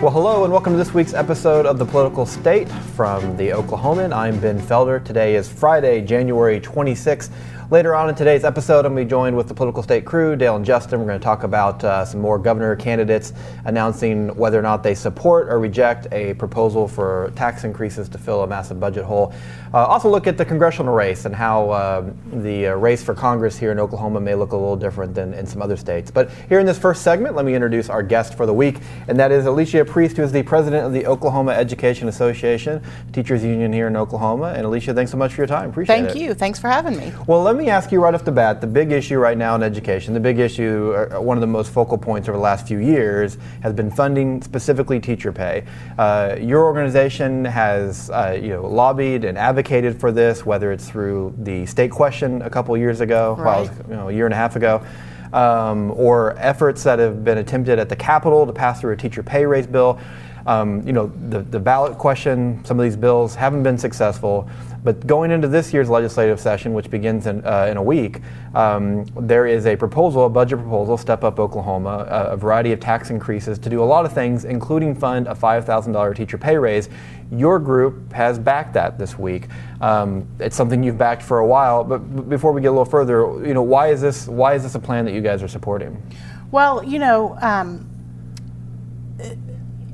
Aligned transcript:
Well, 0.00 0.12
hello, 0.12 0.44
and 0.44 0.50
welcome 0.50 0.72
to 0.72 0.78
this 0.78 0.94
week's 0.94 1.12
episode 1.12 1.66
of 1.66 1.78
The 1.78 1.84
Political 1.84 2.24
State 2.24 2.70
from 2.96 3.36
the 3.36 3.50
Oklahoman. 3.50 4.16
I'm 4.16 4.40
Ben 4.40 4.58
Felder. 4.58 5.04
Today 5.04 5.34
is 5.34 5.46
Friday, 5.46 6.00
January 6.00 6.58
26th. 6.58 7.28
Later 7.70 7.94
on 7.94 8.08
in 8.08 8.16
today's 8.16 8.42
episode, 8.42 8.84
I'm 8.84 8.94
going 8.94 9.04
to 9.04 9.06
be 9.06 9.10
joined 9.10 9.36
with 9.36 9.46
the 9.46 9.54
Political 9.54 9.84
State 9.84 10.04
crew, 10.04 10.34
Dale 10.34 10.56
and 10.56 10.64
Justin. 10.64 10.98
We're 10.98 11.06
going 11.06 11.20
to 11.20 11.24
talk 11.24 11.44
about 11.44 11.84
uh, 11.84 12.04
some 12.04 12.20
more 12.20 12.36
governor 12.36 12.74
candidates 12.74 13.32
announcing 13.64 14.34
whether 14.34 14.58
or 14.58 14.62
not 14.62 14.82
they 14.82 14.92
support 14.92 15.48
or 15.48 15.60
reject 15.60 16.08
a 16.10 16.34
proposal 16.34 16.88
for 16.88 17.32
tax 17.36 17.62
increases 17.62 18.08
to 18.08 18.18
fill 18.18 18.42
a 18.42 18.46
massive 18.48 18.80
budget 18.80 19.04
hole. 19.04 19.32
Uh, 19.72 19.86
also, 19.86 20.10
look 20.10 20.26
at 20.26 20.36
the 20.36 20.44
congressional 20.44 20.92
race 20.92 21.26
and 21.26 21.36
how 21.36 21.70
uh, 21.70 22.10
the 22.32 22.66
uh, 22.66 22.74
race 22.74 23.04
for 23.04 23.14
Congress 23.14 23.56
here 23.56 23.70
in 23.70 23.78
Oklahoma 23.78 24.20
may 24.20 24.34
look 24.34 24.50
a 24.50 24.56
little 24.56 24.74
different 24.74 25.14
than 25.14 25.32
in 25.32 25.46
some 25.46 25.62
other 25.62 25.76
states. 25.76 26.10
But 26.10 26.32
here 26.48 26.58
in 26.58 26.66
this 26.66 26.76
first 26.76 27.02
segment, 27.02 27.36
let 27.36 27.44
me 27.44 27.54
introduce 27.54 27.88
our 27.88 28.02
guest 28.02 28.36
for 28.36 28.46
the 28.46 28.54
week, 28.54 28.78
and 29.06 29.16
that 29.20 29.30
is 29.30 29.46
Alicia 29.46 29.84
Priest, 29.84 30.16
who 30.16 30.24
is 30.24 30.32
the 30.32 30.42
president 30.42 30.86
of 30.86 30.92
the 30.92 31.06
Oklahoma 31.06 31.52
Education 31.52 32.08
Association, 32.08 32.82
teachers 33.12 33.44
union 33.44 33.72
here 33.72 33.86
in 33.86 33.96
Oklahoma. 33.96 34.54
And 34.56 34.66
Alicia, 34.66 34.92
thanks 34.92 35.12
so 35.12 35.16
much 35.16 35.34
for 35.34 35.42
your 35.42 35.46
time. 35.46 35.70
Appreciate 35.70 35.94
Thank 35.94 36.08
it. 36.08 36.12
Thank 36.14 36.24
you. 36.24 36.34
Thanks 36.34 36.58
for 36.58 36.66
having 36.66 36.96
me. 36.96 37.12
Well, 37.28 37.44
let 37.44 37.54
me 37.54 37.59
ask 37.68 37.92
you 37.92 38.00
right 38.00 38.14
off 38.14 38.24
the 38.24 38.32
bat 38.32 38.60
the 38.60 38.66
big 38.66 38.92
issue 38.92 39.18
right 39.18 39.36
now 39.36 39.54
in 39.54 39.62
education, 39.62 40.14
the 40.14 40.20
big 40.20 40.38
issue, 40.38 40.94
uh, 40.94 41.20
one 41.20 41.36
of 41.36 41.40
the 41.40 41.46
most 41.46 41.72
focal 41.72 41.98
points 41.98 42.28
over 42.28 42.38
the 42.38 42.42
last 42.42 42.66
few 42.66 42.78
years, 42.78 43.38
has 43.62 43.72
been 43.72 43.90
funding, 43.90 44.40
specifically 44.42 45.00
teacher 45.00 45.32
pay. 45.32 45.64
Uh, 45.98 46.36
your 46.40 46.64
organization 46.64 47.44
has 47.44 48.10
uh, 48.10 48.38
you 48.40 48.50
know, 48.50 48.66
lobbied 48.66 49.24
and 49.24 49.36
advocated 49.36 49.98
for 49.98 50.12
this, 50.12 50.46
whether 50.46 50.72
it's 50.72 50.88
through 50.88 51.34
the 51.38 51.66
state 51.66 51.90
question 51.90 52.42
a 52.42 52.50
couple 52.50 52.76
years 52.76 53.00
ago, 53.00 53.36
right. 53.38 53.68
well, 53.68 53.86
you 53.88 53.96
know, 53.96 54.08
a 54.08 54.12
year 54.12 54.26
and 54.26 54.34
a 54.34 54.38
half 54.38 54.56
ago. 54.56 54.84
Um, 55.32 55.92
or 55.92 56.36
efforts 56.38 56.82
that 56.82 56.98
have 56.98 57.22
been 57.22 57.38
attempted 57.38 57.78
at 57.78 57.88
the 57.88 57.94
Capitol 57.94 58.46
to 58.46 58.52
pass 58.52 58.80
through 58.80 58.94
a 58.94 58.96
teacher 58.96 59.22
pay 59.22 59.46
raise 59.46 59.66
bill. 59.66 60.00
Um, 60.50 60.84
you 60.84 60.92
know, 60.92 61.12
the, 61.28 61.42
the 61.42 61.60
ballot 61.60 61.96
question, 61.96 62.64
some 62.64 62.80
of 62.80 62.82
these 62.82 62.96
bills 62.96 63.36
haven't 63.36 63.62
been 63.62 63.78
successful. 63.78 64.50
But 64.82 65.06
going 65.06 65.30
into 65.30 65.46
this 65.46 65.72
year's 65.72 65.88
legislative 65.88 66.40
session, 66.40 66.74
which 66.74 66.90
begins 66.90 67.28
in, 67.28 67.46
uh, 67.46 67.68
in 67.70 67.76
a 67.76 67.82
week, 67.82 68.20
um, 68.56 69.04
there 69.14 69.46
is 69.46 69.66
a 69.66 69.76
proposal, 69.76 70.26
a 70.26 70.28
budget 70.28 70.58
proposal, 70.58 70.96
Step 70.96 71.22
Up 71.22 71.38
Oklahoma, 71.38 72.04
a, 72.08 72.32
a, 72.32 72.36
variety 72.36 72.72
of 72.72 72.80
tax 72.80 73.10
increases 73.10 73.60
to 73.60 73.70
do 73.70 73.80
a 73.80 73.84
lot 73.84 74.04
of 74.04 74.12
things, 74.12 74.44
including 74.44 74.92
fund 74.92 75.28
a 75.28 75.34
$5,000 75.36 76.16
teacher 76.16 76.36
pay 76.36 76.56
raise. 76.56 76.88
Your 77.30 77.60
group 77.60 78.12
has 78.12 78.36
backed 78.36 78.74
that 78.74 78.98
this 78.98 79.16
week. 79.16 79.46
Um, 79.80 80.26
it's 80.40 80.56
something 80.56 80.82
you've 80.82 80.98
backed 80.98 81.22
for 81.22 81.38
a 81.38 81.46
while. 81.46 81.84
But 81.84 82.28
before 82.28 82.50
we 82.50 82.60
get 82.60 82.68
a 82.68 82.72
little 82.72 82.84
further, 82.84 83.20
you 83.46 83.54
know, 83.54 83.62
why 83.62 83.88
is 83.88 84.00
this? 84.00 84.26
Why 84.26 84.54
is 84.54 84.64
this 84.64 84.74
a 84.74 84.80
plan 84.80 85.04
that 85.04 85.12
you 85.12 85.20
guys 85.20 85.44
are 85.44 85.48
supporting? 85.48 86.02
Well, 86.50 86.82
you 86.82 86.98
know 86.98 87.36
um, 87.40 87.88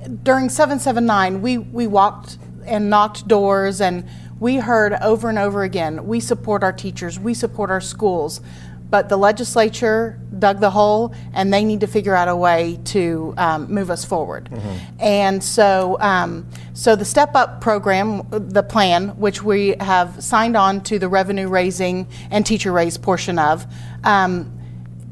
during 0.07 0.49
779, 0.49 1.43
we, 1.43 1.59
we 1.59 1.87
walked 1.87 2.39
and 2.65 2.91
knocked 2.91 3.27
doors 3.29 3.81
and 3.81 4.09
we 4.39 4.57
heard 4.57 4.93
over 4.95 5.29
and 5.29 5.39
over 5.39 5.63
again 5.63 6.07
we 6.07 6.21
support 6.21 6.63
our 6.63 6.73
teachers, 6.73 7.19
we 7.19 7.33
support 7.33 7.71
our 7.71 7.81
schools, 7.81 8.41
but 8.89 9.09
the 9.09 9.17
legislature 9.17 10.21
dug 10.39 10.61
the 10.61 10.71
hole 10.71 11.15
and 11.33 11.53
they 11.53 11.65
need 11.65 11.81
to 11.81 11.87
figure 11.87 12.15
out 12.15 12.29
a 12.29 12.37
way 12.37 12.79
to 12.85 13.35
um, 13.37 13.73
move 13.73 13.91
us 13.91 14.05
forward. 14.05 14.49
Mm-hmm. 14.51 14.97
And 15.01 15.43
so, 15.43 15.97
um, 16.01 16.49
so 16.75 16.95
the 16.95 17.05
Step 17.05 17.35
Up 17.35 17.61
program, 17.61 18.23
the 18.31 18.63
plan, 18.63 19.09
which 19.19 19.43
we 19.43 19.75
have 19.81 20.23
signed 20.23 20.57
on 20.57 20.83
to 20.83 20.99
the 20.99 21.09
revenue 21.09 21.49
raising 21.49 22.07
and 22.31 22.47
teacher 22.47 22.73
raise 22.73 22.97
portion 22.97 23.39
of, 23.39 23.67
um, 24.05 24.53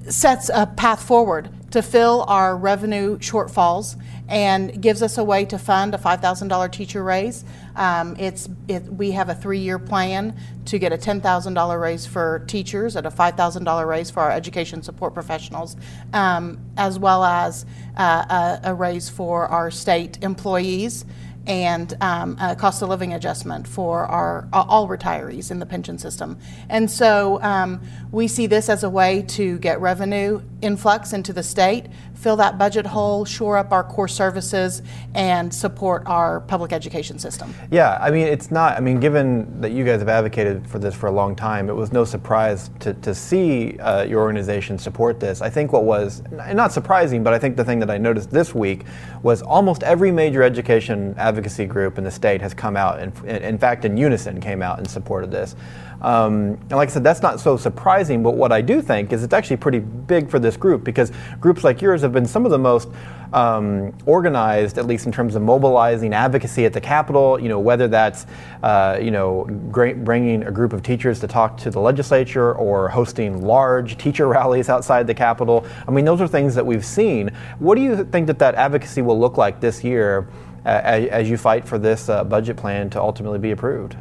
sets 0.09 0.51
a 0.53 0.67
path 0.67 1.03
forward 1.03 1.49
to 1.75 1.83
fill 1.83 2.25
our 2.29 2.57
revenue 2.57 3.19
shortfalls 3.19 4.01
and 4.29 4.81
gives 4.81 5.03
us 5.03 5.19
a 5.19 5.25
way 5.25 5.45
to 5.45 5.59
fund 5.59 5.93
a 5.93 5.99
$5,000 5.99 6.71
teacher 6.71 7.03
raise. 7.03 7.45
Um, 7.75 8.15
it's 8.17 8.49
it, 8.69 8.85
we 8.85 9.11
have 9.11 9.29
a 9.29 9.35
three-year 9.35 9.81
plan 9.81 10.37
to 10.67 10.79
get 10.79 10.93
a 10.93 10.97
$10,000 10.97 11.81
raise 11.81 12.07
for 12.07 12.45
teachers 12.47 12.95
and 12.95 13.09
a 13.09 13.11
$5,000 13.11 13.89
raise 13.89 14.09
for 14.09 14.21
our 14.21 14.31
education 14.31 14.85
support 14.85 15.15
professionals, 15.15 15.77
um, 16.13 16.61
as 16.77 16.97
well 16.97 17.25
as 17.25 17.67
uh, 17.97 18.61
a, 18.63 18.71
a 18.71 18.75
raise 18.75 19.09
for 19.09 19.49
our 19.49 19.73
state 19.73 20.23
employees 20.23 21.05
and 21.47 21.97
um, 22.01 22.37
a 22.41 22.57
cost 22.57 22.83
of 22.83 22.89
living 22.89 23.13
adjustment 23.13 23.67
for 23.67 24.07
our 24.07 24.49
all 24.53 24.89
retirees 24.89 25.51
in 25.51 25.59
the 25.59 25.67
pension 25.67 25.99
system. 25.99 26.39
And 26.69 26.91
so 26.91 27.43
um, 27.43 27.81
we 28.11 28.29
see 28.29 28.47
this 28.47 28.69
as 28.69 28.85
a 28.85 28.91
way 28.91 29.23
to 29.29 29.59
get 29.59 29.81
revenue 29.81 30.41
influx 30.65 31.13
into 31.13 31.33
the 31.33 31.43
state, 31.43 31.87
fill 32.15 32.37
that 32.37 32.59
budget 32.59 32.87
hole, 32.87 33.25
shore 33.25 33.59
up 33.59 33.71
our 33.71 33.85
core 33.85 34.09
services, 34.09 34.83
and 35.15 35.53
support 35.53 36.03
our 36.07 36.41
public 36.41 36.73
education 36.73 37.19
system. 37.19 37.55
Yeah, 37.71 37.99
I 38.01 38.11
mean, 38.11 38.27
it's 38.27 38.51
not, 38.51 38.77
I 38.77 38.81
mean, 38.81 38.99
given 38.99 39.61
that 39.61 39.73
you 39.73 39.85
guys 39.85 40.01
have 40.01 40.09
advocated 40.09 40.67
for 40.67 40.79
this 40.79 40.95
for 40.95 41.07
a 41.07 41.13
long 41.13 41.37
time, 41.37 41.69
it 41.69 41.75
was 41.75 41.93
no 41.93 42.05
surprise 42.05 42.71
to, 42.81 42.95
to 42.95 43.15
see 43.15 43.79
uh, 43.79 44.05
your 44.05 44.23
organization 44.23 44.79
support 44.79 45.21
this. 45.21 45.43
I 45.43 45.51
think 45.51 45.73
what 45.73 45.85
was, 45.85 46.23
not 46.31 46.73
surprising, 46.73 47.23
but 47.23 47.35
I 47.35 47.39
think 47.39 47.57
the 47.57 47.65
thing 47.65 47.79
that 47.81 47.91
I 47.91 47.99
noticed 47.99 48.31
this 48.31 48.55
week 48.55 48.85
was 49.23 49.43
almost 49.43 49.83
every 49.83 50.11
major 50.11 50.43
education 50.43 51.15
advocacy 51.19 51.67
group 51.67 51.99
in 51.99 52.05
the 52.05 52.11
state 52.11 52.41
has 52.41 52.55
come 52.55 52.77
out, 52.77 52.99
and 53.01 53.13
in 53.27 53.59
fact, 53.59 53.85
in 53.85 53.97
unison 53.97 54.41
came 54.41 54.63
out 54.63 54.79
in 54.79 54.87
support 54.87 55.25
of 55.25 55.31
this. 55.31 55.55
Um, 56.05 56.59
and 56.69 56.73
like 56.73 56.91
I 56.91 56.93
said, 56.93 57.03
that's 57.03 57.23
not 57.23 57.41
so 57.41 57.57
surprising, 57.57 58.23
but 58.23 58.37
what 58.37 58.53
I 58.53 58.61
do 58.61 58.83
think 58.83 59.11
is 59.15 59.25
it's 59.25 59.33
actually 59.33 59.57
pretty 59.57 59.79
big 59.79 60.29
for 60.29 60.39
this 60.39 60.55
group 60.55 60.85
because 60.85 61.11
groups 61.41 61.65
like 61.65 61.81
yours 61.81 62.03
have 62.03 62.13
been 62.13 62.27
some 62.27 62.45
of 62.45 62.51
the 62.51 62.59
most 62.59 62.91
um, 63.33 63.97
organized, 64.05 64.77
at 64.77 64.87
least 64.87 65.07
in 65.07 65.13
terms 65.13 65.35
of 65.35 65.41
mobilizing 65.41 66.13
advocacy 66.13 66.67
at 66.67 66.75
the 66.75 66.81
Capitol. 66.81 67.41
You 67.41 67.49
know, 67.49 67.59
whether 67.59 67.89
that's 67.89 68.27
uh, 68.63 68.99
you 69.01 69.11
know 69.11 69.47
bringing 69.49 70.43
a 70.43 70.53
group 70.53 70.75
of 70.75 70.83
teachers 70.83 71.21
to 71.21 71.27
talk 71.27 71.57
to 71.59 71.71
the 71.71 71.81
legislature 71.81 72.53
or 72.53 72.91
hosting 72.91 73.43
large 73.43 73.97
teacher 73.97 74.29
rallies 74.37 74.69
outside 74.69 75.07
the 75.07 75.15
Capitol. 75.15 75.65
I 75.89 75.91
mean, 75.91 76.05
those 76.05 76.21
are 76.21 76.29
things 76.29 76.55
that 76.55 76.67
we've 76.67 76.85
seen. 76.85 77.31
What 77.59 77.77
do 77.77 77.81
you 77.81 78.05
think 78.05 78.27
that 78.27 78.39
that 78.41 78.57
advocacy 78.57 79.01
will 79.01 79.19
look 79.19 79.39
like 79.39 79.59
this 79.59 79.83
year 79.83 80.29
uh, 80.67 80.81
as, 80.85 81.09
as, 81.09 81.31
you 81.31 81.39
fight 81.39 81.67
for 81.67 81.79
this 81.79 82.11
uh, 82.11 82.25
budget 82.25 82.57
plan 82.57 82.91
to 82.91 83.01
ultimately 83.01 83.39
be 83.39 83.53
approved? 83.53 83.97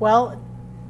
Well, 0.00 0.40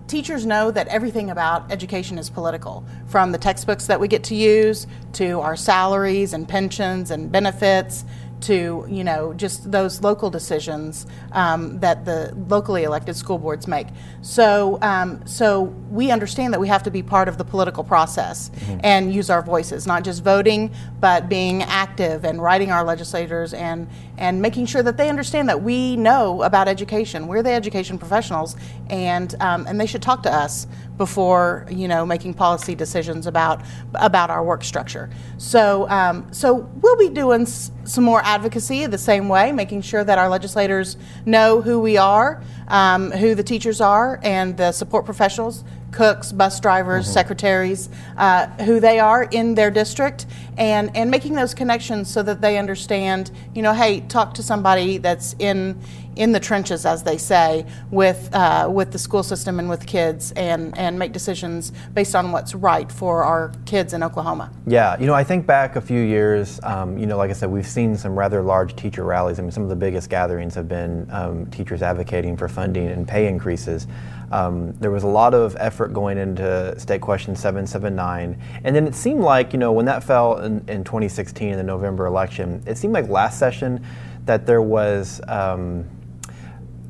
teachers 0.09 0.47
know 0.47 0.71
that 0.71 0.89
everything 0.89 1.31
about 1.31 1.71
education 1.71 2.19
is 2.19 2.31
political, 2.31 2.85
from 3.07 3.31
the 3.33 3.39
textbooks 3.39 3.87
that 3.87 4.01
we 4.01 4.09
get 4.09 4.25
to 4.25 4.35
use 4.35 4.87
to 5.13 5.41
our 5.41 5.55
salaries 5.55 6.33
and 6.33 6.49
pensions 6.49 7.11
and 7.11 7.31
benefits 7.31 8.05
to 8.43 8.87
you 8.89 9.05
know 9.05 9.33
just 9.35 9.71
those 9.71 10.03
local 10.03 10.31
decisions 10.31 11.07
um, 11.33 11.79
that 11.81 12.05
the 12.05 12.35
locally 12.49 12.85
elected 12.85 13.17
school 13.17 13.39
boards 13.39 13.67
make. 13.67 13.87
So 14.23 14.79
um, 14.83 15.27
so 15.27 15.63
we 15.91 16.11
understand 16.11 16.53
that 16.55 16.61
we 16.61 16.69
have 16.69 16.83
to 16.85 16.91
be 16.91 17.03
part 17.03 17.29
of 17.29 17.39
the 17.39 17.45
political 17.45 17.85
process 17.85 18.51
mm-hmm. 18.51 18.81
and 18.83 19.13
use 19.13 19.31
our 19.31 19.43
voices, 19.43 19.87
not 19.87 20.05
just 20.05 20.23
voting, 20.23 20.73
but 21.01 21.29
being 21.29 21.63
active 21.63 22.25
and 22.25 22.43
writing 22.43 22.71
our 22.71 22.85
legislators 22.85 23.55
and 23.55 23.89
and 24.17 24.43
making 24.43 24.67
sure 24.67 24.83
that 24.83 24.97
they 24.97 25.09
understand 25.09 25.49
that 25.49 25.63
we 25.63 25.97
know 25.97 26.43
about 26.43 26.69
education. 26.69 27.29
We're 27.29 27.43
the 27.43 27.53
education 27.53 27.99
professionals, 27.99 28.57
and 28.91 29.35
um, 29.41 29.67
and 29.67 29.81
they 29.81 29.87
should 29.87 30.03
talk 30.03 30.23
to 30.25 30.33
us 30.33 30.67
before 30.99 31.65
you 31.71 31.89
know 31.89 32.05
making 32.05 32.35
policy 32.35 32.75
decisions 32.75 33.27
about 33.27 33.63
about 33.95 34.29
our 34.31 34.45
work 34.45 34.63
structure. 34.65 35.09
So 35.39 35.89
um, 35.89 36.27
so 36.33 36.55
we'll 36.83 36.97
be 36.97 37.09
doing 37.09 37.43
s- 37.43 37.71
some 37.85 38.05
more 38.05 38.21
advocacy 38.25 38.85
the 38.87 38.99
same 38.99 39.29
way, 39.29 39.53
making 39.53 39.83
sure 39.83 40.05
that 40.05 40.19
our 40.19 40.29
legislators 40.29 40.97
know 41.25 41.63
who 41.63 41.81
we 41.81 41.97
are, 41.97 42.43
um, 42.67 43.11
who 43.13 43.35
the 43.35 43.43
teachers 43.45 43.81
are, 43.81 44.21
and 44.23 44.57
the 44.57 44.73
support 44.73 45.05
professionals 45.07 45.65
cooks, 45.93 46.33
bus 46.33 46.61
drivers, 46.61 47.05
mm-hmm. 47.05 47.15
secretaries, 47.15 47.89
uh, 48.17 48.47
who 48.65 48.81
they 48.81 48.99
are 48.99 49.25
in 49.25 49.55
their 49.55 49.71
district, 49.71 50.27
and 50.57 50.95
and 50.97 51.11
making 51.11 51.35
those 51.35 51.55
connections 51.55 52.11
so 52.11 52.23
that 52.23 52.41
they 52.41 52.59
understand. 52.59 53.31
You 53.55 53.63
know, 53.63 53.73
hey, 53.73 54.01
talk 54.01 54.35
to 54.35 54.43
somebody 54.43 54.99
that's 54.99 55.35
in 55.39 55.81
in 56.19 56.33
the 56.33 56.41
trenches, 56.41 56.85
as 56.85 57.05
they 57.05 57.17
say, 57.17 57.65
with 57.91 58.29
uh, 58.35 58.69
with 58.71 58.91
the 58.91 58.99
school 58.99 59.23
system 59.23 59.59
and 59.59 59.69
with 59.69 59.87
kids, 59.87 60.33
and 60.33 60.77
and 60.77 60.99
make 60.99 61.13
decisions 61.13 61.73
based 61.95 62.15
on 62.15 62.33
what's 62.33 62.55
right 62.55 62.91
for 62.91 63.23
our 63.23 63.53
kids 63.65 63.95
in 63.95 64.03
Oklahoma. 64.03 64.51
Yeah, 64.67 64.99
you 64.99 65.07
know, 65.07 65.15
I 65.15 65.25
think 65.25 65.47
back 65.47 65.77
a 65.77 65.81
few 65.81 66.01
years. 66.01 66.61
Um, 66.65 66.99
you 66.99 67.07
know, 67.07 67.17
like 67.17 67.31
I 67.31 67.35
said, 67.35 67.51
we've 67.51 67.67
seen 67.67 67.97
some 67.97 68.19
rather 68.19 68.43
large 68.43 68.75
teacher 68.77 69.05
rallies. 69.05 69.39
I 69.39 69.43
mean, 69.43 69.53
some 69.53 69.63
of 69.63 69.69
the 69.69 69.77
biggest 69.77 70.11
gatherings 70.11 70.55
have 70.57 70.69
been 70.69 71.09
um, 71.11 71.47
teachers 71.47 71.83
advocating 71.83 72.37
for 72.37 72.49
funding 72.49 72.89
and 72.89 73.07
pay 73.07 73.29
increases. 73.29 73.87
Um, 74.31 74.73
there 74.75 74.91
was 74.91 75.05
a 75.05 75.09
lot 75.09 75.35
of 75.35 75.57
effort 75.59 75.93
going 75.93 76.19
into 76.19 76.79
State 76.79 77.01
Question 77.01 77.35
779. 77.35 78.39
And 78.65 78.77
then 78.77 78.87
it 78.87 78.95
seemed 78.95 79.21
like, 79.21 79.53
you 79.53 79.59
know, 79.59 79.73
when 79.73 79.87
that 79.87 80.05
fell 80.05 80.39
in, 80.39 80.65
in 80.69 80.85
2016 80.85 81.49
in 81.49 81.57
the 81.57 81.63
November 81.63 82.07
election, 82.07 82.63
it 82.67 82.77
seemed 82.77 82.93
like 82.95 83.09
last 83.09 83.39
session 83.39 83.85
that 84.27 84.47
there 84.47 84.63
was. 84.63 85.21
Um, 85.29 85.87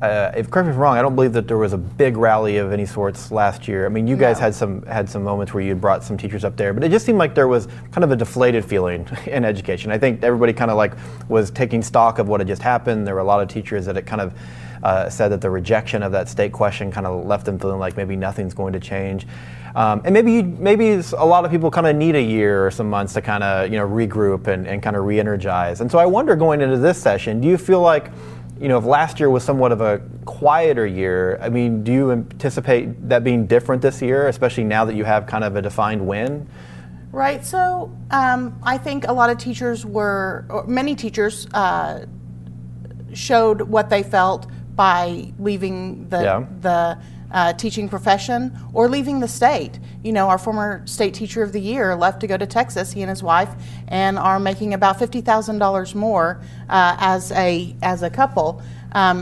uh, 0.01 0.31
if 0.37 0.49
correct 0.49 0.67
me 0.67 0.69
if 0.69 0.75
I'm 0.77 0.81
wrong, 0.81 0.97
I 0.97 1.01
don't 1.01 1.15
believe 1.15 1.33
that 1.33 1.45
there 1.49 1.57
was 1.57 1.73
a 1.73 1.77
big 1.77 2.15
rally 2.15 2.55
of 2.55 2.71
any 2.71 2.85
sorts 2.85 3.33
last 3.33 3.67
year. 3.67 3.85
I 3.85 3.89
mean, 3.89 4.07
you 4.07 4.15
guys 4.15 4.37
No. 4.37 4.43
had 4.43 4.55
some 4.55 4.81
had 4.83 5.09
some 5.09 5.23
moments 5.23 5.53
where 5.53 5.61
you 5.61 5.75
brought 5.75 6.05
some 6.05 6.15
teachers 6.17 6.45
up 6.45 6.55
there, 6.55 6.73
but 6.73 6.85
it 6.85 6.89
just 6.89 7.05
seemed 7.05 7.17
like 7.17 7.35
there 7.35 7.49
was 7.49 7.67
kind 7.91 8.05
of 8.05 8.11
a 8.11 8.15
deflated 8.15 8.63
feeling 8.63 9.05
in 9.25 9.43
education. 9.43 9.91
I 9.91 9.97
think 9.97 10.23
everybody 10.23 10.53
kind 10.53 10.71
of 10.71 10.77
like 10.77 10.93
was 11.27 11.51
taking 11.51 11.81
stock 11.81 12.17
of 12.17 12.29
what 12.29 12.39
had 12.39 12.47
just 12.47 12.61
happened. 12.61 13.05
There 13.05 13.13
were 13.13 13.19
a 13.19 13.25
lot 13.25 13.41
of 13.41 13.49
teachers 13.49 13.85
that 13.87 13.97
it 13.97 14.05
kind 14.05 14.21
of 14.21 14.33
uh, 14.83 15.09
said 15.09 15.29
that 15.29 15.41
the 15.41 15.49
rejection 15.49 16.03
of 16.03 16.11
that 16.11 16.29
state 16.29 16.51
question 16.51 16.91
kind 16.91 17.05
of 17.05 17.25
left 17.25 17.45
them 17.45 17.59
feeling 17.59 17.79
like 17.79 17.97
maybe 17.97 18.15
nothing's 18.15 18.53
going 18.53 18.73
to 18.73 18.79
change. 18.79 19.25
Um, 19.75 20.01
and 20.03 20.13
maybe 20.13 20.41
maybe 20.41 21.01
a 21.17 21.25
lot 21.25 21.45
of 21.45 21.51
people 21.51 21.69
kind 21.69 21.87
of 21.87 21.95
need 21.95 22.15
a 22.15 22.21
year 22.21 22.65
or 22.65 22.71
some 22.71 22.89
months 22.89 23.13
to 23.13 23.21
kind 23.21 23.43
of 23.43 23.71
you 23.71 23.77
know 23.77 23.87
regroup 23.87 24.47
and, 24.47 24.67
and 24.67 24.81
kind 24.81 24.95
of 24.95 25.05
re-energize. 25.05 25.81
And 25.81 25.91
so 25.91 25.99
I 25.99 26.05
wonder 26.05 26.35
going 26.35 26.61
into 26.61 26.77
this 26.77 26.97
session, 27.01 27.39
do 27.39 27.47
you 27.47 27.57
feel 27.57 27.81
like 27.81 28.09
you 28.59 28.67
know 28.67 28.77
if 28.77 28.85
last 28.85 29.19
year 29.19 29.29
was 29.29 29.43
somewhat 29.43 29.71
of 29.71 29.81
a 29.81 30.01
quieter 30.25 30.87
year? 30.87 31.37
I 31.41 31.49
mean, 31.49 31.83
do 31.83 31.91
you 31.91 32.11
anticipate 32.11 33.09
that 33.09 33.23
being 33.23 33.45
different 33.45 33.81
this 33.81 34.01
year, 34.01 34.27
especially 34.27 34.63
now 34.63 34.85
that 34.85 34.95
you 34.95 35.03
have 35.03 35.27
kind 35.27 35.43
of 35.43 35.55
a 35.55 35.61
defined 35.61 36.05
win? 36.05 36.47
Right. 37.11 37.43
So 37.43 37.91
um, 38.11 38.59
I 38.61 38.77
think 38.77 39.07
a 39.07 39.13
lot 39.13 39.31
of 39.31 39.39
teachers 39.39 39.83
were, 39.85 40.45
or 40.49 40.67
many 40.67 40.95
teachers 40.95 41.47
uh, 41.53 42.05
showed 43.13 43.61
what 43.61 43.89
they 43.89 44.03
felt 44.03 44.47
by 44.79 45.33
leaving 45.37 46.07
the 46.07 46.21
Yeah. 46.23 46.45
the 46.61 46.97
uh, 47.31 47.53
teaching 47.53 47.89
profession 47.89 48.41
or 48.73 48.87
leaving 48.87 49.19
the 49.19 49.27
state. 49.27 49.77
You 50.03 50.13
know, 50.13 50.29
our 50.29 50.37
former 50.37 50.81
state 50.85 51.13
teacher 51.13 51.43
of 51.43 51.51
the 51.51 51.59
year 51.59 51.95
left 51.95 52.21
to 52.21 52.27
go 52.27 52.37
to 52.37 52.47
Texas. 52.47 52.93
He 52.93 53.01
and 53.01 53.09
his 53.09 53.21
wife, 53.21 53.49
and 53.89 54.17
are 54.17 54.39
making 54.39 54.73
about 54.73 54.97
fifty 54.97 55.21
thousand 55.21 55.59
dollars 55.59 55.93
more 55.93 56.39
uh, 56.69 56.95
as 57.13 57.31
a 57.33 57.75
as 57.81 58.03
a 58.03 58.09
couple, 58.09 58.61
um, 58.93 59.17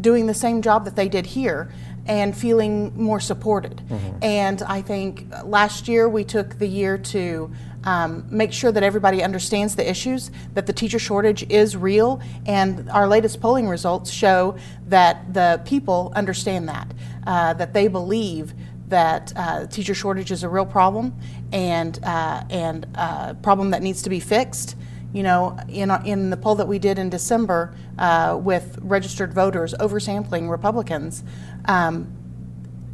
doing 0.00 0.26
the 0.28 0.38
same 0.46 0.62
job 0.62 0.84
that 0.84 0.94
they 0.94 1.08
did 1.08 1.26
here 1.26 1.68
and 2.06 2.34
feeling 2.36 2.92
more 2.96 3.20
supported. 3.20 3.82
And 4.22 4.62
I 4.62 4.80
think 4.82 5.26
last 5.44 5.86
year 5.88 6.08
we 6.08 6.24
took 6.24 6.58
the 6.58 6.66
year 6.66 6.96
to 7.14 7.50
um, 7.84 8.26
make 8.30 8.52
sure 8.52 8.72
that 8.72 8.82
everybody 8.82 9.22
understands 9.22 9.76
the 9.76 9.88
issues, 9.88 10.30
that 10.54 10.66
the 10.66 10.72
teacher 10.72 10.98
shortage 10.98 11.48
is 11.50 11.76
real, 11.76 12.20
and 12.46 12.90
our 12.90 13.06
latest 13.08 13.40
polling 13.40 13.68
results 13.68 14.10
show 14.10 14.56
that 14.86 15.32
the 15.32 15.60
people 15.64 16.12
understand 16.14 16.68
that, 16.68 16.92
uh, 17.26 17.54
that 17.54 17.72
they 17.72 17.88
believe 17.88 18.54
that 18.88 19.32
uh, 19.36 19.66
teacher 19.66 19.94
shortage 19.94 20.30
is 20.30 20.42
a 20.42 20.48
real 20.48 20.66
problem 20.66 21.14
and 21.52 21.98
uh, 22.02 22.42
and 22.50 22.86
a 22.94 23.36
problem 23.40 23.70
that 23.70 23.82
needs 23.82 24.02
to 24.02 24.10
be 24.10 24.20
fixed. 24.20 24.76
You 25.12 25.24
know, 25.24 25.58
in, 25.68 25.90
in 26.04 26.30
the 26.30 26.36
poll 26.36 26.54
that 26.56 26.68
we 26.68 26.78
did 26.78 26.96
in 26.96 27.10
December 27.10 27.74
uh, 27.98 28.38
with 28.40 28.78
registered 28.80 29.32
voters, 29.34 29.74
oversampling 29.74 30.48
Republicans, 30.48 31.24
um, 31.64 32.16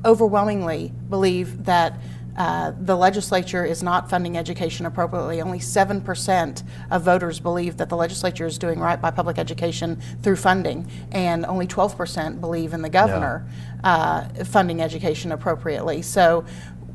overwhelmingly 0.02 0.92
believe 1.10 1.66
that 1.66 1.98
uh, 2.36 2.72
the 2.80 2.96
legislature 2.96 3.64
is 3.64 3.82
not 3.82 4.10
funding 4.10 4.36
education 4.36 4.86
appropriately. 4.86 5.40
Only 5.40 5.58
7% 5.58 6.62
of 6.90 7.02
voters 7.02 7.40
believe 7.40 7.78
that 7.78 7.88
the 7.88 7.96
legislature 7.96 8.46
is 8.46 8.58
doing 8.58 8.78
right 8.78 9.00
by 9.00 9.10
public 9.10 9.38
education 9.38 10.00
through 10.22 10.36
funding, 10.36 10.90
and 11.12 11.46
only 11.46 11.66
12% 11.66 12.40
believe 12.40 12.74
in 12.74 12.82
the 12.82 12.90
governor 12.90 13.46
uh, 13.84 14.28
funding 14.44 14.82
education 14.82 15.32
appropriately. 15.32 16.02
So 16.02 16.44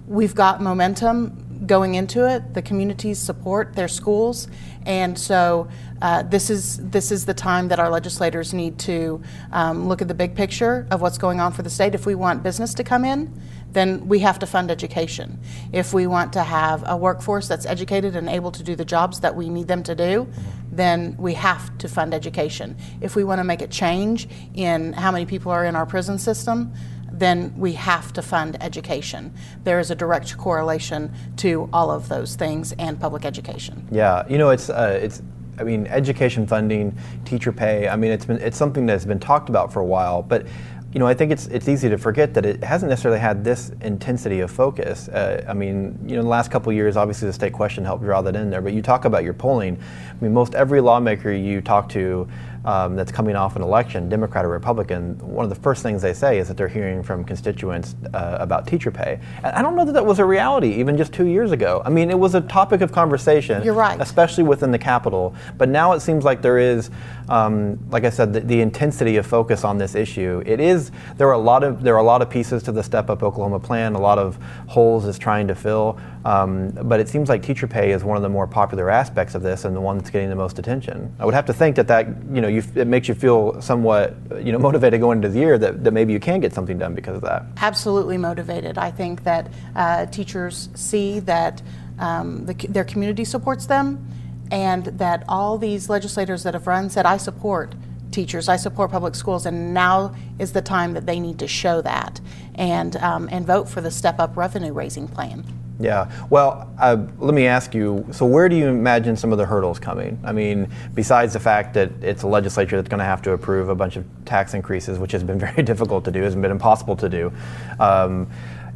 we've 0.07 0.35
got 0.35 0.61
momentum 0.61 1.65
going 1.65 1.95
into 1.95 2.27
it. 2.29 2.53
The 2.53 2.61
communities 2.61 3.19
support 3.19 3.73
their 3.75 3.87
schools, 3.87 4.47
and 4.85 5.17
so 5.17 5.69
uh, 6.01 6.23
this 6.23 6.49
is 6.49 6.77
this 6.89 7.11
is 7.11 7.25
the 7.25 7.33
time 7.33 7.67
that 7.67 7.79
our 7.79 7.89
legislators 7.89 8.53
need 8.53 8.79
to 8.79 9.21
um, 9.51 9.87
look 9.87 10.01
at 10.01 10.07
the 10.07 10.13
big 10.13 10.35
picture 10.35 10.87
of 10.91 11.01
what's 11.01 11.17
going 11.17 11.39
on 11.39 11.53
for 11.53 11.61
the 11.61 11.69
state. 11.69 11.93
If 11.93 12.05
we 12.05 12.15
want 12.15 12.43
business 12.43 12.73
to 12.75 12.83
come 12.83 13.05
in, 13.05 13.31
then 13.73 14.07
we 14.07 14.19
have 14.19 14.39
to 14.39 14.45
fund 14.45 14.71
education. 14.71 15.39
If 15.71 15.93
we 15.93 16.07
want 16.07 16.33
to 16.33 16.43
have 16.43 16.83
a 16.85 16.97
workforce 16.97 17.47
that's 17.47 17.65
educated 17.65 18.15
and 18.15 18.27
able 18.29 18.51
to 18.51 18.63
do 18.63 18.75
the 18.75 18.85
jobs 18.85 19.21
that 19.21 19.35
we 19.35 19.49
need 19.49 19.67
them 19.67 19.83
to 19.83 19.95
do, 19.95 20.27
then 20.71 21.15
we 21.17 21.33
have 21.35 21.77
to 21.79 21.87
fund 21.87 22.13
education. 22.13 22.77
If 23.01 23.15
we 23.15 23.23
want 23.23 23.39
to 23.39 23.43
make 23.43 23.61
a 23.61 23.67
change 23.67 24.27
in 24.53 24.93
how 24.93 25.11
many 25.11 25.25
people 25.25 25.51
are 25.51 25.65
in 25.65 25.75
our 25.75 25.85
prison 25.85 26.17
system, 26.17 26.73
then 27.11 27.53
we 27.57 27.73
have 27.73 28.13
to 28.13 28.21
fund 28.21 28.57
education. 28.61 29.33
There 29.63 29.79
is 29.79 29.91
a 29.91 29.95
direct 29.95 30.37
correlation 30.37 31.13
to 31.37 31.69
all 31.73 31.91
of 31.91 32.07
those 32.07 32.35
things 32.35 32.71
and 32.73 32.99
public 32.99 33.25
education. 33.25 33.87
Yeah, 33.91 34.25
you 34.27 34.37
know, 34.37 34.49
it's 34.49 34.69
uh, 34.69 34.99
it's. 35.01 35.21
I 35.59 35.63
mean, 35.63 35.85
education 35.87 36.47
funding, 36.47 36.97
teacher 37.23 37.51
pay. 37.51 37.87
I 37.87 37.95
mean, 37.95 38.11
it's 38.11 38.25
been 38.25 38.37
it's 38.37 38.57
something 38.57 38.87
that's 38.87 39.05
been 39.05 39.19
talked 39.19 39.49
about 39.49 39.71
for 39.71 39.79
a 39.81 39.85
while, 39.85 40.23
but 40.23 40.47
you 40.93 40.99
know, 40.99 41.07
I 41.07 41.13
think 41.13 41.31
it's 41.31 41.47
it's 41.47 41.69
easy 41.69 41.87
to 41.87 41.97
forget 41.97 42.33
that 42.33 42.45
it 42.45 42.63
hasn't 42.63 42.89
necessarily 42.89 43.19
had 43.19 43.45
this 43.45 43.71
intensity 43.81 44.41
of 44.41 44.51
focus. 44.51 45.07
Uh, 45.07 45.43
I 45.47 45.53
mean, 45.53 45.97
you 46.05 46.15
know, 46.15 46.19
in 46.19 46.25
the 46.25 46.29
last 46.29 46.51
couple 46.51 46.73
years, 46.73 46.97
obviously 46.97 47.27
the 47.27 47.33
state 47.33 47.53
question 47.53 47.85
helped 47.85 48.03
draw 48.03 48.21
that 48.21 48.35
in 48.35 48.49
there. 48.49 48.61
But 48.61 48.73
you 48.73 48.81
talk 48.81 49.05
about 49.05 49.23
your 49.23 49.33
polling. 49.33 49.81
I 50.09 50.23
mean, 50.23 50.33
most 50.33 50.53
every 50.53 50.81
lawmaker 50.81 51.31
you 51.31 51.61
talk 51.61 51.87
to 51.89 52.27
um, 52.65 52.95
that's 52.95 53.11
coming 53.11 53.35
off 53.35 53.55
an 53.55 53.61
election, 53.61 54.09
Democrat 54.09 54.45
or 54.45 54.49
Republican, 54.49 55.17
one 55.19 55.43
of 55.43 55.49
the 55.49 55.61
first 55.61 55.83
things 55.83 56.01
they 56.01 56.13
say 56.13 56.37
is 56.37 56.47
that 56.47 56.57
they're 56.57 56.67
hearing 56.67 57.01
from 57.01 57.23
constituents 57.23 57.95
uh, 58.13 58.37
about 58.39 58.67
teacher 58.67 58.91
pay. 58.91 59.19
And 59.43 59.47
I 59.47 59.61
don't 59.61 59.75
know 59.75 59.85
that 59.85 59.93
that 59.93 60.05
was 60.05 60.19
a 60.19 60.25
reality 60.25 60.73
even 60.73 60.97
just 60.97 61.13
two 61.13 61.25
years 61.25 61.51
ago. 61.51 61.81
I 61.85 61.89
mean, 61.89 62.09
it 62.09 62.19
was 62.19 62.35
a 62.35 62.41
topic 62.41 62.81
of 62.81 62.91
conversation. 62.91 63.63
You're 63.63 63.73
right. 63.73 63.99
Especially 63.99 64.43
within 64.43 64.71
the 64.71 64.79
Capitol. 64.79 65.35
But 65.57 65.69
now 65.69 65.93
it 65.93 66.01
seems 66.01 66.23
like 66.23 66.41
there 66.41 66.57
is, 66.57 66.89
um, 67.29 67.79
like 67.89 68.03
I 68.03 68.09
said, 68.09 68.33
the, 68.33 68.41
the 68.41 68.61
intensity 68.61 69.17
of 69.17 69.25
focus 69.25 69.63
on 69.63 69.77
this 69.77 69.95
issue. 69.95 70.43
It 70.45 70.59
is 70.59 70.91
there 71.17 71.27
are 71.27 71.33
a 71.33 71.37
lot 71.37 71.63
of 71.63 71.83
there 71.83 71.95
are 71.95 71.99
a 71.99 72.03
lot 72.03 72.21
of 72.21 72.29
pieces 72.29 72.63
to 72.63 72.71
the 72.71 72.83
Step 72.83 73.09
Up 73.09 73.23
Oklahoma 73.23 73.59
plan, 73.59 73.95
a 73.95 74.01
lot 74.01 74.17
of 74.17 74.37
holes 74.67 75.07
it's 75.07 75.17
trying 75.17 75.47
to 75.47 75.55
fill. 75.55 75.99
Um, 76.23 76.69
but 76.69 76.99
it 76.99 77.09
seems 77.09 77.29
like 77.29 77.41
teacher 77.41 77.67
pay 77.67 77.91
is 77.91 78.03
one 78.03 78.15
of 78.15 78.23
the 78.23 78.29
more 78.29 78.45
popular 78.45 78.89
aspects 78.89 79.33
of 79.33 79.41
this 79.41 79.65
and 79.65 79.75
the 79.75 79.81
one 79.81 79.97
that's 79.97 80.09
getting 80.09 80.29
the 80.29 80.35
most 80.35 80.59
attention. 80.59 81.13
I 81.19 81.25
would 81.25 81.33
have 81.33 81.45
to 81.47 81.53
think 81.53 81.75
that 81.77 81.87
that 81.87 82.07
you 82.31 82.41
know 82.41 82.47
you, 82.47 82.63
it 82.75 82.87
makes 82.87 83.07
you 83.07 83.15
feel 83.15 83.59
somewhat 83.61 84.15
you 84.41 84.51
know 84.51 84.59
motivated 84.69 85.01
going 85.01 85.17
into 85.17 85.29
the 85.29 85.39
year 85.39 85.57
that, 85.57 85.83
that 85.83 85.91
maybe 85.91 86.13
you 86.13 86.19
can 86.19 86.39
get 86.39 86.53
something 86.53 86.77
done 86.77 86.93
because 86.93 87.15
of 87.15 87.21
that. 87.23 87.45
Absolutely 87.57 88.17
motivated. 88.17 88.77
I 88.77 88.91
think 88.91 89.23
that 89.23 89.51
uh, 89.75 90.05
teachers 90.07 90.69
see 90.75 91.19
that 91.21 91.61
um, 91.99 92.45
the, 92.45 92.53
their 92.53 92.83
community 92.83 93.25
supports 93.25 93.65
them, 93.65 94.07
and 94.51 94.85
that 94.85 95.23
all 95.27 95.57
these 95.57 95.89
legislators 95.89 96.43
that 96.43 96.53
have 96.53 96.67
run 96.67 96.89
said, 96.89 97.05
"I 97.05 97.17
support." 97.17 97.75
Teachers, 98.11 98.49
I 98.49 98.57
support 98.57 98.91
public 98.91 99.15
schools, 99.15 99.45
and 99.45 99.73
now 99.73 100.13
is 100.37 100.51
the 100.51 100.61
time 100.61 100.91
that 100.95 101.05
they 101.05 101.17
need 101.17 101.39
to 101.39 101.47
show 101.47 101.81
that 101.81 102.19
and 102.55 102.97
um, 102.97 103.29
and 103.31 103.47
vote 103.47 103.69
for 103.69 103.79
the 103.79 103.89
step 103.89 104.19
up 104.19 104.35
revenue 104.35 104.73
raising 104.73 105.07
plan. 105.07 105.45
Yeah. 105.81 106.11
Well, 106.29 106.69
uh, 106.79 106.97
let 107.19 107.33
me 107.33 107.47
ask 107.47 107.73
you. 107.73 108.05
So, 108.11 108.25
where 108.25 108.47
do 108.49 108.55
you 108.55 108.67
imagine 108.67 109.15
some 109.17 109.31
of 109.31 109.37
the 109.37 109.45
hurdles 109.45 109.79
coming? 109.79 110.19
I 110.23 110.31
mean, 110.31 110.69
besides 110.93 111.33
the 111.33 111.39
fact 111.39 111.73
that 111.73 111.91
it's 112.01 112.23
a 112.23 112.27
legislature 112.27 112.75
that's 112.77 112.89
going 112.89 112.99
to 112.99 113.05
have 113.05 113.21
to 113.23 113.31
approve 113.31 113.69
a 113.69 113.75
bunch 113.75 113.95
of 113.95 114.05
tax 114.25 114.53
increases, 114.53 114.99
which 114.99 115.11
has 115.11 115.23
been 115.23 115.39
very 115.47 115.63
difficult 115.63 116.05
to 116.05 116.11
do, 116.11 116.21
has 116.21 116.35
been 116.35 116.51
impossible 116.51 116.95
to 116.97 117.09
do. 117.09 117.31
Um, 117.79 118.27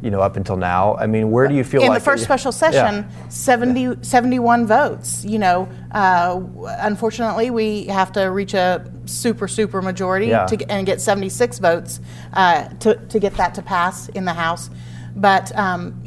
you 0.02 0.10
know, 0.10 0.20
up 0.20 0.36
until 0.36 0.58
now. 0.58 0.94
I 0.96 1.06
mean, 1.06 1.30
where 1.30 1.48
do 1.48 1.54
you 1.54 1.64
feel 1.64 1.80
in 1.80 1.88
like 1.88 2.00
the 2.00 2.04
first 2.04 2.22
special 2.22 2.52
session, 2.52 3.06
Yeah. 3.08 3.28
70, 3.28 3.96
71 4.02 4.66
votes. 4.66 5.24
You 5.24 5.38
know, 5.38 5.68
uh, 5.90 6.38
unfortunately, 6.80 7.48
we 7.50 7.86
have 7.86 8.12
to 8.12 8.24
reach 8.24 8.52
a 8.52 8.84
super 9.06 9.48
super 9.48 9.80
majority 9.80 10.26
Yeah. 10.26 10.44
to, 10.46 10.70
and 10.70 10.86
get 10.86 11.00
76 11.00 11.58
votes 11.60 12.00
uh, 12.34 12.68
to 12.80 12.96
to 12.96 13.18
get 13.18 13.34
that 13.36 13.54
to 13.54 13.62
pass 13.62 14.08
in 14.10 14.26
the 14.26 14.34
House. 14.34 14.68
But 15.16 15.56
um, 15.56 15.98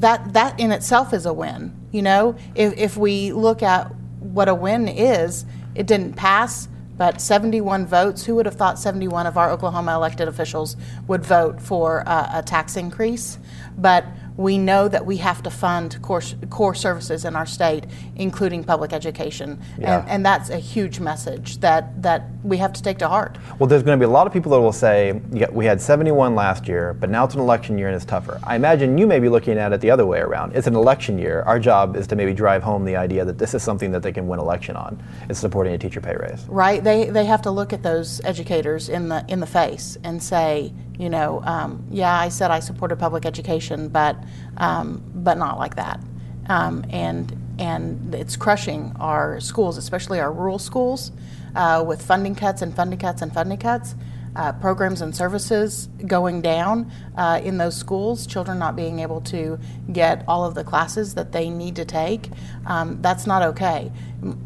that 0.00 0.32
that 0.32 0.58
in 0.58 0.72
itself 0.72 1.12
is 1.12 1.26
a 1.26 1.32
win. 1.32 1.74
You 1.92 2.02
know, 2.02 2.36
if 2.54 2.76
if 2.76 2.96
we 2.96 3.32
look 3.32 3.62
at 3.62 3.94
what 4.20 4.48
a 4.48 4.54
win 4.54 4.88
is, 4.88 5.44
it 5.74 5.86
didn't 5.86 6.14
pass. 6.14 6.68
But 6.96 7.18
71 7.18 7.86
votes, 7.86 8.26
who 8.26 8.34
would 8.34 8.44
have 8.44 8.56
thought 8.56 8.78
71 8.78 9.26
of 9.26 9.38
our 9.38 9.50
Oklahoma 9.50 9.94
elected 9.94 10.28
officials 10.28 10.76
would 11.06 11.24
vote 11.24 11.58
for 11.58 12.06
uh, 12.06 12.28
a 12.34 12.42
tax 12.42 12.76
increase? 12.76 13.38
But 13.78 14.04
we 14.40 14.56
know 14.56 14.88
that 14.88 15.04
we 15.04 15.18
have 15.18 15.42
to 15.42 15.50
fund 15.50 16.00
core, 16.00 16.22
core 16.48 16.74
services 16.74 17.26
in 17.26 17.36
our 17.36 17.44
state, 17.44 17.84
including 18.16 18.64
public 18.64 18.94
education. 18.94 19.60
Yeah. 19.78 20.00
And, 20.00 20.08
and 20.08 20.26
that's 20.26 20.48
a 20.48 20.56
huge 20.56 20.98
message 20.98 21.58
that, 21.58 22.02
that 22.02 22.24
we 22.42 22.56
have 22.56 22.72
to 22.72 22.82
take 22.82 22.96
to 22.98 23.08
heart. 23.08 23.36
Well, 23.58 23.66
there's 23.66 23.82
going 23.82 23.98
to 24.00 24.02
be 24.02 24.08
a 24.08 24.12
lot 24.12 24.26
of 24.26 24.32
people 24.32 24.52
that 24.52 24.60
will 24.60 24.72
say, 24.72 25.20
yeah, 25.30 25.50
we 25.50 25.66
had 25.66 25.78
71 25.78 26.34
last 26.34 26.66
year, 26.66 26.94
but 26.94 27.10
now 27.10 27.26
it's 27.26 27.34
an 27.34 27.40
election 27.40 27.76
year 27.76 27.88
and 27.88 27.94
it's 27.94 28.06
tougher. 28.06 28.40
I 28.42 28.56
imagine 28.56 28.96
you 28.96 29.06
may 29.06 29.20
be 29.20 29.28
looking 29.28 29.58
at 29.58 29.74
it 29.74 29.82
the 29.82 29.90
other 29.90 30.06
way 30.06 30.20
around. 30.20 30.56
It's 30.56 30.66
an 30.66 30.74
election 30.74 31.18
year. 31.18 31.42
Our 31.42 31.58
job 31.58 31.94
is 31.94 32.06
to 32.06 32.16
maybe 32.16 32.32
drive 32.32 32.62
home 32.62 32.86
the 32.86 32.96
idea 32.96 33.26
that 33.26 33.36
this 33.36 33.52
is 33.52 33.62
something 33.62 33.92
that 33.92 34.02
they 34.02 34.12
can 34.12 34.26
win 34.26 34.40
election 34.40 34.74
on. 34.74 35.02
It's 35.28 35.38
supporting 35.38 35.74
a 35.74 35.78
teacher 35.78 36.00
pay 36.00 36.16
raise. 36.16 36.46
right? 36.48 36.82
They 36.82 37.10
they 37.10 37.26
have 37.26 37.42
to 37.42 37.50
look 37.50 37.74
at 37.74 37.82
those 37.82 38.22
educators 38.24 38.88
in 38.88 39.08
the 39.08 39.22
in 39.28 39.40
the 39.40 39.46
face 39.46 39.98
and 40.02 40.22
say, 40.22 40.72
you 40.98 41.10
know, 41.10 41.42
um, 41.44 41.84
yeah, 41.90 42.18
I 42.18 42.28
said 42.28 42.50
I 42.50 42.60
supported 42.60 42.98
public 42.98 43.26
education, 43.26 43.88
but 43.88 44.16
um, 44.56 45.02
but 45.14 45.38
not 45.38 45.58
like 45.58 45.76
that, 45.76 46.00
um, 46.48 46.84
and 46.90 47.36
and 47.58 48.14
it's 48.14 48.36
crushing 48.36 48.94
our 49.00 49.40
schools, 49.40 49.76
especially 49.76 50.20
our 50.20 50.32
rural 50.32 50.58
schools, 50.58 51.12
uh, 51.54 51.84
with 51.86 52.02
funding 52.02 52.34
cuts 52.34 52.62
and 52.62 52.74
funding 52.74 52.98
cuts 52.98 53.22
and 53.22 53.32
funding 53.34 53.58
cuts. 53.58 53.94
uh, 54.36 54.52
programs 54.52 55.00
and 55.00 55.14
services 55.14 55.88
going 56.06 56.40
down 56.40 56.90
uh, 57.16 57.40
in 57.42 57.58
those 57.58 57.76
schools, 57.76 58.26
children 58.26 58.58
not 58.58 58.76
being 58.76 59.00
able 59.00 59.20
to 59.20 59.58
get 59.92 60.24
all 60.28 60.44
of 60.44 60.54
the 60.54 60.64
classes 60.64 61.14
that 61.14 61.32
they 61.32 61.50
need 61.50 61.76
to 61.76 61.84
take. 61.84 62.30
Um, 62.66 63.02
that's 63.02 63.26
not 63.26 63.42
okay. 63.42 63.90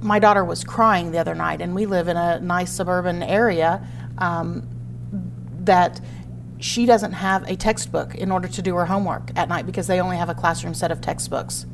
My 0.00 0.18
daughter 0.18 0.44
was 0.44 0.64
crying 0.64 1.10
the 1.10 1.18
other 1.18 1.34
night, 1.34 1.60
and 1.60 1.74
we 1.74 1.86
live 1.86 2.08
in 2.08 2.16
a 2.16 2.40
nice 2.40 2.72
suburban 2.72 3.22
area 3.22 3.86
um, 4.18 4.66
that 5.60 6.00
she 6.64 6.86
doesn't 6.86 7.12
have 7.12 7.46
a 7.46 7.56
textbook 7.56 8.14
in 8.14 8.32
order 8.32 8.48
to 8.48 8.62
do 8.62 8.74
her 8.74 8.86
homework 8.86 9.30
at 9.36 9.50
night 9.50 9.66
because 9.66 9.86
they 9.86 10.00
only 10.00 10.16
have 10.16 10.30
a 10.30 10.34
classroom 10.34 10.72
set 10.72 10.90
of 10.90 10.98
textbooks. 10.98 11.66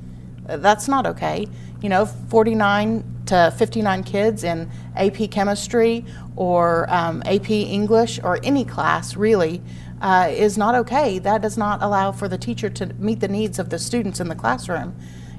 Uh, 0.48 0.56
That's 0.56 0.88
not 0.88 1.06
okay. 1.06 1.46
You 1.80 1.88
know, 1.88 2.06
49 2.06 3.22
to 3.26 3.54
59 3.56 4.02
kids 4.02 4.42
in 4.42 4.68
AP 4.96 5.30
chemistry 5.30 6.04
or 6.34 6.92
um, 6.92 7.22
AP 7.24 7.50
English 7.50 8.18
or 8.24 8.40
any 8.42 8.64
class 8.64 9.14
really 9.14 9.62
uh, 10.00 10.28
is 10.28 10.58
not 10.58 10.74
okay. 10.74 11.20
That 11.20 11.40
does 11.40 11.56
not 11.56 11.80
allow 11.82 12.10
for 12.10 12.26
the 12.26 12.36
teacher 12.36 12.68
to 12.68 12.86
meet 12.94 13.20
the 13.20 13.28
needs 13.28 13.60
of 13.60 13.70
the 13.70 13.78
students 13.78 14.18
in 14.18 14.26
the 14.26 14.34
classroom. 14.34 14.96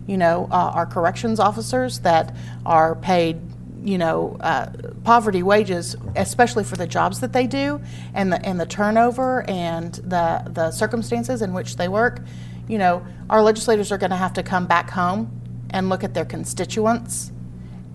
You 0.08 0.15
know, 0.15 0.48
uh, 0.50 0.72
our 0.74 0.86
corrections 0.86 1.41
officers 1.41 2.00
that 2.00 2.34
are 2.65 2.96
paid 2.96 3.41
you 3.83 3.97
know, 3.97 4.38
uh, 4.39 4.71
poverty 5.03 5.43
wages, 5.43 5.95
especially 6.15 6.63
for 6.63 6.75
the 6.75 6.88
jobs 6.88 7.19
that 7.21 7.33
they 7.33 7.47
do, 7.47 7.81
and 8.13 8.31
the 8.31 8.45
and 8.45 8.59
the 8.59 8.65
turnover 8.65 9.43
and 9.50 9.95
the 9.95 10.43
the 10.47 10.71
circumstances 10.71 11.41
in 11.41 11.53
which 11.53 11.77
they 11.77 11.88
work. 11.88 12.21
You 12.67 12.77
know, 12.77 13.05
our 13.29 13.41
legislators 13.41 13.91
are 13.91 13.97
going 13.97 14.11
to 14.11 14.17
have 14.17 14.33
to 14.33 14.43
come 14.43 14.67
back 14.67 14.89
home 14.89 15.41
and 15.71 15.89
look 15.89 16.03
at 16.03 16.13
their 16.13 16.25
constituents 16.25 17.31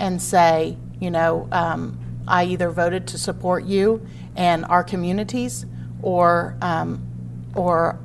and 0.01 0.21
say, 0.21 0.77
you 1.01 1.11
know, 1.11 1.49
um, 1.53 1.99
I 2.27 2.45
either 2.45 2.71
voted 2.71 3.07
to 3.09 3.19
support 3.19 3.65
you 3.65 4.05
and 4.35 4.65
our 4.65 4.83
communities, 4.83 5.67
or 6.03 6.57
um, 6.63 7.07
or 7.55 7.99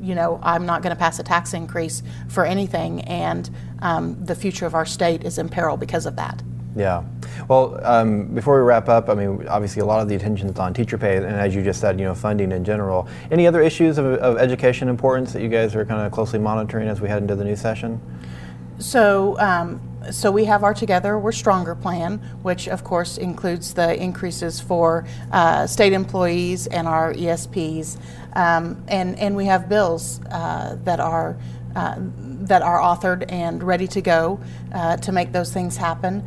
you 0.00 0.14
know, 0.14 0.40
I'm 0.42 0.66
not 0.66 0.82
going 0.82 0.94
to 0.94 0.98
pass 0.98 1.18
a 1.18 1.22
tax 1.22 1.54
increase 1.54 2.02
for 2.28 2.44
anything, 2.44 3.02
and 3.02 3.48
um, 3.80 4.24
the 4.24 4.34
future 4.34 4.66
of 4.66 4.74
our 4.74 4.86
state 4.86 5.24
is 5.24 5.38
in 5.38 5.48
peril 5.48 5.76
because 5.76 6.06
of 6.06 6.16
that. 6.16 6.42
Yeah. 6.78 7.02
Well, 7.48 7.80
um, 7.82 8.28
before 8.28 8.56
we 8.56 8.64
wrap 8.64 8.88
up, 8.88 9.08
I 9.08 9.14
mean, 9.14 9.48
obviously 9.48 9.82
a 9.82 9.84
lot 9.84 10.00
of 10.00 10.08
the 10.08 10.14
attention 10.14 10.48
is 10.48 10.58
on 10.60 10.72
teacher 10.72 10.96
pay, 10.96 11.16
and 11.16 11.26
as 11.26 11.52
you 11.52 11.62
just 11.62 11.80
said, 11.80 11.98
you 11.98 12.04
know, 12.04 12.14
funding 12.14 12.52
in 12.52 12.64
general. 12.64 13.08
Any 13.32 13.48
other 13.48 13.60
issues 13.60 13.98
of, 13.98 14.06
of 14.06 14.38
education 14.38 14.88
importance 14.88 15.32
that 15.32 15.42
you 15.42 15.48
guys 15.48 15.74
are 15.74 15.84
kind 15.84 16.06
of 16.06 16.12
closely 16.12 16.38
monitoring 16.38 16.88
as 16.88 17.00
we 17.00 17.08
head 17.08 17.20
into 17.20 17.34
the 17.34 17.42
new 17.42 17.56
session? 17.56 18.00
So, 18.78 19.36
um, 19.40 19.80
so 20.12 20.30
we 20.30 20.44
have 20.44 20.62
our 20.62 20.72
Together 20.72 21.18
We're 21.18 21.32
Stronger 21.32 21.74
plan, 21.74 22.18
which 22.42 22.68
of 22.68 22.84
course 22.84 23.18
includes 23.18 23.74
the 23.74 24.00
increases 24.00 24.60
for 24.60 25.04
uh, 25.32 25.66
state 25.66 25.92
employees 25.92 26.68
and 26.68 26.86
our 26.86 27.12
ESPs, 27.12 27.98
um, 28.36 28.84
and 28.86 29.18
and 29.18 29.34
we 29.34 29.46
have 29.46 29.68
bills 29.68 30.20
uh, 30.30 30.76
that 30.84 31.00
are. 31.00 31.36
Uh, 31.76 31.96
that 32.48 32.62
are 32.62 32.80
authored 32.80 33.30
and 33.30 33.62
ready 33.62 33.86
to 33.86 34.00
go 34.00 34.40
uh, 34.72 34.96
to 34.96 35.12
make 35.12 35.32
those 35.32 35.52
things 35.52 35.76
happen. 35.76 36.24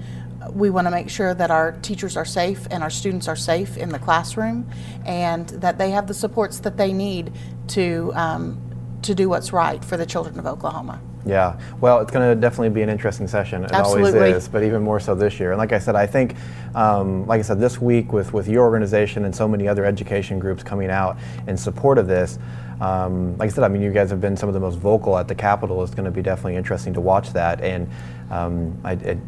We 0.50 0.70
want 0.70 0.88
to 0.88 0.92
make 0.92 1.10
sure 1.10 1.34
that 1.34 1.52
our 1.52 1.74
teachers 1.74 2.18
are 2.18 2.26
safe 2.26 2.68
and 2.72 2.84
our 2.84 2.90
students 2.90 3.28
are 3.28 3.36
safe 3.36 3.78
in 3.78 3.90
the 3.90 4.00
classroom, 4.00 4.70
and 5.06 5.48
that 5.50 5.78
they 5.78 5.92
have 5.92 6.08
the 6.08 6.14
supports 6.14 6.60
that 6.62 6.78
they 6.78 6.94
need 6.94 7.32
to 7.70 8.12
um, 8.16 8.60
to 9.04 9.16
do 9.16 9.30
what's 9.30 9.54
right 9.54 9.84
for 9.84 9.98
the 9.98 10.06
children 10.06 10.38
of 10.40 10.46
Oklahoma. 10.46 11.02
Yeah, 11.26 11.60
well, 11.80 12.00
it's 12.00 12.12
going 12.12 12.28
to 12.28 12.40
definitely 12.40 12.70
be 12.70 12.82
an 12.82 12.90
interesting 12.90 13.28
session. 13.28 13.64
It 13.64 13.72
Absolutely. 13.72 14.20
always 14.20 14.36
is, 14.38 14.48
but 14.48 14.64
even 14.64 14.82
more 14.82 15.00
so 15.00 15.14
this 15.14 15.40
year. 15.40 15.52
And 15.52 15.60
like 15.60 15.72
I 15.72 15.78
said, 15.78 15.96
I 15.96 16.08
think, 16.08 16.36
um, 16.74 17.28
like 17.28 17.38
I 17.40 17.44
said, 17.44 17.60
this 17.60 17.80
week 17.80 18.12
with, 18.12 18.34
with 18.34 18.48
your 18.48 18.64
organization 18.64 19.26
and 19.26 19.36
so 19.36 19.48
many 19.48 19.68
other 19.68 19.86
education 19.86 20.40
groups 20.40 20.64
coming 20.64 20.90
out 20.90 21.18
in 21.48 21.58
support 21.58 22.00
of 22.00 22.08
this, 22.08 22.40
um, 22.80 23.38
like 23.38 23.52
I 23.52 23.54
said, 23.54 23.64
I 23.64 23.68
mean, 23.68 23.84
you 23.84 23.92
guys 23.92 24.10
have 24.10 24.20
been 24.20 24.36
some 24.36 24.50
of 24.50 24.54
the 24.54 24.60
most 24.60 24.80
vocal 24.80 25.16
at 25.16 25.28
the 25.28 25.36
Capitol. 25.36 25.84
It's 25.84 25.94
going 25.94 26.06
to 26.06 26.12
be 26.12 26.24
definitely 26.24 26.56
interesting 26.56 26.94
to 26.96 27.02
watch 27.02 27.34
that. 27.34 27.62
And 27.62 27.88
um, 28.32 28.76
I, 28.84 28.94
it, 28.94 29.20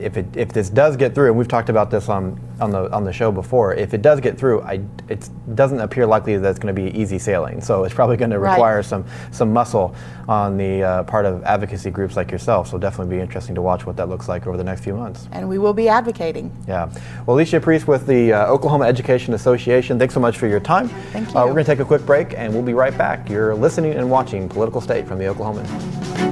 if, 0.00 0.16
it, 0.16 0.26
if 0.36 0.52
this 0.52 0.68
does 0.70 0.96
get 0.96 1.14
through, 1.14 1.26
and 1.28 1.36
we've 1.38 1.48
talked 1.48 1.68
about 1.68 1.90
this 1.90 2.08
on, 2.08 2.40
on, 2.60 2.70
the, 2.70 2.90
on 2.92 3.04
the 3.04 3.12
show 3.12 3.30
before, 3.32 3.74
if 3.74 3.94
it 3.94 4.02
does 4.02 4.20
get 4.20 4.38
through, 4.38 4.62
I, 4.62 4.80
it 5.08 5.28
doesn't 5.54 5.80
appear 5.80 6.06
likely 6.06 6.36
that 6.36 6.48
it's 6.48 6.58
going 6.58 6.74
to 6.74 6.80
be 6.82 6.96
easy 6.98 7.18
sailing. 7.18 7.60
So 7.60 7.84
it's 7.84 7.94
probably 7.94 8.16
going 8.16 8.30
to 8.30 8.38
Right. 8.38 8.52
require 8.52 8.82
some, 8.82 9.04
some 9.32 9.52
muscle 9.52 9.94
on 10.28 10.56
the 10.56 10.82
uh, 10.82 11.02
part 11.04 11.24
of 11.26 11.42
advocacy 11.44 11.90
groups 11.90 12.16
like 12.16 12.30
yourself. 12.30 12.68
So 12.68 12.78
definitely 12.78 13.16
be 13.16 13.20
interesting 13.20 13.54
to 13.56 13.62
watch 13.62 13.84
what 13.86 13.96
that 13.96 14.08
looks 14.08 14.28
like 14.28 14.46
over 14.46 14.56
the 14.56 14.64
next 14.64 14.82
few 14.84 14.94
months. 14.94 15.28
And 15.32 15.48
we 15.48 15.58
will 15.58 15.72
be 15.74 15.88
advocating. 15.88 16.54
Yeah. 16.68 16.86
Well, 17.26 17.36
Alicia 17.36 17.60
Priest 17.60 17.88
with 17.88 18.06
the 18.06 18.32
uh, 18.32 18.46
Oklahoma 18.46 18.84
Education 18.86 19.34
Association, 19.34 19.98
thanks 19.98 20.14
so 20.14 20.20
much 20.20 20.38
for 20.38 20.46
your 20.46 20.60
time. 20.60 20.88
Thank 21.12 21.28
Uh, 21.34 21.40
you. 21.40 21.46
we're 21.46 21.52
going 21.54 21.64
to 21.64 21.70
take 21.72 21.80
a 21.80 21.84
quick 21.84 22.04
break 22.06 22.34
and 22.36 22.52
we'll 22.52 22.62
be 22.62 22.74
right 22.74 22.96
back. 22.96 23.28
You're 23.28 23.54
listening 23.54 23.94
and 23.94 24.10
watching 24.10 24.48
Political 24.48 24.80
State 24.82 25.06
from 25.08 25.18
the 25.18 25.24
Oklahoman. 25.24 26.27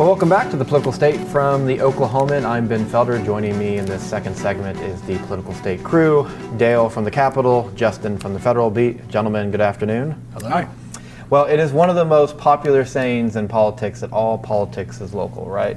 Well, 0.00 0.08
welcome 0.08 0.30
back 0.30 0.50
to 0.50 0.56
the 0.56 0.64
Political 0.64 0.92
State 0.92 1.20
from 1.28 1.66
the 1.66 1.76
Oklahoman. 1.76 2.46
I'm 2.46 2.66
Ben 2.66 2.86
Felder. 2.86 3.22
Joining 3.22 3.58
me 3.58 3.76
in 3.76 3.84
this 3.84 4.02
second 4.02 4.34
segment 4.34 4.80
is 4.80 5.02
the 5.02 5.18
Political 5.18 5.52
State 5.52 5.84
crew 5.84 6.26
Dale 6.56 6.88
from 6.88 7.04
the 7.04 7.10
Capitol, 7.10 7.70
Justin 7.74 8.16
from 8.16 8.32
the 8.32 8.40
Federal 8.40 8.70
Beat. 8.70 9.06
Gentlemen, 9.08 9.50
good 9.50 9.60
afternoon. 9.60 10.18
Hello. 10.32 10.66
Well, 11.28 11.44
it 11.44 11.60
is 11.60 11.70
one 11.70 11.90
of 11.90 11.96
the 11.96 12.06
most 12.06 12.38
popular 12.38 12.86
sayings 12.86 13.36
in 13.36 13.46
politics 13.46 14.00
that 14.00 14.10
all 14.10 14.38
politics 14.38 15.02
is 15.02 15.12
local, 15.12 15.44
right? 15.44 15.76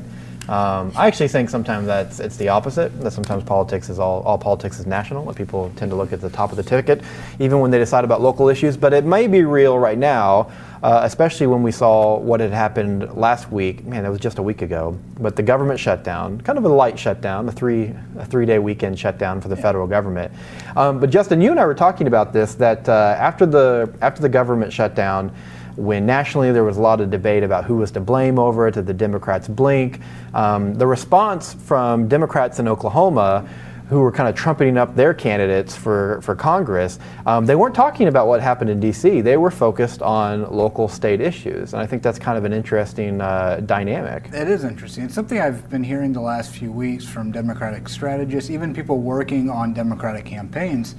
Um, 0.49 0.91
I 0.95 1.07
actually 1.07 1.29
think 1.29 1.49
sometimes 1.49 1.87
that's 1.87 2.19
it's 2.19 2.35
the 2.35 2.49
opposite. 2.49 2.99
That 3.01 3.11
sometimes 3.11 3.43
politics 3.43 3.89
is 3.89 3.97
all 3.97 4.21
all 4.23 4.37
politics 4.37 4.77
is 4.77 4.85
national. 4.85 5.25
That 5.25 5.37
people 5.37 5.71
tend 5.77 5.91
to 5.91 5.95
look 5.95 6.11
at 6.11 6.19
the 6.19 6.29
top 6.29 6.51
of 6.51 6.57
the 6.57 6.63
ticket, 6.63 7.01
even 7.39 7.59
when 7.59 7.71
they 7.71 7.79
decide 7.79 8.03
about 8.03 8.21
local 8.21 8.49
issues. 8.49 8.75
But 8.75 8.93
it 8.93 9.05
may 9.05 9.27
be 9.27 9.43
real 9.43 9.79
right 9.79 9.97
now, 9.97 10.51
uh, 10.83 11.01
especially 11.03 11.47
when 11.47 11.63
we 11.63 11.71
saw 11.71 12.17
what 12.17 12.41
had 12.41 12.51
happened 12.51 13.15
last 13.15 13.51
week. 13.53 13.85
Man, 13.85 14.03
that 14.03 14.11
was 14.11 14.19
just 14.19 14.37
a 14.37 14.43
week 14.43 14.61
ago. 14.61 14.99
But 15.17 15.37
the 15.37 15.43
government 15.43 15.79
shutdown, 15.79 16.41
kind 16.41 16.57
of 16.57 16.65
a 16.65 16.69
light 16.69 16.99
shutdown, 16.99 17.47
a 17.47 17.51
three 17.51 17.93
a 18.17 18.25
three 18.25 18.45
day 18.45 18.59
weekend 18.59 18.99
shutdown 18.99 19.39
for 19.39 19.47
the 19.47 19.57
federal 19.57 19.87
government. 19.87 20.33
Um, 20.75 20.99
but 20.99 21.09
Justin, 21.09 21.39
you 21.39 21.51
and 21.51 21.59
I 21.59 21.65
were 21.65 21.73
talking 21.73 22.07
about 22.07 22.33
this 22.33 22.55
that 22.55 22.89
uh, 22.89 23.15
after 23.17 23.45
the 23.45 23.93
after 24.01 24.21
the 24.21 24.29
government 24.29 24.73
shutdown 24.73 25.33
when 25.75 26.05
nationally 26.05 26.51
there 26.51 26.63
was 26.63 26.77
a 26.77 26.81
lot 26.81 27.01
of 27.01 27.09
debate 27.09 27.43
about 27.43 27.65
who 27.65 27.77
was 27.77 27.91
to 27.91 27.99
blame 27.99 28.37
over 28.39 28.67
it, 28.67 28.75
did 28.75 28.85
the 28.85 28.93
Democrats 28.93 29.47
blink? 29.47 29.99
Um, 30.33 30.73
the 30.75 30.87
response 30.87 31.53
from 31.53 32.07
Democrats 32.07 32.59
in 32.59 32.67
Oklahoma, 32.67 33.47
who 33.89 33.99
were 33.99 34.11
kind 34.11 34.29
of 34.29 34.35
trumpeting 34.35 34.77
up 34.77 34.95
their 34.95 35.13
candidates 35.13 35.75
for, 35.75 36.19
for 36.21 36.35
Congress, 36.35 36.99
um, 37.25 37.45
they 37.45 37.55
weren't 37.55 37.75
talking 37.75 38.07
about 38.07 38.27
what 38.27 38.41
happened 38.41 38.69
in 38.69 38.79
D.C. 38.79 39.21
They 39.21 39.37
were 39.37 39.51
focused 39.51 40.01
on 40.01 40.51
local 40.51 40.87
state 40.87 41.21
issues. 41.21 41.73
And 41.73 41.81
I 41.81 41.85
think 41.85 42.01
that's 42.01 42.17
kind 42.17 42.37
of 42.37 42.45
an 42.45 42.53
interesting 42.53 43.21
uh, 43.21 43.61
dynamic. 43.65 44.29
It 44.33 44.47
is 44.47 44.63
interesting. 44.63 45.03
It's 45.03 45.13
something 45.13 45.39
I've 45.39 45.69
been 45.69 45.83
hearing 45.83 46.13
the 46.13 46.21
last 46.21 46.51
few 46.51 46.71
weeks 46.71 47.05
from 47.05 47.31
Democratic 47.31 47.89
strategists, 47.89 48.49
even 48.49 48.73
people 48.73 48.99
working 48.99 49.49
on 49.49 49.73
Democratic 49.73 50.25
campaigns, 50.25 50.95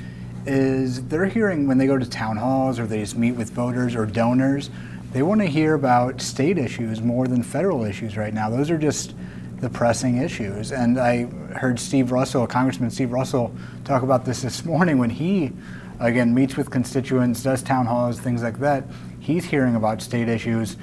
is 0.47 1.07
they're 1.09 1.27
hearing 1.27 1.67
when 1.67 1.79
they 1.79 1.87
go 1.87 1.99
to 1.99 2.09
town 2.09 2.37
halls 2.37 2.79
or 2.79 2.87
they 2.87 3.01
just 3.01 3.17
meet 3.17 3.33
with 3.33 3.51
voters 3.51 3.95
or 3.95 4.07
donors, 4.07 4.71
they 5.13 5.23
want 5.23 5.41
to 5.41 5.47
hear 5.47 5.75
about 5.75 6.21
state 6.21 6.59
issues 6.59 7.01
more 7.01 7.27
than 7.29 7.43
federal 7.43 7.85
issues 7.85 8.17
right 8.17 8.35
now. 8.35 8.51
Those 8.51 8.71
are 8.71 8.79
just 8.79 9.15
the 9.61 9.71
pressing 9.71 10.19
issues. 10.19 10.73
And 10.73 10.99
I 10.99 11.25
heard 11.57 11.79
Steve 11.79 12.11
Russell, 12.11 12.47
Congressman 12.47 12.91
Steve 12.91 13.13
Russell, 13.13 13.55
talk 13.85 14.03
about 14.03 14.25
this 14.25 14.43
this 14.43 14.65
morning 14.65 14.99
when 14.99 15.11
he, 15.11 15.53
again, 16.01 16.35
meets 16.35 16.57
with 16.57 16.71
constituents, 16.71 17.43
does 17.43 17.63
town 17.63 17.87
halls, 17.87 18.19
things 18.21 18.43
like 18.43 18.59
that. 18.59 18.85
He's 19.21 19.45
hearing 19.45 19.77
about 19.77 20.03
state 20.03 20.29
issues 20.29 20.77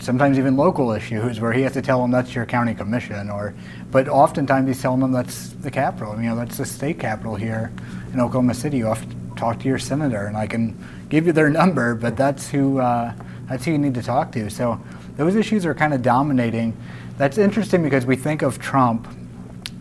sometimes 0.00 0.38
even 0.38 0.56
local 0.56 0.90
issues 0.92 1.40
where 1.40 1.52
he 1.52 1.62
has 1.62 1.72
to 1.72 1.82
tell 1.82 2.02
them 2.02 2.10
that's 2.10 2.34
your 2.34 2.44
county 2.44 2.74
commission 2.74 3.30
or 3.30 3.54
but 3.90 4.08
oftentimes 4.08 4.66
he's 4.66 4.82
telling 4.82 5.00
them 5.00 5.12
that's 5.12 5.50
the 5.50 5.70
capital 5.70 6.16
you 6.16 6.28
know 6.28 6.36
that's 6.36 6.58
the 6.58 6.64
state 6.64 6.98
capital 6.98 7.36
here 7.36 7.72
in 8.14 8.20
oklahoma 8.20 8.54
city 8.54 8.78
you 8.78 8.86
have 8.86 9.08
to 9.08 9.16
talk 9.36 9.58
to 9.58 9.68
your 9.68 9.78
senator 9.78 10.26
and 10.26 10.36
i 10.36 10.46
can 10.46 10.76
give 11.08 11.26
you 11.26 11.32
their 11.32 11.50
number 11.50 11.94
but 11.94 12.16
that's 12.16 12.48
who 12.50 12.78
uh, 12.78 13.12
that's 13.48 13.64
who 13.64 13.72
you 13.72 13.78
need 13.78 13.94
to 13.94 14.02
talk 14.02 14.32
to 14.32 14.48
so 14.48 14.80
those 15.16 15.34
issues 15.34 15.66
are 15.66 15.74
kind 15.74 15.92
of 15.92 16.02
dominating 16.02 16.76
that's 17.18 17.38
interesting 17.38 17.82
because 17.82 18.06
we 18.06 18.16
think 18.16 18.42
of 18.42 18.58
trump 18.58 19.06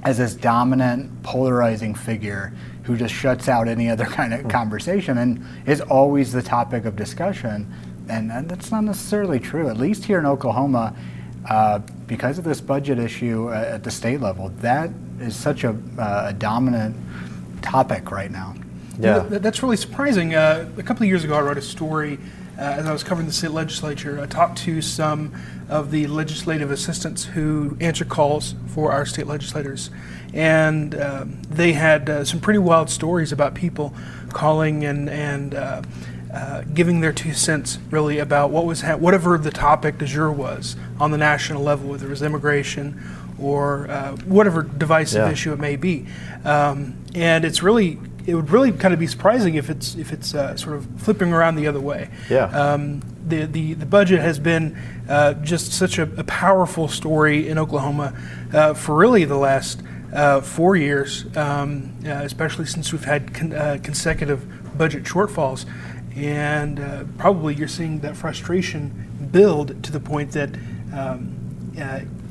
as 0.03 0.17
this 0.17 0.35
dominant, 0.35 1.23
polarizing 1.23 1.95
figure 1.95 2.53
who 2.83 2.97
just 2.97 3.13
shuts 3.13 3.47
out 3.47 3.67
any 3.67 3.89
other 3.89 4.05
kind 4.19 4.33
of 4.33 4.47
conversation 4.47 5.17
and 5.17 5.43
is 5.65 5.81
always 5.81 6.31
the 6.31 6.41
topic 6.41 6.85
of 6.85 6.95
discussion. 6.95 7.71
And 8.09 8.31
uh, 8.31 8.41
that's 8.41 8.69
not 8.69 8.83
necessarily 8.83 9.39
true, 9.39 9.69
at 9.69 9.77
least 9.77 10.03
here 10.03 10.19
in 10.19 10.25
Oklahoma, 10.25 10.93
uh, 11.49 11.79
because 12.05 12.37
of 12.37 12.43
this 12.43 12.59
budget 12.59 12.99
issue 12.99 13.49
uh, 13.49 13.53
at 13.53 13.83
the 13.83 13.91
state 13.91 14.19
level. 14.19 14.49
That 14.59 14.89
is 15.19 15.35
such 15.35 15.63
a, 15.63 15.69
uh, 15.97 16.25
a 16.27 16.33
dominant 16.33 16.95
topic 17.63 18.11
right 18.11 18.31
now. 18.31 18.55
Yeah. 18.99 19.27
Th- 19.27 19.41
that's 19.41 19.63
really 19.63 19.77
surprising. 19.77 20.35
Uh, 20.35 20.69
a 20.77 20.83
couple 20.83 21.03
of 21.03 21.09
years 21.09 21.23
ago, 21.23 21.35
I 21.35 21.41
wrote 21.41 21.57
a 21.57 21.61
story 21.61 22.19
uh, 22.57 22.61
as 22.61 22.85
I 22.85 22.93
was 22.93 23.03
covering 23.03 23.25
the 23.25 23.33
state 23.33 23.51
legislature, 23.51 24.19
I 24.21 24.27
talked 24.27 24.59
to 24.59 24.81
some 24.81 25.33
of 25.69 25.89
the 25.89 26.05
legislative 26.05 26.69
assistants 26.69 27.25
who 27.25 27.75
answer 27.81 28.05
calls 28.05 28.53
for 28.67 28.91
our 28.91 29.07
state 29.07 29.25
legislators, 29.25 29.89
and 30.33 30.93
um, 30.93 31.41
they 31.49 31.73
had 31.73 32.09
uh, 32.09 32.23
some 32.25 32.39
pretty 32.39 32.59
wild 32.59 32.91
stories 32.91 33.31
about 33.31 33.55
people 33.55 33.93
calling 34.33 34.83
and 34.83 35.09
and 35.09 35.55
uh, 35.55 35.81
uh, 36.31 36.61
giving 36.73 37.01
their 37.01 37.13
two 37.13 37.33
cents 37.33 37.79
really 37.89 38.19
about 38.19 38.51
what 38.51 38.65
was 38.65 38.81
ha- 38.81 38.97
whatever 38.97 39.35
the 39.39 39.51
topic 39.51 39.97
du 39.97 40.05
jour 40.05 40.31
was 40.31 40.75
on 40.99 41.09
the 41.09 41.17
national 41.17 41.63
level, 41.63 41.89
whether 41.89 42.05
it 42.05 42.09
was 42.09 42.21
immigration 42.21 43.01
or 43.43 43.89
uh, 43.89 44.15
whatever 44.25 44.63
divisive 44.63 45.25
Yeah. 45.27 45.31
issue 45.31 45.53
it 45.53 45.59
may 45.59 45.75
be. 45.75 46.05
Um, 46.45 46.95
and 47.15 47.45
it's 47.45 47.61
really 47.61 47.99
it 48.25 48.35
would 48.35 48.49
really 48.51 48.71
kind 48.71 48.93
of 48.93 48.99
be 49.01 49.07
surprising 49.07 49.55
if 49.55 49.69
it's 49.69 49.95
if 49.95 50.13
it's 50.13 50.33
uh, 50.33 50.55
sort 50.55 50.77
of 50.77 50.87
flipping 50.97 51.33
around 51.33 51.55
the 51.55 51.67
other 51.67 51.81
way. 51.81 52.09
Yeah. 52.29 52.45
Um, 52.45 53.01
the, 53.27 53.45
the 53.45 53.73
the 53.73 53.85
budget 53.85 54.21
has 54.21 54.39
been 54.39 54.77
uh, 55.09 55.33
just 55.35 55.73
such 55.73 55.97
a, 55.99 56.03
a 56.17 56.23
powerful 56.23 56.87
story 56.87 57.49
in 57.49 57.57
Oklahoma 57.57 58.13
uh, 58.53 58.73
for 58.73 58.95
really 58.95 59.25
the 59.25 59.37
last 59.37 59.81
uh, 60.13 60.39
four 60.41 60.75
years, 60.77 61.25
um, 61.35 61.91
uh, 62.05 62.09
especially 62.23 62.65
since 62.65 62.93
we've 62.93 63.03
had 63.03 63.33
con- 63.33 63.51
uh, 63.53 63.77
consecutive 63.83 64.77
budget 64.77 65.03
shortfalls, 65.03 65.65
and 66.15 66.79
uh, 66.79 67.03
probably 67.17 67.55
you're 67.55 67.67
seeing 67.67 67.99
that 68.01 68.15
frustration 68.15 68.91
build 69.31 69.83
to 69.83 69.91
the 69.91 69.99
point 69.99 70.31
that 70.31 70.49
um, 70.93 71.73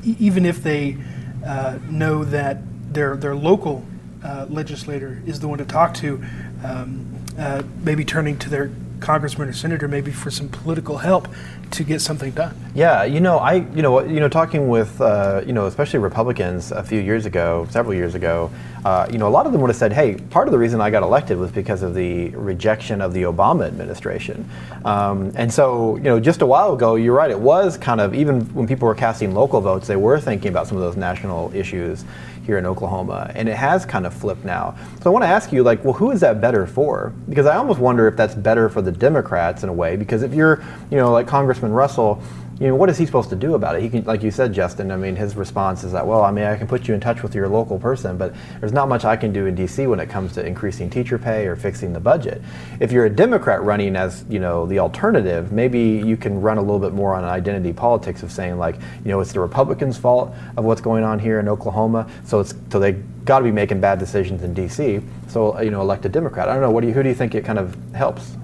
even 0.03 0.45
if 0.45 0.63
they 0.63 0.97
uh, 1.45 1.79
know 1.89 2.23
that 2.23 2.57
their 2.93 3.15
their 3.15 3.35
local 3.35 3.85
uh, 4.23 4.45
legislator 4.49 5.21
is 5.25 5.39
the 5.39 5.47
one 5.47 5.57
to 5.57 5.65
talk 5.65 5.93
to, 5.95 6.23
um, 6.63 7.05
uh, 7.37 7.63
maybe 7.83 8.05
turning 8.05 8.37
to 8.37 8.49
their 8.49 8.71
congressman 8.99 9.49
or 9.49 9.53
senator 9.53 9.87
maybe 9.87 10.11
for 10.11 10.31
some 10.31 10.47
political 10.47 10.97
help 10.97 11.27
to 11.73 11.83
get 11.83 12.01
something 12.01 12.31
done. 12.31 12.55
Yeah, 12.75 13.03
you 13.03 13.19
know, 13.19 13.37
I, 13.37 13.55
you 13.75 13.81
know, 13.81 14.01
you 14.01 14.19
know, 14.19 14.29
talking 14.29 14.69
with, 14.69 15.01
uh, 15.01 15.41
you 15.45 15.53
know, 15.53 15.65
especially 15.65 15.99
Republicans 15.99 16.71
a 16.71 16.83
few 16.83 16.99
years 16.99 17.25
ago, 17.25 17.67
several 17.69 17.93
years 17.95 18.15
ago, 18.15 18.51
uh, 18.85 19.07
you 19.11 19.17
know, 19.17 19.27
a 19.27 19.29
lot 19.29 19.45
of 19.45 19.51
them 19.51 19.61
would 19.61 19.69
have 19.69 19.77
said, 19.77 19.93
"Hey, 19.93 20.15
part 20.15 20.47
of 20.47 20.51
the 20.51 20.57
reason 20.57 20.81
I 20.81 20.89
got 20.89 21.03
elected 21.03 21.37
was 21.37 21.51
because 21.51 21.83
of 21.83 21.93
the 21.95 22.29
rejection 22.29 23.01
of 23.01 23.13
the 23.13 23.23
Obama 23.23 23.65
administration." 23.65 24.47
Um, 24.85 25.31
and 25.35 25.51
so, 25.51 25.95
you 25.97 26.03
know, 26.03 26.19
just 26.19 26.41
a 26.41 26.45
while 26.45 26.73
ago, 26.73 26.95
you're 26.95 27.15
right. 27.15 27.31
It 27.31 27.39
was 27.39 27.77
kind 27.77 28.01
of 28.01 28.13
even 28.13 28.41
when 28.53 28.67
people 28.67 28.87
were 28.87 28.95
casting 28.95 29.33
local 29.33 29.61
votes, 29.61 29.87
they 29.87 29.95
were 29.95 30.19
thinking 30.19 30.49
about 30.49 30.67
some 30.67 30.77
of 30.77 30.83
those 30.83 30.97
national 30.97 31.51
issues 31.55 32.03
here 32.43 32.57
in 32.57 32.65
Oklahoma, 32.65 33.31
and 33.35 33.47
it 33.47 33.55
has 33.55 33.85
kind 33.85 34.05
of 34.05 34.13
flipped 34.13 34.43
now. 34.45 34.75
So 35.01 35.09
I 35.09 35.13
want 35.13 35.23
to 35.23 35.29
ask 35.29 35.51
you, 35.51 35.63
like, 35.63 35.83
well, 35.83 35.93
who 35.93 36.11
is 36.11 36.19
that 36.21 36.41
better 36.41 36.67
for? 36.67 37.13
Because 37.29 37.45
I 37.45 37.55
almost 37.55 37.79
wonder 37.79 38.07
if 38.07 38.15
that's 38.15 38.35
better 38.35 38.69
for 38.69 38.81
the 38.81 38.91
Democrats 38.91 39.63
in 39.63 39.69
a 39.69 39.73
way. 39.73 39.95
Because 39.95 40.23
if 40.23 40.33
you're, 40.33 40.63
you 40.91 40.97
know, 40.97 41.11
like 41.11 41.27
Congressman 41.27 41.71
Russell, 41.71 42.21
you 42.59 42.67
know, 42.67 42.75
what 42.75 42.89
is 42.89 42.97
he 42.97 43.05
supposed 43.05 43.29
to 43.29 43.35
do 43.35 43.55
about 43.55 43.75
it? 43.75 43.81
He 43.81 43.89
can, 43.89 44.03
like 44.03 44.21
you 44.21 44.31
said, 44.31 44.53
Justin. 44.53 44.91
I 44.91 44.95
mean, 44.95 45.15
his 45.15 45.35
response 45.35 45.83
is 45.83 45.91
that, 45.91 46.05
well, 46.05 46.23
I 46.23 46.31
mean, 46.31 46.45
I 46.45 46.55
can 46.55 46.67
put 46.67 46.87
you 46.87 46.93
in 46.93 46.99
touch 46.99 47.23
with 47.23 47.33
your 47.33 47.47
local 47.47 47.79
person, 47.79 48.17
but 48.17 48.33
there's 48.59 48.71
not 48.71 48.87
much 48.87 49.05
I 49.05 49.15
can 49.15 49.33
do 49.33 49.47
in 49.47 49.55
D.C. 49.55 49.87
when 49.87 49.99
it 49.99 50.09
comes 50.09 50.33
to 50.33 50.45
increasing 50.45 50.89
teacher 50.89 51.17
pay 51.17 51.47
or 51.47 51.55
fixing 51.55 51.93
the 51.93 51.99
budget. 51.99 52.41
If 52.79 52.91
you're 52.91 53.05
a 53.05 53.09
Democrat 53.09 53.63
running 53.63 53.95
as, 53.95 54.23
you 54.29 54.39
know, 54.39 54.65
the 54.65 54.79
alternative, 54.79 55.51
maybe 55.51 55.79
you 55.79 56.15
can 56.15 56.41
run 56.41 56.57
a 56.57 56.61
little 56.61 56.79
bit 56.79 56.93
more 56.93 57.15
on 57.15 57.23
identity 57.23 57.73
politics 57.73 58.21
of 58.21 58.31
saying, 58.31 58.57
like, 58.57 58.75
you 58.75 59.11
know, 59.11 59.19
it's 59.19 59.33
the 59.33 59.39
Republicans' 59.39 59.97
fault 59.97 60.33
of 60.55 60.63
what's 60.63 60.81
going 60.81 61.03
on 61.03 61.19
here 61.19 61.39
in 61.39 61.49
Oklahoma, 61.49 62.09
so 62.23 62.39
it's 62.39 62.53
so 62.69 62.79
they 62.79 62.93
got 63.25 63.39
to 63.39 63.45
be 63.45 63.51
making 63.51 63.81
bad 63.81 63.99
decisions 63.99 64.43
in 64.43 64.53
D.C. 64.53 65.01
So, 65.27 65.59
you 65.59 65.71
know, 65.71 65.81
elect 65.81 66.05
a 66.05 66.09
Democrat. 66.09 66.49
I 66.49 66.53
don't 66.53 66.61
know. 66.61 66.71
What 66.71 66.81
do 66.81 66.87
you, 66.87 66.93
who 66.93 67.03
do 67.03 67.09
you 67.09 67.15
think 67.15 67.35
it 67.35 67.43
kind 67.45 67.57
of 67.57 67.75
helps? 67.93 68.35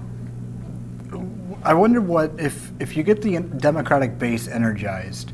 I 1.62 1.74
wonder 1.74 2.00
what 2.00 2.32
if 2.38 2.70
if 2.80 2.96
you 2.96 3.02
get 3.02 3.22
the 3.22 3.38
Democratic 3.38 4.18
base 4.18 4.48
energized, 4.48 5.32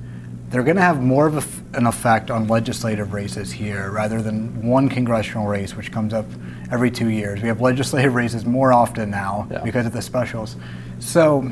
they're 0.50 0.64
going 0.64 0.76
to 0.76 0.82
have 0.82 1.00
more 1.00 1.26
of 1.26 1.34
a 1.34 1.38
f 1.38 1.62
an 1.74 1.86
effect 1.86 2.30
on 2.30 2.48
legislative 2.48 3.12
races 3.12 3.52
here 3.52 3.90
rather 3.90 4.20
than 4.22 4.66
one 4.66 4.88
congressional 4.88 5.46
race, 5.46 5.76
which 5.76 5.92
comes 5.92 6.12
up 6.12 6.26
every 6.70 6.90
two 6.90 7.10
years. 7.10 7.42
We 7.42 7.48
have 7.48 7.60
legislative 7.60 8.14
races 8.14 8.44
more 8.44 8.72
often 8.72 9.10
now 9.10 9.46
Yeah. 9.50 9.62
because 9.62 9.86
of 9.86 9.92
the 9.92 10.02
specials. 10.02 10.56
So, 10.98 11.50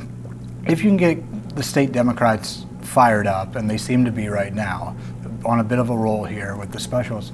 if 0.67 0.83
you 0.83 0.91
can 0.91 0.97
get 0.97 1.57
the 1.57 1.63
state 1.63 1.93
Democrats 1.93 2.67
fired 2.81 3.27
up, 3.27 3.55
and 3.57 3.69
they 3.71 3.77
seem 3.79 4.05
to 4.05 4.11
be 4.13 4.29
right 4.29 4.55
now, 4.55 4.97
on 5.45 5.61
a 5.61 5.65
bit 5.65 5.79
of 5.79 5.91
a 5.91 5.97
roll 5.97 6.25
here 6.25 6.57
with 6.57 6.73
the 6.73 6.81
specials, 6.81 7.31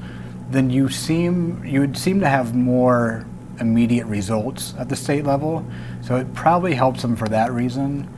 then 0.51 0.69
you 0.69 0.89
seem 0.89 1.63
you 1.65 1.81
would 1.81 1.97
seem 1.97 2.21
to 2.21 2.29
have 2.29 2.55
more 2.55 3.25
immediate 3.61 4.07
results 4.07 4.75
at 4.79 4.89
the 4.89 4.97
state 4.97 5.25
level. 5.25 5.65
So 6.01 6.17
it 6.17 6.33
probably 6.35 6.75
helps 6.75 7.03
them 7.03 7.17
for 7.17 7.29
that 7.29 7.53
reason. 7.53 8.09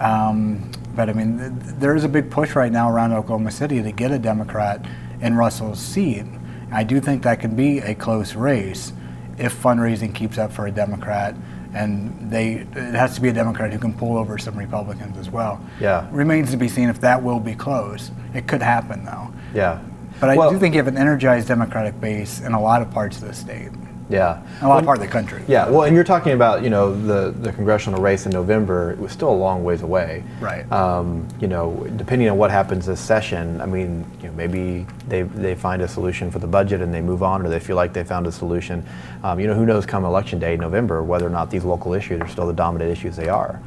Um, 0.00 0.70
but 0.94 1.08
I 1.08 1.12
mean, 1.12 1.38
th- 1.38 1.76
there 1.78 1.94
is 1.96 2.04
a 2.04 2.08
big 2.08 2.30
push 2.30 2.54
right 2.54 2.70
now 2.72 2.90
around 2.90 3.12
Oklahoma 3.12 3.50
City 3.50 3.82
to 3.82 3.92
get 3.92 4.10
a 4.10 4.18
Democrat 4.18 4.84
in 5.20 5.34
Russell's 5.36 5.78
seat. 5.80 6.24
I 6.70 6.84
do 6.84 7.00
think 7.00 7.22
that 7.22 7.40
can 7.40 7.56
be 7.56 7.78
a 7.78 7.94
close 7.94 8.34
race 8.34 8.92
if 9.38 9.60
fundraising 9.62 10.14
keeps 10.14 10.36
up 10.38 10.52
for 10.52 10.66
a 10.66 10.70
Democrat, 10.70 11.34
and 11.74 12.30
they 12.30 12.66
it 12.74 12.94
has 12.94 13.14
to 13.14 13.20
be 13.20 13.28
a 13.28 13.32
Democrat 13.32 13.72
who 13.72 13.78
can 13.78 13.92
pull 13.94 14.16
over 14.18 14.36
some 14.38 14.56
Republicans 14.58 15.16
as 15.16 15.30
well. 15.30 15.60
Yeah. 15.80 16.08
Remains 16.10 16.50
to 16.50 16.56
be 16.56 16.68
seen 16.68 16.88
if 16.88 17.00
that 17.00 17.22
will 17.22 17.40
be 17.40 17.54
close. 17.54 18.10
It 18.34 18.46
could 18.46 18.62
happen 18.62 19.04
though. 19.04 19.28
Yeah. 19.54 19.80
But 20.20 20.30
I 20.30 20.36
Well- 20.36 20.50
do 20.50 20.58
think 20.58 20.74
you 20.74 20.80
have 20.80 20.88
an 20.88 20.98
energized 20.98 21.48
Democratic 21.48 22.00
base 22.00 22.40
in 22.40 22.52
a 22.52 22.60
lot 22.60 22.82
of 22.82 22.90
parts 22.90 23.22
of 23.22 23.28
the 23.28 23.34
state, 23.34 23.70
Yeah. 24.08 24.40
a 24.62 24.66
lot 24.66 24.68
Well, 24.68 24.78
of 24.78 24.84
part 24.86 24.98
of 24.98 25.04
the 25.04 25.10
country. 25.10 25.42
Yeah, 25.46 25.68
well, 25.68 25.82
and 25.82 25.94
you're 25.94 26.04
talking 26.04 26.32
about 26.32 26.62
you 26.62 26.70
know 26.70 26.94
the 26.94 27.30
the 27.30 27.52
congressional 27.52 28.00
race 28.00 28.24
in 28.26 28.32
November. 28.32 28.92
It 28.92 28.98
was 28.98 29.12
still 29.12 29.30
a 29.30 29.34
long 29.36 29.64
ways 29.64 29.82
away. 29.82 30.24
Right. 30.40 30.70
Um, 30.72 31.28
you 31.40 31.46
know, 31.46 31.86
depending 31.96 32.28
on 32.30 32.38
what 32.38 32.50
happens 32.50 32.86
this 32.86 33.00
session, 33.00 33.60
I 33.60 33.66
mean, 33.66 34.04
you 34.22 34.28
know, 34.28 34.34
maybe 34.34 34.86
they 35.08 35.22
they 35.22 35.54
find 35.54 35.82
a 35.82 35.88
solution 35.88 36.30
for 36.30 36.38
the 36.38 36.46
budget 36.46 36.80
and 36.80 36.92
they 36.92 37.02
move 37.02 37.22
on, 37.22 37.44
or 37.44 37.48
they 37.50 37.60
feel 37.60 37.76
like 37.76 37.92
they 37.92 38.04
found 38.04 38.26
a 38.26 38.32
solution. 38.32 38.84
Um, 39.22 39.38
you 39.40 39.46
know, 39.46 39.54
who 39.54 39.66
knows? 39.66 39.84
Come 39.84 40.04
election 40.04 40.38
day, 40.38 40.56
November, 40.56 41.02
whether 41.02 41.26
or 41.26 41.30
not 41.30 41.50
these 41.50 41.64
local 41.64 41.92
issues 41.92 42.20
are 42.20 42.28
still 42.28 42.46
the 42.46 42.52
dominant 42.52 42.90
issues 42.90 43.16
they 43.16 43.28
are. 43.28 43.60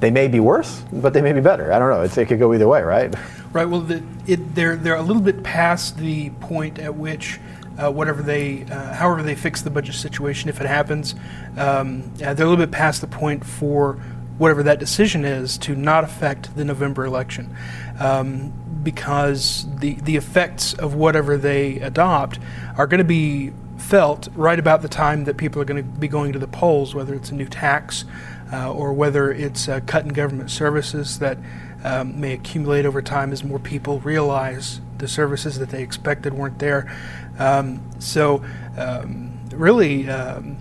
They 0.00 0.10
may 0.10 0.28
be 0.28 0.40
worse, 0.40 0.82
but 0.92 1.12
they 1.14 1.22
may 1.22 1.32
be 1.32 1.40
better. 1.40 1.72
I 1.72 1.78
don't 1.78 1.90
know. 1.90 2.02
It's, 2.02 2.16
it 2.18 2.26
could 2.26 2.38
go 2.38 2.52
either 2.52 2.68
way, 2.68 2.82
right? 2.82 3.14
Right. 3.52 3.66
Well, 3.68 3.80
the, 3.80 4.02
it, 4.26 4.54
they're 4.54 4.76
they're 4.76 4.96
a 4.96 5.02
little 5.02 5.22
bit 5.22 5.42
past 5.42 5.96
the 5.96 6.28
point 6.40 6.78
at 6.78 6.94
which 6.94 7.40
uh, 7.78 7.90
whatever 7.90 8.22
they, 8.22 8.64
uh, 8.64 8.94
however 8.94 9.22
they 9.22 9.34
fix 9.34 9.62
the 9.62 9.70
budget 9.70 9.94
situation, 9.94 10.48
if 10.48 10.60
it 10.60 10.66
happens, 10.66 11.14
um, 11.56 12.12
uh, 12.24 12.34
they're 12.34 12.46
a 12.46 12.50
little 12.50 12.56
bit 12.56 12.70
past 12.70 13.00
the 13.00 13.06
point 13.06 13.44
for 13.44 13.94
whatever 14.38 14.62
that 14.62 14.78
decision 14.78 15.24
is 15.24 15.58
to 15.58 15.74
not 15.74 16.04
affect 16.04 16.54
the 16.56 16.64
November 16.64 17.04
election, 17.04 17.54
um, 17.98 18.52
because 18.82 19.66
the 19.78 19.94
the 19.94 20.16
effects 20.16 20.74
of 20.74 20.94
whatever 20.94 21.36
they 21.36 21.80
adopt 21.80 22.38
are 22.76 22.86
going 22.86 22.98
to 22.98 23.04
be 23.04 23.52
felt 23.76 24.28
right 24.34 24.58
about 24.58 24.82
the 24.82 24.88
time 24.88 25.24
that 25.24 25.36
people 25.36 25.62
are 25.62 25.64
going 25.64 25.82
to 25.82 25.98
be 25.98 26.08
going 26.08 26.32
to 26.32 26.38
the 26.38 26.46
polls, 26.46 26.94
whether 26.94 27.14
it's 27.14 27.30
a 27.30 27.34
new 27.34 27.46
tax 27.46 28.04
uh, 28.52 28.72
or 28.72 28.92
whether 28.92 29.30
it's 29.30 29.68
a 29.68 29.80
cut 29.80 30.04
in 30.04 30.12
government 30.12 30.50
services 30.50 31.18
that 31.18 31.38
um, 31.84 32.20
may 32.20 32.32
accumulate 32.32 32.86
over 32.86 33.00
time 33.00 33.32
as 33.32 33.44
more 33.44 33.58
people 33.58 34.00
realize 34.00 34.80
the 34.98 35.08
services 35.08 35.58
that 35.58 35.70
they 35.70 35.82
expected 35.82 36.34
weren't 36.34 36.58
there. 36.58 36.94
Um, 37.38 37.80
so, 38.00 38.44
um, 38.76 39.38
really, 39.52 40.08
um, 40.08 40.56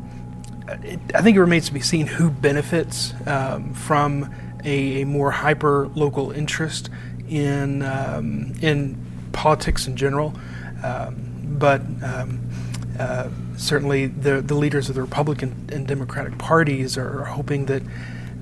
it, 0.83 0.99
I 1.15 1.21
think 1.21 1.37
it 1.37 1.41
remains 1.41 1.67
to 1.67 1.73
be 1.73 1.81
seen 1.81 2.07
who 2.07 2.29
benefits 2.29 3.13
um, 3.25 3.73
from 3.73 4.33
a, 4.63 5.01
a 5.01 5.05
more 5.05 5.31
hyper 5.31 5.87
local 5.89 6.31
interest 6.31 6.89
in 7.29 7.81
in 8.61 8.97
politics 9.33 9.87
in 9.87 9.95
general. 9.95 10.33
But 10.81 11.81
uh, 12.99 13.29
certainly, 13.57 14.07
the 14.07 14.41
the 14.41 14.55
leaders 14.55 14.89
of 14.89 14.95
the 14.95 15.01
Republican 15.01 15.69
and 15.71 15.87
Democratic 15.87 16.37
parties 16.37 16.97
are, 16.97 17.21
are 17.21 17.25
hoping 17.25 17.65
that 17.65 17.83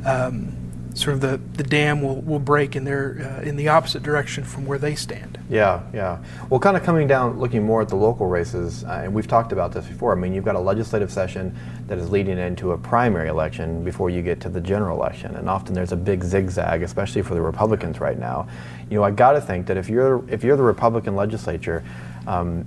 um, 0.06 0.64
sort 0.96 1.14
of 1.14 1.22
the, 1.22 1.38
the 1.58 1.64
dam 1.64 2.02
will, 2.02 2.22
will 2.22 2.40
break 2.40 2.76
in 2.76 2.86
their 2.86 3.38
uh, 3.40 3.48
in 3.48 3.58
the 3.58 3.68
opposite 3.68 4.02
direction 4.02 4.44
from 4.44 4.66
where 4.66 4.80
they 4.80 4.96
stand. 4.96 5.38
Yeah, 5.50 5.84
yeah. 5.94 6.24
Well, 6.50 6.60
kind 6.60 6.78
of 6.78 6.84
coming 6.84 7.08
down, 7.08 7.38
looking 7.38 7.64
more 7.64 7.82
at 7.82 7.90
the 7.90 7.98
local 7.98 8.28
races, 8.28 8.84
uh, 8.86 9.02
and 9.04 9.14
we've 9.14 9.28
talked 9.28 9.52
about 9.52 9.74
this 9.74 9.86
before. 9.86 10.14
I 10.14 10.16
mean, 10.16 10.34
you've 10.34 10.46
got 10.46 10.56
a 10.56 10.60
legislative 10.60 11.12
session 11.12 11.56
that 11.88 11.98
is 11.98 12.10
leading 12.10 12.40
into 12.40 12.72
a 12.72 12.78
primary 12.78 13.28
election 13.28 13.84
before 13.84 14.10
you 14.10 14.22
get 14.22 14.40
to 14.42 14.50
the 14.50 14.62
general 14.62 14.98
election, 14.98 15.36
and 15.36 15.50
often 15.50 15.76
there's 15.76 15.92
a 15.92 15.98
big 15.98 16.24
zigzag, 16.24 16.82
especially 16.82 17.22
for 17.22 17.34
the 17.34 17.42
Republicans 17.42 18.00
right 18.00 18.18
now. 18.18 18.48
You 18.90 18.98
know, 18.98 19.04
I 19.04 19.12
got 19.12 19.34
to 19.34 19.42
think 19.42 19.68
that 19.68 19.78
if 19.78 19.90
you're 19.90 20.28
if 20.30 20.44
you're 20.44 20.58
the 20.58 20.64
Republican 20.64 21.16
legislature. 21.16 21.84
Um, 22.26 22.66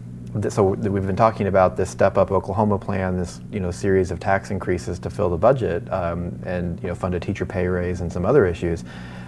so 0.50 0.62
we've 0.62 1.06
been 1.06 1.16
talking 1.16 1.46
about 1.46 1.76
this 1.76 1.90
Step 1.90 2.18
Up 2.18 2.30
Oklahoma 2.30 2.78
plan, 2.78 3.16
this 3.16 3.40
you 3.50 3.60
know 3.60 3.70
series 3.70 4.10
of 4.10 4.20
tax 4.20 4.50
increases 4.50 4.98
to 5.00 5.10
fill 5.10 5.30
the 5.30 5.36
budget, 5.36 5.90
um, 5.92 6.38
and 6.44 6.80
you 6.82 6.88
know 6.88 6.94
fund 6.94 7.14
a 7.14 7.20
teacher 7.20 7.46
pay 7.46 7.66
raise 7.66 8.00
and 8.00 8.12
some 8.12 8.26
other 8.26 8.46
issues. 8.46 8.84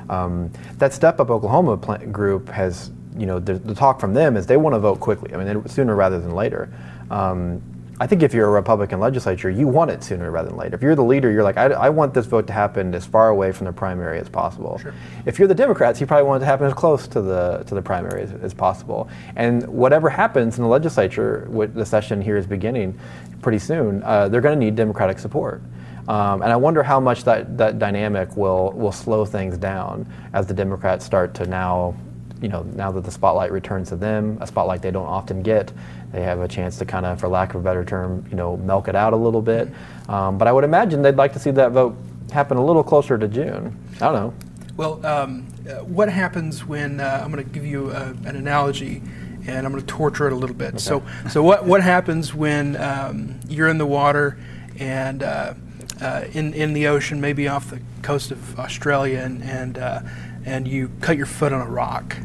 Um, 0.09 0.51
that 0.79 0.93
Step 0.93 1.21
Up 1.21 1.31
Oklahoma 1.31 1.77
group 1.77 2.49
has 2.49 2.91
you 3.17 3.27
know 3.27 3.39
the, 3.39 3.55
the 3.55 3.75
talk 3.75 3.99
from 3.99 4.15
them 4.15 4.37
is 4.37 4.47
they 4.47 4.57
want 4.57 4.75
to 4.75 4.79
vote 4.79 5.01
quickly. 5.01 5.33
I 5.35 5.43
mean 5.43 5.67
sooner 5.69 5.97
rather 5.97 6.21
than 6.21 6.35
later. 6.35 6.73
Um, 7.11 7.63
I 8.01 8.07
think 8.07 8.23
if 8.23 8.33
you're 8.33 8.47
a 8.47 8.51
Republican 8.51 8.99
legislature, 8.99 9.51
you 9.51 9.69
want 9.69 9.91
it 9.91 10.03
sooner 10.03 10.31
rather 10.31 10.49
than 10.49 10.57
later. 10.57 10.75
If 10.75 10.83
you're 10.83 10.95
the 10.95 11.05
leader, 11.05 11.31
you're 11.31 11.43
like, 11.43 11.59
I, 11.59 11.67
I 11.67 11.91
want 11.91 12.15
this 12.15 12.25
vote 12.25 12.47
to 12.47 12.53
happen 12.55 12.95
as 12.95 13.05
far 13.05 13.29
away 13.29 13.53
from 13.53 13.67
the 13.67 13.75
primary 13.75 14.19
as 14.19 14.27
possible. 14.27 14.79
Sure. 14.79 14.95
If 15.27 15.39
you're 15.39 15.49
the 15.49 15.55
Democrats, 15.55 16.01
you 16.01 16.07
probably 16.07 16.27
want 16.27 16.43
it 16.43 16.47
to 16.47 16.47
happen 16.47 16.67
as 16.67 16.73
close 16.73 17.07
to 17.09 17.21
the 17.21 17.63
to 17.67 17.75
the 17.75 17.83
primary 17.83 18.23
as, 18.23 18.33
as 18.33 18.55
possible. 18.55 19.11
And 19.37 19.69
whatever 19.69 20.09
happens 20.09 20.57
in 20.57 20.63
the 20.63 20.71
legislature, 20.71 21.47
with 21.51 21.75
the 21.75 21.85
session 21.85 22.23
here 22.23 22.39
is 22.39 22.47
beginning 22.47 22.99
pretty 23.43 23.59
soon, 23.59 24.03
uh, 24.03 24.29
they're 24.31 24.41
going 24.41 24.59
to 24.59 24.65
need 24.65 24.77
Democratic 24.77 25.19
support. 25.19 25.61
Um, 26.09 26.41
and 26.41 26.51
I 26.51 26.57
wonder 26.57 26.83
how 26.83 27.01
much 27.01 27.25
that, 27.25 27.59
that 27.59 27.79
dynamic 27.79 28.35
will 28.35 28.73
will 28.73 28.93
slow 28.93 29.27
things 29.27 29.59
down 29.59 30.11
as 30.33 30.47
the 30.47 30.55
Democrats 30.55 31.05
start 31.05 31.35
to 31.35 31.45
now 31.45 31.95
you 32.41 32.49
know, 32.49 32.63
now 32.75 32.91
that 32.93 33.05
the 33.05 33.11
spotlight 33.11 33.53
returns 33.53 33.91
to 33.91 33.97
them, 33.97 34.39
a 34.41 34.47
spotlight 34.47 34.83
they 34.83 34.91
don't 34.91 35.07
often 35.07 35.43
get, 35.43 35.73
they 36.13 36.23
have 36.23 36.41
a 36.41 36.49
chance 36.49 36.79
to 36.79 36.85
kind 36.85 37.07
of, 37.07 37.21
for 37.21 37.29
lack 37.29 37.55
of 37.55 37.61
a 37.61 37.65
better 37.65 37.85
term, 37.85 38.25
you 38.31 38.37
know, 38.37 38.57
milk 38.57 38.89
it 38.89 38.97
out 38.97 39.13
a 39.13 39.17
little 39.17 39.43
bit. 39.43 39.69
Um, 40.09 40.39
but 40.39 40.49
I 40.49 40.53
would 40.53 40.65
imagine 40.65 41.03
they'd 41.03 41.17
like 41.17 41.33
to 41.35 41.39
see 41.39 41.51
that 41.53 41.73
vote 41.73 41.97
happen 42.33 42.57
a 42.57 42.65
little 42.65 42.83
closer 42.83 43.19
to 43.19 43.29
June. 43.29 43.77
I 43.97 43.99
don't 43.99 44.15
know. 44.15 44.35
Well, 44.77 45.05
um, 45.05 45.47
uh, 45.69 45.85
what 45.85 46.09
happens 46.09 46.65
when 46.65 47.01
uh, 47.01 47.21
I'm 47.23 47.31
going 47.31 47.45
to 47.45 47.51
give 47.51 47.67
you 47.67 47.91
a, 47.91 48.11
an 48.25 48.37
analogy, 48.37 49.03
and 49.47 49.67
I'm 49.67 49.73
going 49.73 49.85
to 49.85 49.87
torture 49.87 50.27
it 50.27 50.33
a 50.33 50.37
little 50.37 50.57
bit. 50.57 50.69
Okay. 50.69 50.79
So, 50.79 51.03
so 51.29 51.43
what 51.43 51.67
what 51.67 51.83
happens 51.83 52.35
when 52.35 52.77
um, 52.77 53.39
you're 53.49 53.69
in 53.69 53.79
the 53.79 53.87
water 53.87 54.39
and 54.79 55.23
uh, 55.23 55.55
uh, 56.01 56.25
in 56.33 56.55
in 56.55 56.73
the 56.73 56.87
ocean, 56.87 57.21
maybe 57.21 57.47
off 57.47 57.71
the 57.71 57.81
coast 58.03 58.31
of 58.31 58.59
Australia, 58.59 59.19
and 59.19 59.43
and 59.43 59.79
uh, 59.79 60.01
and 60.47 60.67
you 60.67 60.91
cut 61.01 61.17
your 61.17 61.27
foot 61.27 61.53
on 61.53 61.61
a 61.61 61.71
rock? 61.71 62.17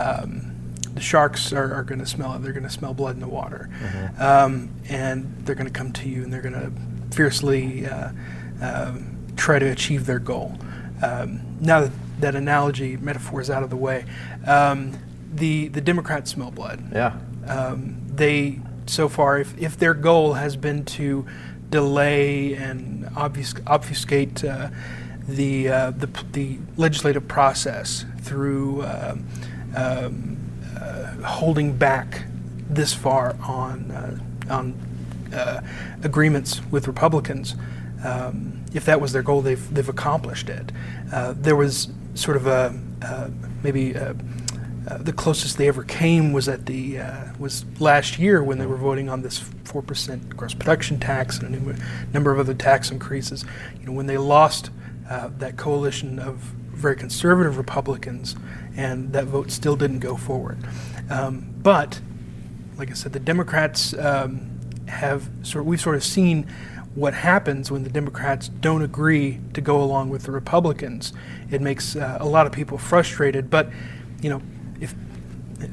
Um, 0.00 0.52
the 0.94 1.00
sharks 1.00 1.52
are, 1.52 1.74
are 1.74 1.82
going 1.82 2.00
to 2.00 2.06
smell 2.06 2.34
it. 2.34 2.42
They're 2.42 2.52
going 2.52 2.64
to 2.64 2.70
smell 2.70 2.94
blood 2.94 3.14
in 3.14 3.20
the 3.20 3.28
water, 3.28 3.70
mm-hmm. 3.80 4.22
um, 4.22 4.70
and 4.88 5.34
they're 5.44 5.54
going 5.54 5.66
to 5.66 5.72
come 5.72 5.92
to 5.92 6.08
you 6.08 6.22
and 6.22 6.32
they're 6.32 6.42
going 6.42 6.54
to 6.54 6.72
fiercely 7.14 7.86
uh, 7.86 8.10
uh, 8.60 8.98
try 9.36 9.58
to 9.58 9.66
achieve 9.66 10.06
their 10.06 10.18
goal. 10.18 10.58
Um, 11.02 11.40
now 11.60 11.80
that 11.80 11.92
that 12.20 12.34
analogy 12.34 12.96
metaphor 12.96 13.40
is 13.40 13.50
out 13.50 13.62
of 13.62 13.70
the 13.70 13.76
way, 13.76 14.04
um, 14.46 14.98
the 15.32 15.68
the 15.68 15.80
Democrats 15.80 16.30
smell 16.30 16.50
blood. 16.50 16.92
Yeah. 16.92 17.16
Um, 17.46 18.02
they 18.06 18.60
so 18.86 19.08
far, 19.08 19.38
if 19.38 19.56
if 19.58 19.76
their 19.78 19.94
goal 19.94 20.34
has 20.34 20.56
been 20.56 20.84
to 20.84 21.26
delay 21.70 22.54
and 22.54 23.04
obfusc- 23.06 23.62
obfuscate 23.66 24.44
uh, 24.44 24.68
the, 25.26 25.68
uh, 25.68 25.90
the 25.92 26.08
the 26.32 26.58
legislative 26.76 27.26
process 27.28 28.04
through. 28.20 28.82
Um, 29.74 30.38
uh, 30.80 31.14
holding 31.22 31.76
back 31.76 32.24
this 32.68 32.94
far 32.94 33.36
on 33.46 33.90
uh, 33.90 34.18
on 34.52 34.74
uh, 35.32 35.60
agreements 36.02 36.60
with 36.70 36.86
Republicans. 36.86 37.54
Um, 38.04 38.64
if 38.74 38.84
that 38.86 39.00
was 39.00 39.12
their 39.12 39.22
goal, 39.22 39.42
they've 39.42 39.74
they've 39.74 39.88
accomplished 39.88 40.48
it. 40.48 40.72
Uh, 41.12 41.34
there 41.36 41.56
was 41.56 41.88
sort 42.14 42.36
of 42.36 42.46
a 42.46 42.78
uh, 43.02 43.28
maybe 43.62 43.94
uh, 43.96 44.14
the 44.98 45.12
closest 45.12 45.58
they 45.58 45.68
ever 45.68 45.84
came 45.84 46.32
was 46.32 46.48
at 46.48 46.66
the 46.66 46.98
was 47.38 47.64
last 47.80 48.18
year 48.18 48.42
when 48.42 48.58
they 48.58 48.66
were 48.66 48.76
voting 48.76 49.08
on 49.08 49.22
this 49.22 49.38
four 49.64 49.82
percent 49.82 50.36
gross 50.36 50.54
production 50.54 50.98
tax 50.98 51.38
and 51.38 51.54
a 51.54 52.12
number 52.12 52.32
of 52.32 52.38
other 52.38 52.54
tax 52.54 52.90
increases. 52.90 53.44
You 53.80 53.86
know, 53.86 53.92
when 53.92 54.06
they 54.06 54.18
lost 54.18 54.70
that 55.08 55.56
coalition 55.56 56.18
of 56.18 56.52
very 56.82 56.96
conservative 56.96 57.56
Republicans 57.56 58.36
and 58.76 59.12
that 59.12 59.24
vote 59.24 59.50
still 59.50 59.76
didn't 59.76 60.00
go 60.00 60.16
forward. 60.16 60.58
Um, 61.10 61.54
but, 61.62 62.00
like 62.76 62.90
I 62.90 62.94
said, 62.94 63.12
the 63.12 63.20
Democrats 63.20 63.94
um, 63.94 64.60
have 64.88 65.28
sort. 65.42 65.62
Of, 65.62 65.66
we've 65.66 65.80
sort 65.80 65.96
of 65.96 66.04
seen 66.04 66.46
what 66.94 67.14
happens 67.14 67.70
when 67.70 67.84
the 67.84 67.90
Democrats 67.90 68.48
don't 68.48 68.82
agree 68.82 69.40
to 69.54 69.60
go 69.60 69.82
along 69.82 70.10
with 70.10 70.24
the 70.24 70.32
Republicans. 70.32 71.12
It 71.50 71.60
makes 71.60 71.96
uh, 71.96 72.18
a 72.20 72.26
lot 72.26 72.46
of 72.46 72.52
people 72.52 72.78
frustrated. 72.78 73.48
But, 73.48 73.70
you 74.20 74.30
know, 74.30 74.42
if 74.80 74.94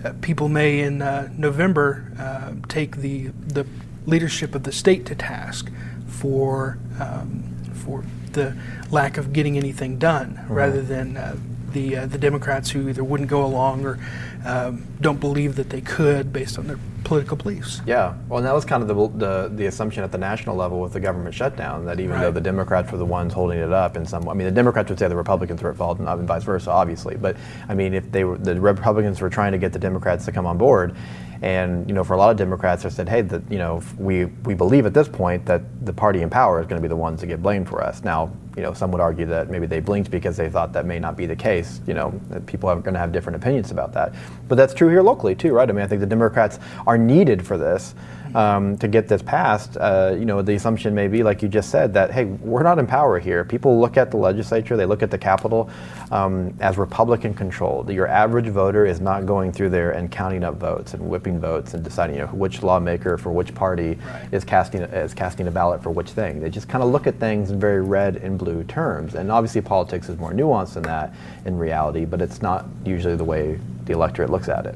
uh, 0.06 0.14
people 0.22 0.48
may 0.50 0.80
in 0.80 1.02
uh, 1.02 1.30
November 1.38 2.12
uh, 2.20 2.54
take 2.68 2.98
the 2.98 3.28
the 3.48 3.66
leadership 4.06 4.56
of 4.56 4.64
the 4.64 4.72
state 4.72 5.06
to 5.06 5.16
task 5.16 5.72
for 6.08 6.78
um, 7.00 7.44
for 7.74 8.04
the 8.40 8.58
lack 8.92 9.18
of 9.18 9.34
getting 9.34 9.58
anything 9.58 9.98
done, 9.98 10.36
mm-hmm. 10.36 10.54
rather 10.54 10.82
than 10.82 11.18
uh, 11.18 11.36
the 11.72 11.98
uh, 11.98 12.06
the 12.06 12.18
Democrats 12.18 12.72
who 12.72 12.90
either 12.90 13.04
wouldn't 13.04 13.30
go 13.30 13.46
along 13.46 13.86
or 13.86 14.00
um, 14.46 14.86
don't 15.02 15.20
believe 15.20 15.56
that 15.56 15.70
they 15.70 15.82
could 15.82 16.32
based 16.34 16.58
on 16.58 16.68
their 16.68 16.80
political 17.10 17.36
beliefs. 17.36 17.82
Yeah, 17.88 18.14
well, 18.28 18.38
and 18.38 18.46
that 18.46 18.54
was 18.54 18.66
kind 18.66 18.84
of 18.84 18.88
the, 18.88 19.18
the, 19.18 19.52
the 19.56 19.66
assumption 19.66 20.04
at 20.04 20.12
the 20.12 20.20
national 20.20 20.56
level 20.56 20.80
with 20.80 20.94
the 20.94 21.00
government 21.00 21.34
shutdown 21.34 21.84
that 21.86 22.00
even 22.00 22.12
right. 22.12 22.22
though 22.22 22.32
the 22.32 22.40
Democrats 22.40 22.92
were 22.92 23.00
the 23.00 23.06
ones 23.06 23.34
holding 23.34 23.58
it 23.58 23.72
up 23.72 23.98
in 23.98 24.06
some, 24.06 24.30
I 24.30 24.36
mean, 24.36 24.46
the 24.46 24.54
Democrats 24.54 24.90
would 24.90 25.00
say 25.00 25.08
the 25.08 25.16
Republicans 25.16 25.60
were 25.64 25.72
at 25.72 25.76
fault, 25.76 25.98
and, 25.98 26.08
uh, 26.08 26.16
and 26.16 26.28
vice 26.28 26.44
versa, 26.44 26.70
obviously. 26.70 27.18
But 27.18 27.36
I 27.68 27.74
mean, 27.74 27.96
if 27.96 28.12
they 28.12 28.26
were 28.26 28.38
the 28.38 28.62
Republicans 28.62 29.22
were 29.22 29.30
trying 29.32 29.54
to 29.54 29.58
get 29.58 29.74
the 29.74 29.80
Democrats 29.80 30.24
to 30.26 30.32
come 30.32 30.46
on 30.46 30.60
board, 30.60 30.96
and 31.42 31.90
you 31.90 31.96
know, 31.96 32.04
for 32.04 32.14
a 32.14 32.18
lot 32.18 32.30
of 32.30 32.38
Democrats, 32.38 32.84
they 32.84 32.92
said, 32.92 33.10
"Hey, 33.10 33.24
that 33.24 33.42
you 33.52 33.58
know, 33.58 33.82
we 33.98 34.26
we 34.46 34.54
believe 34.54 34.86
at 34.86 34.94
this 34.94 35.08
point 35.08 35.48
that 35.48 35.64
the 35.84 35.94
party 35.94 36.22
in 36.22 36.30
power 36.30 36.62
is 36.62 36.68
going 36.68 36.80
to 36.80 36.88
be 36.88 36.90
the 36.90 36.96
ones 36.96 37.22
to 37.22 37.26
get 37.26 37.42
blamed 37.42 37.68
for 37.68 37.84
us." 37.84 38.04
Now, 38.04 38.32
you 38.60 38.64
know, 38.66 38.74
some 38.74 38.92
would 38.92 39.00
argue 39.00 39.26
that 39.26 39.50
maybe 39.50 39.66
they 39.66 39.80
blinked 39.80 40.12
because 40.12 40.36
they 40.36 40.50
thought 40.50 40.74
that 40.74 40.86
may 40.86 41.00
not 41.00 41.16
be 41.16 41.26
the 41.26 41.36
case. 41.36 41.80
You 41.88 41.94
know, 41.94 42.20
people 42.46 42.68
are 42.68 42.76
going 42.76 42.94
to 42.94 43.00
have 43.00 43.14
different 43.14 43.38
opinions 43.38 43.72
about 43.72 43.94
that. 43.94 44.14
But 44.50 44.56
that's 44.56 44.74
true 44.74 44.90
here 44.90 45.02
locally 45.02 45.34
too, 45.34 45.54
right? 45.54 45.70
I 45.70 45.72
mean, 45.72 45.82
I 45.82 45.88
think 45.88 46.02
the 46.02 46.06
Democrats 46.06 46.60
are 46.86 46.98
needed 46.98 47.48
for 47.48 47.58
this 47.58 47.96
um, 48.36 48.78
to 48.78 48.88
get 48.88 49.08
this 49.08 49.22
passed, 49.22 49.78
uh, 49.78 50.16
you 50.18 50.26
know, 50.26 50.42
the 50.42 50.54
assumption 50.54 50.94
may 50.94 51.08
be, 51.08 51.24
like 51.24 51.42
you 51.42 51.48
just 51.48 51.70
said, 51.70 51.94
that 51.94 52.12
hey, 52.12 52.26
we're 52.26 52.64
not 52.64 52.80
in 52.80 52.88
power 52.88 53.20
here. 53.20 53.44
People 53.44 53.80
look 53.80 53.98
at 53.98 54.12
the 54.12 54.18
legislature, 54.18 54.78
they 54.78 54.86
look 54.86 55.04
at 55.04 55.12
the 55.12 55.18
Capitol 55.18 55.70
um, 56.12 56.54
as 56.60 56.78
Republican 56.78 57.34
controlled. 57.34 57.90
Your 57.90 58.08
average 58.08 58.48
voter 58.48 58.86
is 58.86 59.00
not 59.02 59.26
going 59.26 59.52
through 59.52 59.70
there 59.70 59.92
and 59.92 60.12
counting 60.12 60.44
up 60.44 60.56
votes 60.56 60.94
and 60.94 61.10
whipping 61.10 61.40
votes 61.40 61.74
and 61.74 61.84
deciding 61.84 62.18
you 62.18 62.22
know, 62.22 62.28
which 62.28 62.64
lawmaker 62.64 63.18
for 63.18 63.32
which 63.32 63.54
party 63.54 63.98
right. 64.06 64.28
is 64.32 64.44
casting 64.44 64.82
is 64.82 65.14
casting 65.14 65.48
a 65.48 65.52
ballot 65.52 65.82
for 65.82 65.90
which 65.90 66.10
thing. 66.10 66.40
They 66.40 66.50
just 66.50 66.68
kind 66.68 66.84
of 66.84 66.90
look 66.90 67.08
at 67.08 67.16
things 67.20 67.52
in 67.52 67.60
very 67.60 67.82
red 67.82 68.18
and 68.18 68.38
blue 68.38 68.64
terms. 68.64 69.16
And 69.16 69.32
obviously, 69.32 69.62
politics 69.62 70.10
is 70.10 70.18
more 70.18 70.32
nuanced 70.32 70.74
than 70.74 70.84
that 70.84 71.14
in 71.46 71.58
reality, 71.58 72.06
but 72.06 72.22
it's 72.22 72.42
not 72.42 72.66
usually 72.86 73.16
the 73.16 73.24
way 73.24 73.60
the 73.86 73.94
electorate 73.94 74.30
looks 74.30 74.50
at 74.50 74.66
it. 74.66 74.76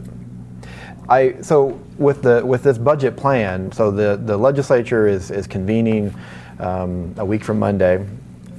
I 1.09 1.41
so 1.41 1.79
with 1.97 2.21
the 2.21 2.45
with 2.45 2.63
this 2.63 2.77
budget 2.77 3.17
plan, 3.17 3.71
so 3.71 3.91
the, 3.91 4.19
the 4.23 4.37
legislature 4.37 5.07
is 5.07 5.31
is 5.31 5.47
convening 5.47 6.13
um, 6.59 7.13
a 7.17 7.25
week 7.25 7.43
from 7.43 7.59
Monday. 7.59 8.05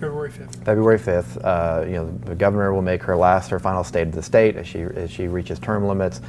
February 0.00 0.30
5th. 0.30 0.64
February 0.64 0.98
5th. 0.98 1.44
Uh, 1.44 1.86
you 1.86 1.92
know, 1.92 2.10
the 2.24 2.34
governor 2.34 2.74
will 2.74 2.82
make 2.82 3.02
her 3.02 3.16
last, 3.16 3.48
her 3.48 3.58
final 3.58 3.84
state 3.84 4.08
of 4.08 4.12
the 4.12 4.22
state 4.22 4.56
as 4.56 4.66
she 4.66 4.82
as 4.82 5.10
she 5.10 5.28
reaches 5.28 5.58
term 5.58 5.86
limits. 5.86 6.20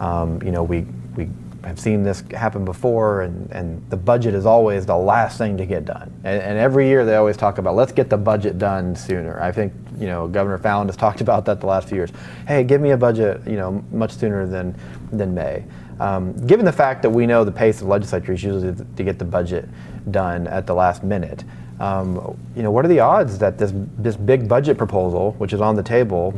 Um, 0.00 0.40
you 0.42 0.50
know, 0.50 0.62
we 0.62 0.86
we 1.16 1.28
have 1.64 1.78
seen 1.78 2.02
this 2.02 2.22
happen 2.30 2.64
before, 2.64 3.22
and, 3.22 3.50
and 3.50 3.90
the 3.90 3.96
budget 3.96 4.34
is 4.34 4.46
always 4.46 4.86
the 4.86 4.96
last 4.96 5.38
thing 5.38 5.56
to 5.58 5.66
get 5.66 5.84
done. 5.84 6.10
And, 6.24 6.40
and 6.40 6.58
every 6.58 6.86
year 6.86 7.04
they 7.04 7.16
always 7.16 7.36
talk 7.36 7.58
about 7.58 7.74
let's 7.74 7.92
get 7.92 8.08
the 8.08 8.16
budget 8.16 8.58
done 8.58 8.96
sooner. 8.96 9.40
I 9.40 9.52
think 9.52 9.72
you 9.98 10.06
know 10.06 10.28
Governor 10.28 10.58
Fallin 10.58 10.86
has 10.86 10.96
talked 11.04 11.20
about 11.20 11.44
that 11.46 11.60
the 11.60 11.66
last 11.66 11.88
few 11.88 11.96
years. 11.96 12.10
Hey, 12.46 12.64
give 12.64 12.80
me 12.80 12.90
a 12.90 12.96
budget, 12.96 13.46
you 13.46 13.56
know, 13.56 13.84
much 13.92 14.12
sooner 14.12 14.46
than 14.46 14.76
than 15.12 15.34
May. 15.34 15.64
Um, 16.00 16.34
given 16.46 16.64
the 16.64 16.72
fact 16.72 17.02
that 17.02 17.10
we 17.10 17.26
know 17.26 17.44
the 17.44 17.52
pace 17.52 17.76
of 17.80 17.86
the 17.86 17.90
legislature 17.90 18.32
is 18.32 18.42
usually 18.42 18.74
to 18.96 19.02
get 19.02 19.18
the 19.18 19.24
budget 19.24 19.68
done 20.10 20.46
at 20.46 20.66
the 20.66 20.74
last 20.74 21.02
minute, 21.02 21.42
um, 21.80 22.38
you 22.54 22.62
know, 22.62 22.70
what 22.70 22.84
are 22.84 22.88
the 22.88 23.00
odds 23.00 23.38
that 23.38 23.58
this 23.58 23.72
this 23.98 24.16
big 24.16 24.48
budget 24.48 24.78
proposal, 24.78 25.32
which 25.38 25.52
is 25.52 25.60
on 25.60 25.74
the 25.74 25.82
table, 25.82 26.34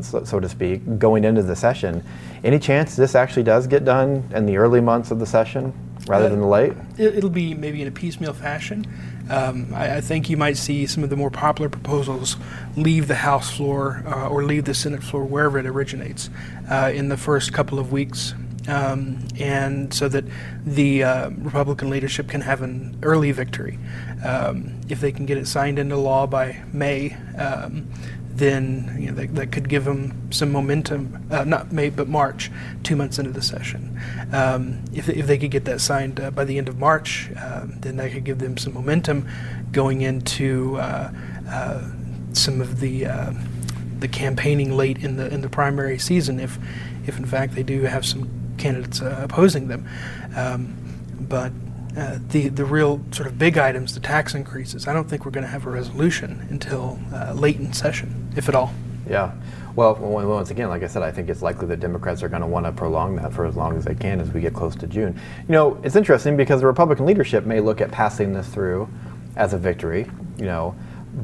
so, 0.00 0.24
so, 0.24 0.38
to 0.40 0.48
speak, 0.48 0.98
going 0.98 1.24
into 1.24 1.42
the 1.42 1.56
session, 1.56 2.04
any 2.44 2.58
chance 2.58 2.94
this 2.94 3.14
actually 3.14 3.42
does 3.42 3.66
get 3.66 3.84
done 3.84 4.28
in 4.34 4.46
the 4.46 4.56
early 4.56 4.80
months 4.80 5.10
of 5.10 5.18
the 5.18 5.26
session 5.26 5.72
rather 6.08 6.26
uh, 6.26 6.30
than 6.30 6.40
the 6.40 6.46
late? 6.46 6.72
It, 6.96 7.22
will 7.22 7.30
be 7.30 7.54
maybe 7.54 7.82
in 7.82 7.88
a 7.88 7.92
piecemeal 7.92 8.32
fashion. 8.32 8.86
Um, 9.30 9.72
I, 9.74 9.96
I, 9.96 10.00
think 10.00 10.30
you 10.30 10.36
might 10.36 10.56
see 10.56 10.86
some 10.86 11.04
of 11.04 11.10
the 11.10 11.16
more 11.16 11.30
popular 11.30 11.68
proposals 11.68 12.36
leave 12.76 13.08
the 13.08 13.14
House 13.14 13.54
floor 13.54 14.02
uh, 14.06 14.28
or 14.28 14.42
leave 14.44 14.64
the 14.64 14.74
Senate 14.74 15.02
floor, 15.02 15.24
wherever 15.24 15.58
it 15.58 15.66
originates, 15.66 16.30
uh, 16.70 16.90
in 16.94 17.08
the 17.08 17.16
first 17.16 17.52
couple 17.52 17.78
of 17.78 17.92
weeks. 17.92 18.34
Um, 18.68 19.26
and 19.38 19.94
so 19.94 20.08
that 20.08 20.24
the 20.64 21.02
uh, 21.02 21.30
Republican 21.30 21.88
leadership 21.88 22.28
can 22.28 22.42
have 22.42 22.60
an 22.60 22.98
early 23.02 23.32
victory. 23.32 23.78
Um, 24.22 24.78
if 24.90 25.00
they 25.00 25.10
can 25.10 25.24
get 25.24 25.38
it 25.38 25.46
signed 25.46 25.78
into 25.78 25.96
law 25.96 26.26
by 26.26 26.62
May, 26.70 27.16
um, 27.38 27.88
then 28.38 28.96
you 28.98 29.08
know, 29.08 29.14
that, 29.14 29.34
that, 29.34 29.52
could 29.52 29.68
give 29.68 29.84
them 29.84 30.32
some 30.32 30.52
momentum, 30.52 31.26
uh, 31.30 31.44
not 31.44 31.72
May, 31.72 31.90
but 31.90 32.08
March, 32.08 32.50
two 32.84 32.96
months 32.96 33.18
into 33.18 33.32
the 33.32 33.42
session. 33.42 34.00
Um, 34.32 34.84
if, 34.92 35.08
if 35.08 35.26
they 35.26 35.38
could 35.38 35.50
get 35.50 35.64
that 35.64 35.80
signed 35.80 36.20
uh, 36.20 36.30
by 36.30 36.44
the 36.44 36.56
end 36.56 36.68
of 36.68 36.78
March, 36.78 37.30
uh, 37.36 37.66
then 37.66 37.96
that 37.96 38.12
could 38.12 38.24
give 38.24 38.38
them 38.38 38.56
some 38.56 38.74
momentum 38.74 39.28
going 39.72 40.02
into 40.02 40.76
uh, 40.76 41.12
uh, 41.48 41.82
some 42.32 42.60
of 42.60 42.80
the 42.80 43.06
uh, 43.06 43.32
the 43.98 44.08
campaigning 44.08 44.76
late 44.76 44.98
in 44.98 45.16
the 45.16 45.32
in 45.32 45.40
the 45.40 45.48
primary 45.48 45.98
season. 45.98 46.38
If 46.38 46.58
if 47.06 47.18
in 47.18 47.26
fact 47.26 47.54
they 47.54 47.64
do 47.64 47.82
have 47.82 48.06
some 48.06 48.30
candidates 48.56 49.00
opposing 49.00 49.68
them, 49.68 49.88
um, 50.36 50.76
but 51.20 51.52
uh, 51.98 52.18
the 52.28 52.48
the 52.48 52.64
real 52.64 53.00
sort 53.10 53.26
of 53.26 53.38
big 53.38 53.58
items, 53.58 53.92
the 53.92 54.00
tax 54.00 54.34
increases, 54.34 54.86
I 54.86 54.92
don't 54.92 55.08
think 55.10 55.24
we're 55.24 55.32
going 55.32 55.44
to 55.44 55.50
have 55.50 55.66
a 55.66 55.70
resolution 55.70 56.46
until 56.48 56.98
uh, 57.12 57.32
late 57.32 57.56
in 57.56 57.72
session, 57.72 58.32
if 58.36 58.48
at 58.48 58.54
all. 58.54 58.72
Yeah. 59.08 59.32
Well, 59.74 59.94
once 59.94 60.50
again, 60.50 60.68
like 60.68 60.82
I 60.82 60.86
said, 60.86 61.02
I 61.02 61.10
think 61.10 61.28
it's 61.28 61.42
likely 61.42 61.66
that 61.68 61.80
Democrats 61.80 62.22
are 62.22 62.28
going 62.28 62.42
to 62.42 62.48
want 62.48 62.66
to 62.66 62.72
prolong 62.72 63.16
that 63.16 63.32
for 63.32 63.46
as 63.46 63.56
long 63.56 63.76
as 63.76 63.84
they 63.84 63.94
can 63.94 64.20
as 64.20 64.30
we 64.32 64.40
get 64.40 64.54
close 64.54 64.74
to 64.76 64.86
June. 64.86 65.18
You 65.46 65.52
know, 65.52 65.80
it's 65.84 65.94
interesting 65.96 66.36
because 66.36 66.60
the 66.60 66.66
Republican 66.66 67.06
leadership 67.06 67.46
may 67.46 67.60
look 67.60 67.80
at 67.80 67.90
passing 67.90 68.32
this 68.32 68.48
through 68.48 68.88
as 69.36 69.52
a 69.52 69.58
victory, 69.58 70.10
you 70.36 70.46
know, 70.46 70.74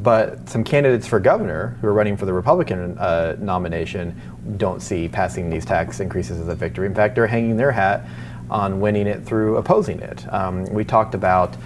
but 0.02 0.48
some 0.48 0.64
candidates 0.64 1.06
for 1.06 1.20
governor 1.20 1.76
who 1.80 1.88
are 1.88 1.92
running 1.92 2.16
for 2.16 2.26
the 2.26 2.32
Republican 2.32 2.96
uh, 2.98 3.36
nomination 3.38 4.20
don't 4.56 4.80
see 4.80 5.08
passing 5.08 5.50
these 5.50 5.64
tax 5.64 6.00
increases 6.00 6.40
as 6.40 6.48
a 6.48 6.54
victory. 6.54 6.86
In 6.86 6.94
fact, 6.94 7.16
they're 7.16 7.26
hanging 7.26 7.56
their 7.56 7.72
hat 7.72 8.06
on 8.50 8.80
winning 8.80 9.06
it 9.06 9.24
through 9.24 9.56
opposing 9.56 10.00
it. 10.00 10.32
Um, 10.32 10.64
we 10.66 10.84
talked 10.84 11.14
about 11.14 11.56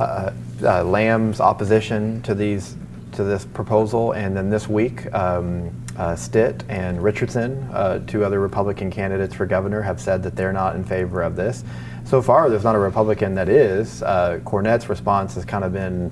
uh, 0.00 0.32
uh, 0.62 0.84
Lamb's 0.84 1.40
opposition 1.40 2.22
to 2.22 2.34
these 2.34 2.76
to 3.12 3.24
this 3.24 3.44
proposal, 3.44 4.12
and 4.12 4.36
then 4.36 4.50
this 4.50 4.68
week. 4.68 5.12
Um, 5.14 5.70
uh, 5.96 6.16
Stitt 6.16 6.64
and 6.68 7.02
Richardson, 7.02 7.68
uh, 7.72 7.98
two 8.06 8.24
other 8.24 8.40
Republican 8.40 8.90
candidates 8.90 9.34
for 9.34 9.46
governor, 9.46 9.82
have 9.82 10.00
said 10.00 10.22
that 10.22 10.36
they're 10.36 10.52
not 10.52 10.74
in 10.74 10.84
favor 10.84 11.22
of 11.22 11.36
this. 11.36 11.64
So 12.04 12.22
far, 12.22 12.48
there's 12.48 12.64
not 12.64 12.74
a 12.74 12.78
Republican 12.78 13.34
that 13.34 13.48
is. 13.48 14.02
Uh, 14.02 14.40
Cornett's 14.44 14.88
response 14.88 15.34
has 15.34 15.44
kind 15.44 15.64
of 15.64 15.72
been, 15.72 16.10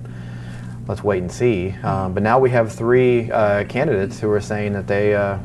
let's 0.87 1.03
wait 1.03 1.23
and 1.23 1.33
see. 1.33 1.71
Um, 1.83 2.13
but 2.15 2.23
now 2.23 2.39
we 2.39 2.51
have 2.51 2.73
three 2.73 3.31
uh, 3.31 3.65
candidates 3.65 4.21
who 4.21 4.31
are 4.31 4.41
saying 4.41 4.75
that 4.75 4.87
they, 4.87 5.15
uh, 5.15 5.39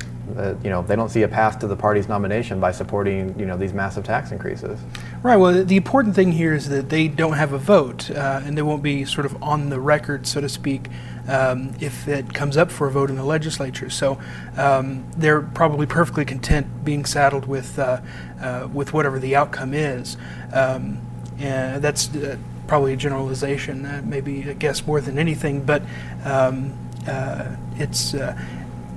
you 0.64 0.70
know, 0.70 0.82
they 0.82 0.96
don't 0.96 1.10
see 1.10 1.24
a 1.24 1.28
path 1.28 1.60
to 1.60 1.68
the 1.68 1.76
party's 1.76 2.08
nomination 2.08 2.60
by 2.60 2.72
supporting, 2.72 3.38
you 3.40 3.46
know, 3.46 3.58
these 3.58 3.74
massive 3.74 4.04
tax 4.04 4.32
increases. 4.32 4.80
Right. 5.22 5.38
Well, 5.38 5.64
the 5.64 5.78
important 5.78 6.16
thing 6.16 6.32
here 6.32 6.54
is 6.54 6.70
that 6.70 6.90
they 6.90 7.08
don't 7.08 7.34
have 7.34 7.54
a 7.54 7.58
vote, 7.58 8.10
uh, 8.12 8.42
and 8.44 8.58
they 8.58 8.62
won't 8.62 8.84
be 8.84 9.06
sort 9.06 9.26
of 9.26 9.42
on 9.42 9.70
the 9.70 9.80
record, 9.80 10.28
so 10.28 10.42
to 10.42 10.50
speak 10.50 10.90
um, 11.28 11.74
if 11.80 12.08
it 12.08 12.34
comes 12.34 12.58
up 12.58 12.72
for 12.72 12.88
a 12.88 12.92
vote 12.92 13.10
in 13.10 13.16
the 13.16 13.24
legislature. 13.24 13.90
So 13.90 14.20
um, 14.58 15.06
they're 15.18 15.42
probably 15.42 15.86
perfectly 15.86 16.26
content 16.26 16.84
being 16.84 17.06
saddled 17.06 17.48
with 17.48 17.80
uh, 17.80 18.02
uh, 18.42 18.68
with 18.72 18.94
whatever 18.94 19.20
the 19.20 19.36
outcome 19.36 19.74
is. 19.74 20.18
Um, 20.54 21.02
and 21.40 21.82
that's 21.82 22.14
uh, 22.16 22.38
probably 22.68 22.94
a 22.94 22.98
generalization, 22.98 23.86
uh, 23.86 24.02
maybe 24.06 24.50
a 24.50 24.54
guess 24.54 24.86
more 24.86 25.02
than 25.02 25.18
anything. 25.18 25.64
But 25.64 25.84
um, 26.24 26.78
uh, 27.08 27.56
it's 27.76 28.14
uh, 28.14 28.40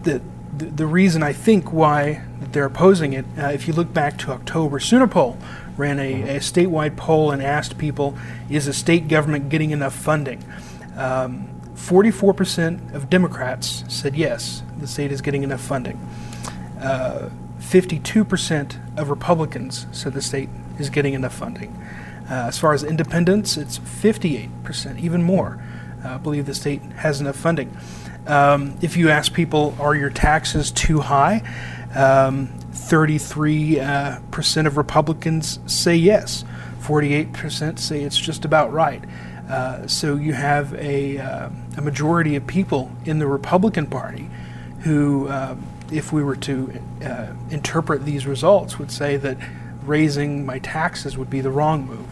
the, 0.03 0.23
the 0.59 0.66
the 0.66 0.87
reason 0.87 1.23
I 1.23 1.33
think 1.33 1.73
why 1.73 2.23
they're 2.53 2.64
opposing 2.64 3.12
it. 3.12 3.25
if 3.37 3.68
you 3.68 3.75
look 3.75 3.92
back 3.92 4.18
to 4.18 4.33
October, 4.33 4.79
Poll 5.09 5.38
ran 5.77 6.01
a, 6.01 6.37
a, 6.37 6.40
statewide 6.40 6.97
poll 6.97 7.31
and 7.31 7.42
asked 7.42 7.79
people, 7.79 8.16
"Is 8.51 8.66
the 8.66 8.73
state 8.73 9.09
government 9.09 9.49
getting 9.49 9.71
enough 9.71 9.94
funding?" 9.94 10.44
Um, 10.97 11.49
44% 11.79 12.92
of 12.92 13.09
Democrats 13.09 13.85
said 13.88 14.16
yes, 14.16 14.62
the 14.79 14.87
state 14.87 15.12
is 15.12 15.21
getting 15.21 15.44
enough 15.44 15.61
funding. 15.61 15.97
Uh, 16.81 17.31
52% 17.61 18.99
of 18.99 19.11
Republicans 19.11 19.87
said 19.92 20.12
the 20.12 20.23
state 20.23 20.49
is 20.79 20.90
getting 20.90 21.14
enough 21.14 21.35
funding. 21.35 21.77
Uh, 22.29 22.47
as 22.49 22.59
far 22.59 22.73
as 22.73 22.85
independents, 22.85 23.57
it's 23.57 23.79
58%, 23.79 24.99
even 24.99 25.23
more, 25.23 25.62
uh, 26.05 26.18
believe 26.18 26.47
the 26.47 26.55
state 26.55 26.83
has 26.97 27.21
enough 27.21 27.37
funding. 27.37 27.75
Um, 28.29 28.77
if 28.83 28.97
you 28.97 29.09
ask 29.09 29.33
people, 29.33 29.75
are 29.81 29.95
your 29.95 30.11
taxes 30.11 30.71
too 30.71 31.01
high? 31.01 31.43
Um, 31.95 32.49
33% 32.73 34.64
uh, 34.64 34.67
of 34.67 34.77
Republicans 34.77 35.59
say 35.67 35.97
yes. 35.97 36.45
48% 36.81 37.79
say 37.79 38.03
it's 38.03 38.19
just 38.19 38.45
about 38.45 38.73
right. 38.73 39.03
Uh, 39.49 39.87
so 39.87 40.17
you 40.17 40.35
have 40.35 40.75
a, 40.75 41.19
uh, 41.19 41.49
a 41.79 41.81
majority 41.81 42.37
of 42.37 42.47
people 42.47 42.91
in 43.07 43.19
the 43.19 43.27
Republican 43.27 43.87
Party 43.87 44.29
who, 44.81 45.29
uh, 45.29 45.57
if 45.91 46.12
we 46.12 46.23
were 46.23 46.37
to 46.37 46.81
uh, 47.03 47.33
interpret 47.51 48.05
these 48.05 48.27
results, 48.27 48.79
would 48.79 48.91
say 48.91 49.17
that 49.17 49.38
raising 49.85 50.45
my 50.45 50.59
taxes 50.59 51.17
would 51.17 51.31
be 51.31 51.41
the 51.41 51.51
wrong 51.51 51.87
move. 51.87 52.07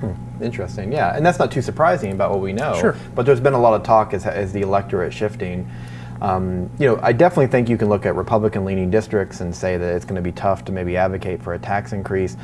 Hmm. 0.00 0.42
Interesting, 0.42 0.92
yeah, 0.92 1.16
and 1.16 1.24
that's 1.24 1.38
not 1.38 1.50
too 1.50 1.62
surprising 1.62 2.12
about 2.12 2.30
what 2.30 2.40
we 2.40 2.52
know. 2.52 2.78
Sure. 2.78 2.96
But 3.14 3.26
there's 3.26 3.40
been 3.40 3.52
a 3.52 3.60
lot 3.60 3.74
of 3.74 3.82
talk 3.82 4.12
as, 4.12 4.26
as 4.26 4.52
the 4.52 4.62
electorate 4.62 5.12
shifting. 5.12 5.70
Um, 6.20 6.70
you 6.78 6.86
know, 6.86 6.98
I 7.02 7.12
definitely 7.12 7.48
think 7.48 7.68
you 7.68 7.76
can 7.76 7.88
look 7.88 8.06
at 8.06 8.14
Republican-leaning 8.14 8.90
districts 8.90 9.40
and 9.40 9.54
say 9.54 9.76
that 9.76 9.94
it's 9.94 10.04
going 10.04 10.16
to 10.16 10.22
be 10.22 10.32
tough 10.32 10.64
to 10.66 10.72
maybe 10.72 10.96
advocate 10.96 11.42
for 11.42 11.54
a 11.54 11.58
tax 11.58 11.92
increase 11.92 12.36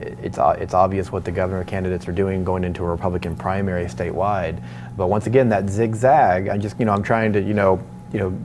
it's 0.00 0.38
it's 0.38 0.74
obvious 0.74 1.12
what 1.12 1.24
the 1.24 1.30
governor 1.30 1.64
candidates 1.64 2.08
are 2.08 2.12
doing 2.12 2.44
going 2.44 2.64
into 2.64 2.82
a 2.84 2.88
Republican 2.88 3.36
primary 3.36 3.84
statewide. 3.86 4.62
But 4.96 5.08
once 5.08 5.26
again, 5.26 5.48
that 5.50 5.68
zigzag. 5.68 6.48
I 6.48 6.58
just 6.58 6.78
you 6.78 6.84
know 6.84 6.92
I'm 6.92 7.02
trying 7.02 7.32
to 7.34 7.40
you 7.40 7.54
know 7.54 7.82
you 8.12 8.18
know 8.18 8.38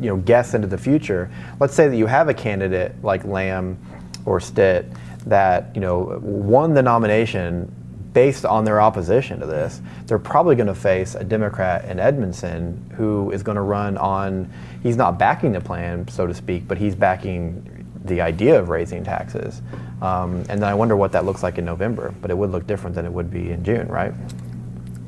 you 0.00 0.08
know 0.08 0.16
guess 0.18 0.54
into 0.54 0.68
the 0.68 0.78
future. 0.78 1.30
Let's 1.60 1.74
say 1.74 1.88
that 1.88 1.96
you 1.96 2.06
have 2.06 2.28
a 2.28 2.34
candidate 2.34 2.94
like 3.02 3.24
Lamb 3.24 3.78
or 4.24 4.40
Stitt 4.40 4.86
that 5.26 5.70
you 5.74 5.80
know 5.80 6.18
won 6.22 6.74
the 6.74 6.82
nomination 6.82 7.72
based 8.12 8.44
on 8.44 8.64
their 8.64 8.80
opposition 8.80 9.40
to 9.40 9.46
this. 9.46 9.80
They're 10.06 10.18
probably 10.18 10.54
going 10.54 10.66
to 10.66 10.74
face 10.74 11.14
a 11.14 11.24
Democrat 11.24 11.86
in 11.86 11.98
Edmondson 11.98 12.92
who 12.96 13.30
is 13.30 13.42
going 13.42 13.56
to 13.56 13.62
run 13.62 13.96
on. 13.96 14.52
He's 14.82 14.96
not 14.96 15.18
backing 15.18 15.52
the 15.52 15.60
plan, 15.60 16.06
so 16.08 16.26
to 16.26 16.34
speak, 16.34 16.68
but 16.68 16.76
he's 16.78 16.94
backing 16.94 17.86
the 18.04 18.20
idea 18.20 18.58
of 18.58 18.68
raising 18.68 19.04
taxes. 19.04 19.62
Um, 20.02 20.44
and 20.48 20.60
then 20.60 20.64
I 20.64 20.74
wonder 20.74 20.96
what 20.96 21.12
that 21.12 21.24
looks 21.24 21.42
like 21.42 21.58
in 21.58 21.64
November, 21.64 22.12
but 22.20 22.30
it 22.30 22.36
would 22.36 22.50
look 22.50 22.66
different 22.66 22.96
than 22.96 23.06
it 23.06 23.12
would 23.12 23.30
be 23.30 23.50
in 23.50 23.64
June, 23.64 23.88
right? 23.88 24.12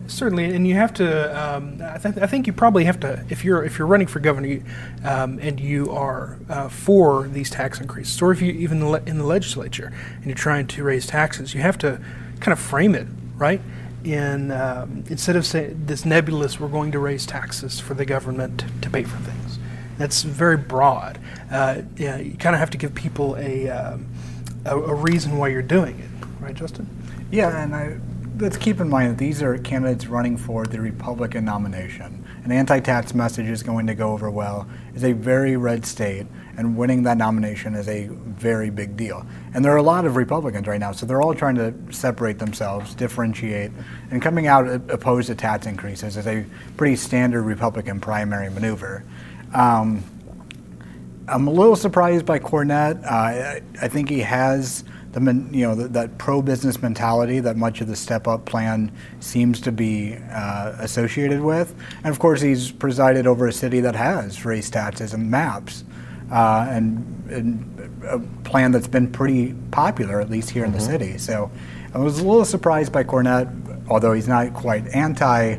Certainly, 0.07 0.55
and 0.55 0.67
you 0.67 0.75
have 0.75 0.93
to. 0.95 1.57
Um, 1.57 1.81
I, 1.83 1.97
th- 1.97 2.19
I, 2.19 2.27
think 2.27 2.47
you 2.47 2.53
probably 2.53 2.85
have 2.85 3.01
to, 3.01 3.25
if 3.31 3.43
you're 3.43 3.65
if 3.65 3.79
you're 3.79 3.89
running 3.89 4.07
for 4.07 4.21
governor, 4.21 4.61
um, 5.03 5.39
and 5.41 5.59
you 5.59 5.91
are 5.91 6.39
uh, 6.51 6.69
for 6.69 7.27
these 7.29 7.49
tax 7.49 7.81
increases, 7.81 8.21
or 8.21 8.31
if 8.31 8.43
you 8.43 8.53
even 8.53 8.83
in 9.07 9.19
the 9.19 9.25
legislature 9.25 9.93
and 10.17 10.27
you're 10.27 10.35
trying 10.35 10.67
to 10.67 10.85
raise 10.85 11.07
taxes, 11.07 11.55
you 11.55 11.63
have 11.63 11.79
to 11.79 12.01
kind 12.41 12.53
of 12.53 12.59
frame 12.59 12.95
it 12.95 13.07
right. 13.37 13.63
In 14.05 14.51
um, 14.51 15.05
instead 15.09 15.37
of 15.37 15.47
saying 15.47 15.87
this 15.87 16.05
nebulous, 16.05 16.61
we're 16.61 16.69
going 16.69 16.93
to 16.93 16.99
raise 16.99 17.25
taxes 17.25 17.81
for 17.81 17.95
the 17.95 18.05
government 18.05 18.65
to 18.83 18.91
pay 18.91 19.05
for 19.05 19.17
things. 19.19 19.59
That's 19.97 20.23
very 20.23 20.57
broad. 20.57 21.19
Uh, 21.51 21.83
yeah, 21.97 22.19
you 22.19 22.37
kind 22.37 22.55
of 22.55 22.61
have 22.61 22.71
to 22.71 22.79
give 22.79 22.95
people 22.95 23.37
a, 23.37 23.69
um, 23.69 24.07
a, 24.65 24.77
a 24.77 24.95
reason 24.95 25.39
why 25.39 25.49
you're 25.49 25.63
doing 25.63 25.99
it, 26.01 26.27
right, 26.41 26.55
Justin? 26.55 26.89
Yeah, 27.31 27.63
and 27.63 27.75
I, 27.75 27.97
let's 28.39 28.57
keep 28.57 28.81
in 28.81 28.89
mind 28.89 29.13
that 29.13 29.19
these 29.19 29.43
are 29.43 29.57
candidates 29.59 30.07
running 30.07 30.37
for 30.37 30.67
the 30.67 30.81
Republican 30.81 31.45
nomination. 31.45 32.25
An 32.45 32.51
anti-tax 32.51 33.15
message 33.15 33.47
is 33.47 33.63
going 33.63 33.87
to 33.87 33.95
go 33.95 34.13
over 34.13 34.31
well. 34.31 34.69
It's 34.95 35.05
a 35.05 35.13
very 35.13 35.57
red 35.57 35.87
state, 35.87 36.27
and 36.57 36.77
winning 36.77 37.05
that 37.05 37.17
nomination 37.17 37.75
is 37.75 37.89
a 37.89 38.09
very 38.09 38.71
big 38.71 38.97
deal. 38.97 39.25
And 39.55 39.65
there 39.65 39.73
are 39.73 39.79
a 39.79 39.83
lot 39.83 40.05
of 40.05 40.17
Republicans 40.17 40.67
right 40.67 40.81
now, 40.81 40.93
so 40.93 41.07
they're 41.07 41.23
all 41.23 41.35
trying 41.35 41.55
to 41.57 41.75
separate 41.91 42.39
themselves, 42.39 42.95
differentiate, 42.95 43.71
and 44.11 44.21
coming 44.21 44.49
out 44.49 44.67
opposed 44.91 45.29
to 45.29 45.35
tax 45.35 45.67
increases 45.67 46.17
is 46.17 46.27
a 46.27 46.45
pretty 46.77 46.97
standard 46.97 47.43
Republican 47.43 48.01
primary 48.01 48.51
maneuver. 48.51 49.05
Um, 49.55 50.03
I'm 51.29 51.47
a 51.47 51.51
little 51.51 51.77
surprised 51.77 52.27
by 52.27 52.39
Cornett. 52.39 53.03
Uh, 53.05 53.09
I, 53.09 53.63
I, 53.81 53.89
think 53.89 54.11
he 54.11 54.21
has 54.21 54.85
the 55.15 55.21
you 55.53 55.67
know 55.67 55.75
the, 55.75 55.89
that 55.89 56.19
pro-business 56.19 56.83
mentality 56.83 57.41
that 57.41 57.57
much 57.57 57.81
of 57.81 57.87
the 57.87 57.97
Step 57.97 58.27
Up 58.27 58.45
plan 58.45 58.93
seems 59.21 59.61
to 59.63 59.73
be 59.73 60.17
uh, 60.31 60.77
associated 60.79 61.41
with, 61.41 61.75
and 61.99 62.07
of 62.07 62.19
course 62.19 62.41
he's 62.41 62.71
presided 62.71 63.27
over 63.27 63.47
a 63.47 63.53
city 63.53 63.81
that 63.81 63.95
has 63.95 64.45
raised 64.45 64.73
taxes 64.73 65.15
and 65.15 65.31
MAPS, 65.31 65.85
uh, 66.33 66.67
and, 66.69 67.31
and, 67.31 67.71
a 68.05 68.19
plan 68.47 68.71
that's 68.71 68.87
been 68.87 69.11
pretty 69.11 69.55
popular 69.71 70.21
at 70.21 70.29
least 70.29 70.51
here 70.51 70.65
mm-hmm. 70.65 70.75
in 70.75 70.79
the 70.79 70.85
mm-hmm. 70.85 71.05
city. 71.05 71.19
So 71.19 71.51
I 71.95 71.99
was 71.99 72.19
a 72.19 72.25
little 72.25 72.45
surprised 72.45 72.93
by 72.93 73.05
Cornett, 73.05 73.89
although 73.89 74.13
he's 74.13 74.29
not 74.29 74.53
quite 74.53 74.87
anti. 74.89 75.57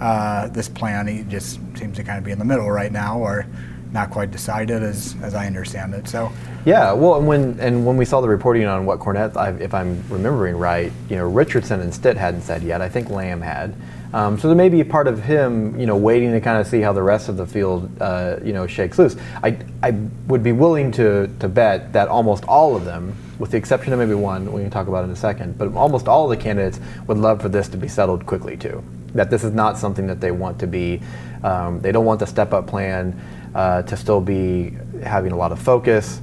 Uh, 0.00 0.48
this 0.48 0.68
plan, 0.68 1.06
he 1.06 1.24
just 1.24 1.58
seems 1.76 1.96
to 1.96 2.04
kind 2.04 2.18
of 2.18 2.24
be 2.24 2.30
in 2.30 2.38
the 2.38 2.44
middle 2.44 2.70
right 2.70 2.92
now, 2.92 3.18
or 3.18 3.46
not 3.92 4.10
quite 4.10 4.30
decided, 4.30 4.82
as 4.82 5.14
as 5.22 5.34
I 5.34 5.46
understand 5.46 5.94
it. 5.94 6.08
So. 6.08 6.30
Yeah, 6.64 6.92
well, 6.92 7.16
and 7.16 7.26
when 7.26 7.58
and 7.60 7.86
when 7.86 7.96
we 7.96 8.04
saw 8.04 8.20
the 8.20 8.28
reporting 8.28 8.66
on 8.66 8.84
what 8.84 8.98
Cornett, 8.98 9.60
if 9.60 9.72
I'm 9.72 10.02
remembering 10.08 10.56
right, 10.56 10.92
you 11.08 11.16
know, 11.16 11.26
Richardson 11.26 11.80
and 11.80 11.94
Stitt 11.94 12.16
hadn't 12.16 12.42
said 12.42 12.62
yet. 12.62 12.82
I 12.82 12.88
think 12.88 13.10
Lamb 13.10 13.40
had. 13.40 13.74
Um, 14.12 14.38
so 14.38 14.48
there 14.48 14.56
may 14.56 14.70
be 14.70 14.80
a 14.80 14.84
part 14.84 15.06
of 15.06 15.22
him, 15.22 15.78
you 15.78 15.86
know, 15.86 15.96
waiting 15.96 16.32
to 16.32 16.40
kind 16.40 16.58
of 16.58 16.66
see 16.66 16.80
how 16.80 16.92
the 16.92 17.02
rest 17.02 17.28
of 17.28 17.36
the 17.36 17.46
field, 17.46 17.90
uh, 18.00 18.36
you 18.42 18.54
know, 18.54 18.66
shakes 18.66 18.98
loose. 18.98 19.16
I, 19.42 19.58
I 19.82 19.90
would 20.28 20.42
be 20.42 20.52
willing 20.52 20.90
to, 20.92 21.28
to 21.40 21.48
bet 21.48 21.92
that 21.92 22.08
almost 22.08 22.44
all 22.44 22.74
of 22.74 22.84
them, 22.86 23.14
with 23.38 23.50
the 23.50 23.58
exception 23.58 23.92
of 23.92 23.98
maybe 23.98 24.14
one, 24.14 24.50
we 24.50 24.62
can 24.62 24.70
talk 24.70 24.88
about 24.88 25.04
in 25.04 25.10
a 25.10 25.16
second, 25.16 25.58
but 25.58 25.74
almost 25.74 26.08
all 26.08 26.30
of 26.30 26.36
the 26.36 26.42
candidates 26.42 26.80
would 27.06 27.18
love 27.18 27.42
for 27.42 27.50
this 27.50 27.68
to 27.68 27.76
be 27.76 27.86
settled 27.86 28.24
quickly 28.24 28.56
too. 28.56 28.82
That 29.14 29.30
this 29.30 29.44
is 29.44 29.52
not 29.52 29.76
something 29.76 30.06
that 30.06 30.20
they 30.20 30.30
want 30.30 30.58
to 30.60 30.66
be. 30.66 31.02
Um, 31.44 31.80
they 31.80 31.92
don't 31.92 32.06
want 32.06 32.20
the 32.20 32.26
step 32.26 32.52
up 32.54 32.66
plan 32.66 33.20
uh, 33.54 33.82
to 33.82 33.96
still 33.96 34.20
be 34.20 34.76
having 35.02 35.32
a 35.32 35.36
lot 35.36 35.52
of 35.52 35.58
focus. 35.58 36.20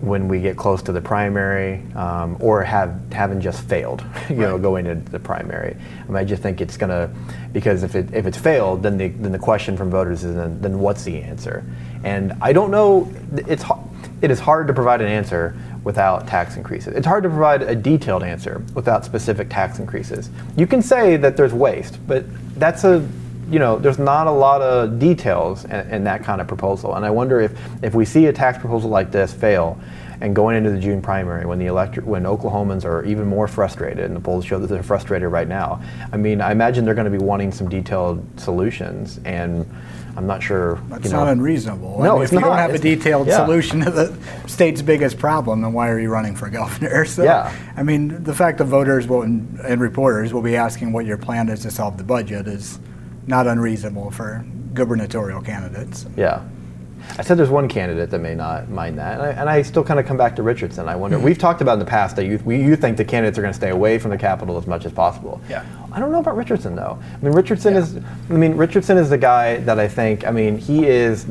when 0.00 0.28
we 0.28 0.40
get 0.40 0.56
close 0.56 0.80
to 0.80 0.92
the 0.92 1.00
primary, 1.00 1.82
um, 1.94 2.34
or 2.40 2.64
have 2.64 2.98
haven't 3.12 3.42
just 3.42 3.62
failed, 3.68 4.02
you 4.30 4.36
know, 4.36 4.58
going 4.58 4.86
into 4.86 5.10
the 5.12 5.18
primary. 5.18 5.76
I 5.76 6.06
mean, 6.06 6.16
I 6.16 6.24
just 6.24 6.42
think 6.42 6.62
it's 6.62 6.78
gonna 6.78 7.10
because 7.52 7.82
if 7.82 7.94
it 7.94 8.12
if 8.14 8.24
it's 8.26 8.38
failed, 8.38 8.82
then 8.82 8.96
the 8.96 9.08
then 9.08 9.32
the 9.32 9.38
question 9.38 9.76
from 9.76 9.90
voters 9.90 10.24
is 10.24 10.34
then, 10.34 10.60
then 10.60 10.78
what's 10.78 11.04
the 11.04 11.20
answer? 11.22 11.64
And 12.02 12.32
I 12.40 12.52
don't 12.54 12.70
know. 12.70 13.12
It's 13.46 13.64
it 14.22 14.30
is 14.30 14.40
hard 14.40 14.66
to 14.68 14.74
provide 14.74 15.00
an 15.00 15.08
answer 15.08 15.54
without 15.84 16.26
tax 16.26 16.56
increases. 16.56 16.94
It's 16.94 17.06
hard 17.06 17.22
to 17.22 17.28
provide 17.28 17.62
a 17.62 17.74
detailed 17.74 18.22
answer 18.22 18.62
without 18.74 19.04
specific 19.04 19.48
tax 19.48 19.78
increases. 19.78 20.30
You 20.56 20.66
can 20.66 20.82
say 20.82 21.16
that 21.16 21.36
there's 21.36 21.54
waste, 21.54 21.98
but 22.06 22.24
that's 22.58 22.84
a 22.84 23.06
you 23.50 23.58
know, 23.58 23.78
there's 23.78 23.98
not 23.98 24.26
a 24.26 24.30
lot 24.30 24.62
of 24.62 24.98
details 24.98 25.64
in, 25.64 25.90
in, 25.90 26.04
that 26.04 26.22
kind 26.22 26.40
of 26.40 26.46
proposal. 26.46 26.94
And 26.94 27.04
I 27.04 27.10
wonder 27.10 27.40
if, 27.40 27.58
if 27.82 27.94
we 27.94 28.04
see 28.04 28.26
a 28.26 28.32
tax 28.32 28.58
proposal 28.58 28.90
like 28.90 29.10
this 29.10 29.32
fail 29.32 29.78
and 30.20 30.36
going 30.36 30.56
into 30.56 30.70
the 30.70 30.78
June 30.78 31.02
primary 31.02 31.46
when 31.46 31.58
the 31.58 31.66
electric, 31.66 32.06
when 32.06 32.24
Oklahomans 32.24 32.84
are 32.84 33.04
even 33.04 33.26
more 33.26 33.48
frustrated, 33.48 34.04
and 34.04 34.14
the 34.14 34.20
polls 34.20 34.44
show 34.44 34.58
that 34.58 34.68
they're 34.68 34.82
frustrated 34.82 35.30
right 35.30 35.48
now. 35.48 35.82
I 36.12 36.16
mean, 36.16 36.40
I 36.40 36.52
imagine 36.52 36.84
they're 36.84 36.94
going 36.94 37.10
to 37.10 37.18
be 37.18 37.24
wanting 37.24 37.50
some 37.52 37.68
detailed 37.68 38.24
solutions 38.38 39.18
and 39.24 39.66
I'm 40.16 40.26
not 40.26 40.42
sure. 40.42 40.80
That's 40.88 41.06
you 41.06 41.12
know, 41.12 41.24
not 41.24 41.32
unreasonable. 41.32 42.00
No, 42.02 42.10
I 42.10 42.14
mean, 42.14 42.22
it's 42.22 42.32
if 42.32 42.34
you 42.34 42.40
not. 42.40 42.48
don't 42.48 42.58
have 42.58 42.74
a 42.74 42.78
detailed 42.78 43.28
yeah. 43.28 43.44
solution 43.44 43.80
to 43.80 43.90
the 43.90 44.16
state's 44.46 44.82
biggest 44.82 45.18
problem, 45.18 45.62
then 45.62 45.72
why 45.72 45.88
are 45.88 45.98
you 46.00 46.10
running 46.10 46.36
for 46.36 46.50
governor? 46.50 47.04
So, 47.10 47.24
Yeah. 47.24 47.52
I 47.76 47.82
mean, 47.82 48.22
the 48.22 48.34
fact 48.34 48.58
that 48.58 48.64
voters 48.64 49.08
will, 49.08 49.22
and, 49.22 49.58
and 49.60 49.80
reporters 49.80 50.32
will 50.32 50.42
be 50.42 50.56
asking 50.56 50.92
what 50.92 51.06
your 51.06 51.16
plan 51.16 51.48
is 51.48 51.60
to 51.60 51.70
solve 51.70 51.96
the 51.96 52.04
budget 52.04 52.46
is 52.46 52.78
not 53.26 53.46
unreasonable 53.46 54.10
for 54.10 54.44
gubernatorial 54.74 55.42
candidates. 55.42 56.06
Yeah. 56.16 56.42
I 57.18 57.22
said 57.22 57.38
there's 57.38 57.50
one 57.50 57.68
candidate 57.68 58.10
that 58.10 58.18
may 58.20 58.34
not 58.34 58.68
mind 58.68 58.98
that, 58.98 59.14
and 59.14 59.22
I, 59.22 59.30
and 59.30 59.50
I 59.50 59.62
still 59.62 59.82
kind 59.82 59.98
of 59.98 60.06
come 60.06 60.16
back 60.16 60.36
to 60.36 60.42
Richardson. 60.42 60.88
I 60.88 60.96
wonder. 60.96 61.18
We've 61.18 61.38
talked 61.38 61.60
about 61.60 61.74
in 61.74 61.78
the 61.78 61.84
past 61.84 62.14
that 62.16 62.26
you 62.26 62.40
we, 62.44 62.62
you 62.62 62.76
think 62.76 62.96
the 62.96 63.04
candidates 63.04 63.38
are 63.38 63.42
going 63.42 63.52
to 63.52 63.56
stay 63.56 63.70
away 63.70 63.98
from 63.98 64.10
the 64.10 64.18
Capitol 64.18 64.56
as 64.56 64.66
much 64.66 64.84
as 64.84 64.92
possible. 64.92 65.40
Yeah. 65.48 65.64
I 65.92 65.98
don't 65.98 66.12
know 66.12 66.20
about 66.20 66.36
Richardson 66.36 66.76
though. 66.76 66.98
I 67.12 67.24
mean, 67.24 67.32
Richardson 67.32 67.74
is. 67.74 67.96
I 67.96 68.32
mean, 68.32 68.54
Richardson 68.54 68.96
is 68.96 69.10
the 69.10 69.18
guy 69.18 69.58
that 69.60 69.78
I 69.78 69.88
think. 69.88 70.26
I 70.26 70.30
mean, 70.30 70.56
he 70.58 70.86
is 70.86 71.26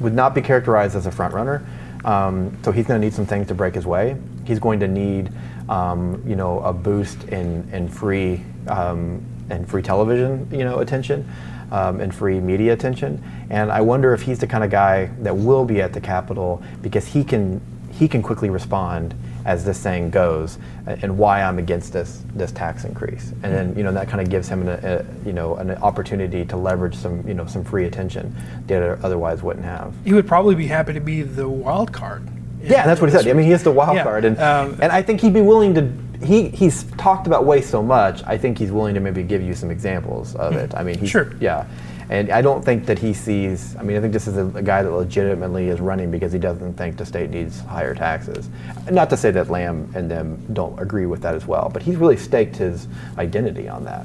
would 0.00 0.14
not 0.14 0.34
be 0.34 0.40
characterized 0.40 0.96
as 0.96 1.06
a 1.06 1.12
front 1.12 1.34
runner. 1.34 1.64
Um, 2.04 2.56
so 2.64 2.72
he's 2.72 2.86
going 2.86 3.00
to 3.00 3.06
need 3.06 3.12
some 3.14 3.26
things 3.26 3.46
to 3.48 3.54
break 3.54 3.74
his 3.74 3.86
way. 3.86 4.16
He's 4.46 4.58
going 4.58 4.80
to 4.80 4.88
need, 4.88 5.30
um, 5.68 6.22
you 6.26 6.34
know, 6.34 6.60
a 6.60 6.72
boost 6.72 7.24
in 7.24 7.68
in 7.72 7.88
free 7.88 8.42
um, 8.68 9.22
and 9.50 9.68
free 9.68 9.82
television, 9.82 10.48
you 10.50 10.64
know, 10.64 10.78
attention 10.78 11.28
um, 11.72 12.00
and 12.00 12.14
free 12.14 12.40
media 12.40 12.72
attention. 12.72 13.22
And 13.50 13.70
I 13.70 13.80
wonder 13.80 14.12
if 14.14 14.22
he's 14.22 14.38
the 14.38 14.46
kind 14.46 14.64
of 14.64 14.70
guy 14.70 15.06
that 15.20 15.36
will 15.36 15.64
be 15.64 15.80
at 15.80 15.92
the 15.92 16.00
Capitol 16.00 16.62
because 16.82 17.06
he 17.06 17.24
can 17.24 17.60
he 17.92 18.08
can 18.08 18.22
quickly 18.22 18.48
respond 18.48 19.14
as 19.44 19.64
this 19.64 19.82
thing 19.82 20.10
goes 20.10 20.58
uh, 20.86 20.96
and 21.02 21.16
why 21.18 21.42
I'm 21.42 21.58
against 21.58 21.92
this 21.92 22.22
this 22.34 22.52
tax 22.52 22.84
increase. 22.84 23.32
And 23.42 23.52
then 23.54 23.74
you 23.76 23.82
know 23.82 23.92
that 23.92 24.08
kind 24.08 24.20
of 24.20 24.30
gives 24.30 24.48
him 24.48 24.66
an, 24.66 24.80
a, 24.84 25.04
you 25.26 25.32
know 25.32 25.56
an 25.56 25.72
opportunity 25.72 26.44
to 26.46 26.56
leverage 26.56 26.94
some 26.94 27.26
you 27.26 27.34
know 27.34 27.46
some 27.46 27.64
free 27.64 27.86
attention 27.86 28.34
that 28.66 28.82
otherwise 29.02 29.42
wouldn't 29.42 29.64
have. 29.64 29.94
He 30.04 30.12
would 30.12 30.26
probably 30.26 30.54
be 30.54 30.66
happy 30.66 30.92
to 30.92 31.00
be 31.00 31.22
the 31.22 31.48
wild 31.48 31.92
card. 31.92 32.26
Yeah, 32.62 32.86
that's 32.86 33.00
what 33.00 33.10
he 33.10 33.16
said. 33.16 33.26
I 33.28 33.32
mean, 33.32 33.46
he 33.46 33.52
is 33.52 33.62
the 33.62 33.70
wild 33.72 33.96
Yeah, 33.96 34.02
card, 34.04 34.24
and 34.24 34.38
um, 34.38 34.78
and 34.82 34.92
I 34.92 35.02
think 35.02 35.20
he'd 35.20 35.34
be 35.34 35.40
willing 35.42 35.74
to. 35.74 35.92
He 36.24 36.48
he's 36.50 36.84
talked 36.98 37.26
about 37.26 37.46
waste 37.46 37.70
so 37.70 37.82
much. 37.82 38.22
I 38.26 38.36
think 38.36 38.58
he's 38.58 38.70
willing 38.70 38.94
to 38.94 39.00
maybe 39.00 39.22
give 39.22 39.40
you 39.42 39.54
some 39.54 39.70
examples 39.70 40.34
of 40.36 40.54
it. 40.54 40.74
I 40.74 40.82
mean, 40.82 40.98
he's, 40.98 41.08
Sure. 41.08 41.32
yeah, 41.40 41.64
and 42.10 42.30
I 42.30 42.42
don't 42.42 42.62
think 42.62 42.84
that 42.86 42.98
he 42.98 43.14
sees. 43.14 43.74
I 43.76 43.82
mean, 43.82 43.96
I 43.96 44.00
think 44.00 44.12
this 44.12 44.26
is 44.26 44.36
a, 44.36 44.44
a 44.48 44.62
guy 44.62 44.82
that 44.82 44.90
legitimately 44.90 45.68
is 45.68 45.80
running 45.80 46.10
because 46.10 46.30
he 46.32 46.38
doesn't 46.38 46.74
think 46.74 46.98
the 46.98 47.06
state 47.06 47.30
needs 47.30 47.60
higher 47.60 47.94
taxes. 47.94 48.50
Not 48.90 49.08
to 49.10 49.16
say 49.16 49.30
that 49.30 49.48
Lamb 49.48 49.90
and 49.94 50.10
them 50.10 50.44
don't 50.52 50.78
agree 50.78 51.06
with 51.06 51.22
that 51.22 51.34
as 51.34 51.46
well, 51.46 51.70
but 51.72 51.80
he's 51.82 51.96
really 51.96 52.18
staked 52.18 52.56
his 52.56 52.86
identity 53.16 53.66
on 53.68 53.84
that. 53.84 54.04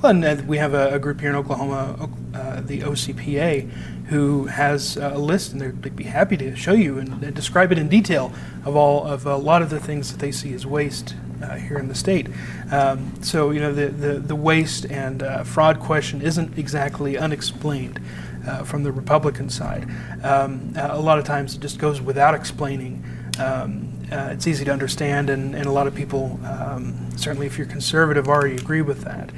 Well, 0.00 0.10
and 0.12 0.24
uh, 0.24 0.36
we 0.46 0.58
have 0.58 0.74
a, 0.74 0.94
a 0.94 0.98
group 1.00 1.20
here 1.20 1.30
in 1.30 1.34
Oklahoma, 1.34 2.08
uh, 2.32 2.60
the 2.60 2.82
OCPA, 2.82 3.68
who 4.06 4.46
has 4.46 4.96
uh, 4.96 5.10
a 5.14 5.18
list, 5.18 5.52
and 5.52 5.60
they'd 5.60 5.96
be 5.96 6.04
happy 6.04 6.36
to 6.36 6.54
show 6.54 6.72
you 6.72 6.98
and, 6.98 7.20
and 7.24 7.34
describe 7.34 7.72
it 7.72 7.78
in 7.78 7.88
detail 7.88 8.32
of 8.64 8.76
all 8.76 9.04
of 9.04 9.26
a 9.26 9.36
lot 9.36 9.60
of 9.60 9.70
the 9.70 9.80
things 9.80 10.12
that 10.12 10.20
they 10.20 10.30
see 10.30 10.54
as 10.54 10.64
waste 10.64 11.16
uh, 11.42 11.56
here 11.56 11.78
in 11.78 11.88
the 11.88 11.96
state. 11.96 12.28
Um, 12.70 13.12
so 13.22 13.50
you 13.50 13.58
know 13.58 13.72
the 13.72 13.88
the, 13.88 14.20
the 14.20 14.36
waste 14.36 14.84
and 14.86 15.20
uh, 15.20 15.42
fraud 15.42 15.80
question 15.80 16.22
isn't 16.22 16.56
exactly 16.56 17.18
unexplained. 17.18 18.00
Uh, 18.46 18.64
from 18.64 18.82
the 18.82 18.92
Republican 18.92 19.50
side, 19.50 19.86
um, 20.22 20.72
uh, 20.74 20.88
a 20.92 20.98
lot 20.98 21.18
of 21.18 21.24
times 21.24 21.54
it 21.54 21.60
just 21.60 21.78
goes 21.78 22.00
without 22.00 22.34
explaining. 22.34 23.04
Um, 23.38 23.92
uh, 24.10 24.30
it's 24.32 24.46
easy 24.46 24.64
to 24.64 24.72
understand, 24.72 25.28
and, 25.28 25.54
and 25.54 25.66
a 25.66 25.72
lot 25.72 25.86
of 25.86 25.94
people, 25.94 26.40
um, 26.44 27.10
certainly 27.16 27.46
if 27.46 27.58
you're 27.58 27.66
conservative, 27.66 28.26
already 28.26 28.56
agree 28.56 28.80
with 28.80 29.02
that. 29.02 29.30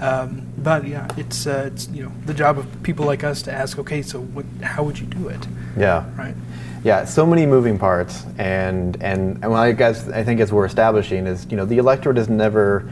Um, 0.00 0.46
but 0.58 0.86
yeah, 0.86 1.08
it's 1.16 1.46
uh, 1.46 1.70
it's 1.72 1.88
you 1.88 2.04
know 2.04 2.12
the 2.26 2.34
job 2.34 2.58
of 2.58 2.66
people 2.82 3.04
like 3.06 3.24
us 3.24 3.42
to 3.42 3.52
ask, 3.52 3.78
okay, 3.78 4.02
so 4.02 4.20
what, 4.20 4.46
how 4.62 4.82
would 4.84 4.98
you 4.98 5.06
do 5.06 5.28
it, 5.28 5.46
Yeah. 5.76 6.04
right? 6.16 6.34
Yeah, 6.84 7.04
so 7.04 7.26
many 7.26 7.46
moving 7.46 7.78
parts, 7.78 8.24
and 8.38 8.96
and 9.02 9.38
and 9.42 9.50
what 9.50 9.58
I 9.60 9.72
guess 9.72 10.08
I 10.08 10.22
think 10.22 10.40
as 10.40 10.52
we're 10.52 10.66
establishing 10.66 11.26
is 11.26 11.46
you 11.50 11.56
know 11.56 11.64
the 11.64 11.78
electorate 11.78 12.16
is 12.18 12.28
never, 12.28 12.88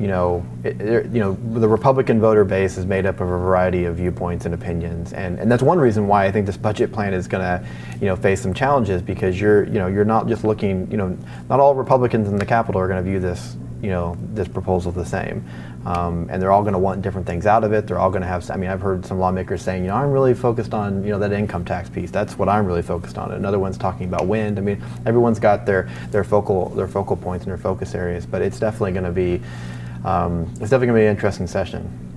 you 0.00 0.08
know, 0.08 0.44
it, 0.64 0.80
it- 0.80 1.06
you 1.12 1.20
know 1.20 1.34
the 1.54 1.68
Republican 1.68 2.20
voter 2.20 2.44
base 2.44 2.76
is 2.76 2.84
made 2.84 3.06
up 3.06 3.20
of 3.20 3.28
a 3.28 3.38
variety 3.38 3.84
of 3.84 3.94
viewpoints 3.96 4.44
and 4.44 4.54
opinions, 4.54 5.12
and 5.12 5.38
and 5.38 5.48
that's 5.50 5.62
one 5.62 5.78
reason 5.78 6.08
why 6.08 6.26
I 6.26 6.32
think 6.32 6.46
this 6.46 6.56
budget 6.56 6.92
plan 6.92 7.14
is 7.14 7.28
going 7.28 7.42
to, 7.44 7.64
you 8.00 8.06
know, 8.06 8.16
face 8.16 8.40
some 8.42 8.52
challenges 8.52 9.00
because 9.02 9.40
you're 9.40 9.62
you 9.66 9.78
know 9.78 9.86
you're 9.86 10.04
not 10.04 10.26
just 10.26 10.42
looking 10.42 10.90
you 10.90 10.96
know 10.96 11.16
not 11.48 11.60
all 11.60 11.76
Republicans 11.76 12.26
in 12.26 12.34
the 12.36 12.46
Capitol 12.46 12.80
are 12.80 12.88
going 12.88 13.02
to 13.04 13.08
view 13.08 13.20
this 13.20 13.56
you 13.82 13.90
know 13.90 14.16
this 14.34 14.48
proposal 14.48 14.92
the 14.92 15.04
same. 15.04 15.44
Um, 15.86 16.28
and 16.30 16.42
they're 16.42 16.50
all 16.50 16.62
going 16.62 16.74
to 16.74 16.78
want 16.78 17.02
different 17.02 17.26
things 17.26 17.46
out 17.46 17.64
of 17.64 17.72
it. 17.72 17.86
They're 17.86 17.98
all 17.98 18.10
going 18.10 18.22
to 18.22 18.28
have. 18.28 18.50
I 18.50 18.56
mean, 18.56 18.68
I've 18.68 18.80
heard 18.80 19.06
some 19.06 19.18
lawmakers 19.18 19.62
saying, 19.62 19.84
you 19.84 19.88
know, 19.88 19.96
I'm 19.96 20.10
really 20.10 20.34
focused 20.34 20.74
on, 20.74 21.02
you 21.04 21.10
know, 21.10 21.18
that 21.20 21.32
income 21.32 21.64
tax 21.64 21.88
piece. 21.88 22.10
That's 22.10 22.36
what 22.36 22.48
I'm 22.48 22.66
really 22.66 22.82
focused 22.82 23.16
on. 23.16 23.32
Another 23.32 23.58
one's 23.58 23.78
talking 23.78 24.06
about 24.06 24.26
wind. 24.26 24.58
I 24.58 24.62
mean, 24.62 24.82
everyone's 25.06 25.38
got 25.38 25.66
their 25.66 25.88
their 26.10 26.24
focal 26.24 26.68
their 26.70 26.88
focal 26.88 27.16
points 27.16 27.44
and 27.44 27.50
their 27.50 27.58
focus 27.58 27.94
areas. 27.94 28.26
But 28.26 28.42
it's 28.42 28.58
definitely 28.58 28.92
going 28.92 29.04
to 29.04 29.12
be, 29.12 29.40
um, 30.04 30.42
it's 30.60 30.70
definitely 30.70 30.88
going 30.88 30.96
to 30.96 31.00
be 31.02 31.06
an 31.06 31.10
interesting 31.10 31.46
session. 31.46 32.07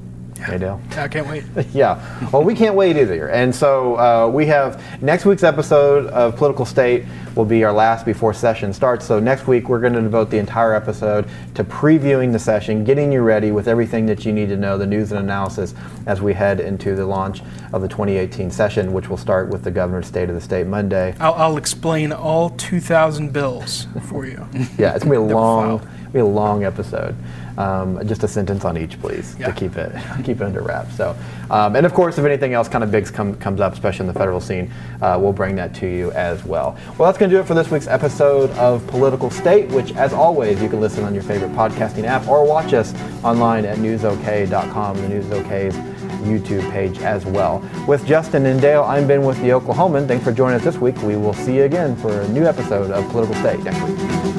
Hey, 0.41 0.57
Dale. 0.57 0.81
I 0.97 1.07
can't 1.07 1.27
wait. 1.27 1.43
Yeah. 1.71 2.29
Well, 2.31 2.43
we 2.43 2.53
can't 2.55 2.75
wait 2.75 2.97
either. 2.97 3.29
And 3.29 3.53
so 3.55 3.95
uh, 3.97 4.27
we 4.27 4.45
have 4.47 4.81
next 5.01 5.25
week's 5.25 5.43
episode 5.43 6.07
of 6.07 6.35
Political 6.35 6.65
State 6.65 7.05
will 7.35 7.45
be 7.45 7.63
our 7.63 7.71
last 7.71 8.05
before 8.05 8.33
session 8.33 8.73
starts. 8.73 9.05
So 9.05 9.19
next 9.19 9.47
week 9.47 9.69
we're 9.69 9.79
going 9.79 9.93
to 9.93 10.01
devote 10.01 10.29
the 10.29 10.37
entire 10.37 10.73
episode 10.73 11.29
to 11.55 11.63
previewing 11.63 12.31
the 12.33 12.39
session, 12.39 12.83
getting 12.83 13.11
you 13.11 13.21
ready 13.21 13.51
with 13.51 13.67
everything 13.67 14.05
that 14.07 14.25
you 14.25 14.33
need 14.33 14.49
to 14.49 14.57
know, 14.57 14.77
the 14.77 14.85
news 14.85 15.11
and 15.11 15.21
analysis 15.21 15.73
as 16.07 16.21
we 16.21 16.33
head 16.33 16.59
into 16.59 16.95
the 16.95 17.05
launch 17.05 17.41
of 17.71 17.81
the 17.81 17.87
2018 17.87 18.51
session, 18.51 18.91
which 18.91 19.07
will 19.09 19.17
start 19.17 19.47
with 19.49 19.63
the 19.63 19.71
governor's 19.71 20.07
state 20.07 20.27
of 20.29 20.35
the 20.35 20.41
state 20.41 20.67
Monday. 20.67 21.15
I'll, 21.19 21.33
I'll 21.35 21.57
explain 21.57 22.11
all 22.11 22.49
2,000 22.51 23.31
bills 23.31 23.87
for 24.07 24.25
you. 24.25 24.45
Yeah, 24.77 24.95
it's 24.95 25.03
gonna 25.03 25.11
be 25.11 25.17
a 25.17 25.21
long, 25.21 25.79
filed. 25.79 25.89
Be 26.13 26.19
a 26.19 26.25
long 26.25 26.63
episode. 26.63 27.15
Um, 27.57 27.99
just 28.07 28.23
a 28.23 28.27
sentence 28.27 28.63
on 28.65 28.77
each, 28.77 28.99
please, 29.01 29.35
Yeah. 29.37 29.47
to 29.47 29.53
keep 29.53 29.75
it 29.77 29.91
keep 30.23 30.41
it 30.41 30.43
under 30.43 30.61
wraps. 30.61 30.95
So, 30.95 31.15
um, 31.49 31.75
and 31.75 31.85
of 31.85 31.93
course, 31.93 32.17
if 32.17 32.25
anything 32.25 32.53
else 32.53 32.67
kind 32.69 32.83
of 32.83 32.91
big 32.91 33.05
come, 33.13 33.35
comes 33.35 33.59
up, 33.59 33.73
especially 33.73 34.07
in 34.07 34.13
the 34.13 34.17
federal 34.17 34.39
scene, 34.39 34.71
uh, 35.01 35.17
we'll 35.21 35.33
bring 35.33 35.55
that 35.57 35.73
to 35.75 35.87
you 35.87 36.11
as 36.13 36.43
well. 36.45 36.77
Well, 36.97 37.07
that's 37.07 37.17
gonna 37.17 37.31
do 37.31 37.39
it 37.39 37.45
for 37.45 37.53
this 37.53 37.69
week's 37.69 37.87
episode 37.87 38.49
of 38.51 38.85
Political 38.87 39.29
State. 39.31 39.69
Which, 39.69 39.93
as 39.95 40.13
always, 40.13 40.61
you 40.61 40.69
can 40.69 40.79
listen 40.79 41.03
on 41.03 41.13
your 41.13 41.23
favorite 41.23 41.51
podcasting 41.51 42.05
app 42.05 42.27
or 42.27 42.45
watch 42.45 42.73
us 42.73 42.93
online 43.23 43.65
at 43.65 43.77
newsok.com, 43.77 44.97
the 45.01 45.09
News 45.09 45.29
OK's 45.31 45.75
YouTube 46.21 46.69
page 46.71 46.99
as 46.99 47.25
well. 47.25 47.63
With 47.87 48.05
Justin 48.05 48.45
and 48.45 48.61
Dale, 48.61 48.83
I'm 48.83 49.07
Ben 49.07 49.23
with 49.23 49.39
the 49.41 49.49
Oklahoman. 49.49 50.07
Thanks 50.07 50.23
for 50.23 50.31
joining 50.31 50.57
us 50.57 50.63
this 50.63 50.77
week. 50.77 51.01
We 51.01 51.15
will 51.17 51.33
see 51.33 51.55
you 51.57 51.63
again 51.63 51.95
for 51.95 52.21
a 52.21 52.27
new 52.29 52.45
episode 52.45 52.91
of 52.91 53.07
Political 53.09 53.35
State 53.41 53.63
next 53.63 53.81
week. 53.81 54.30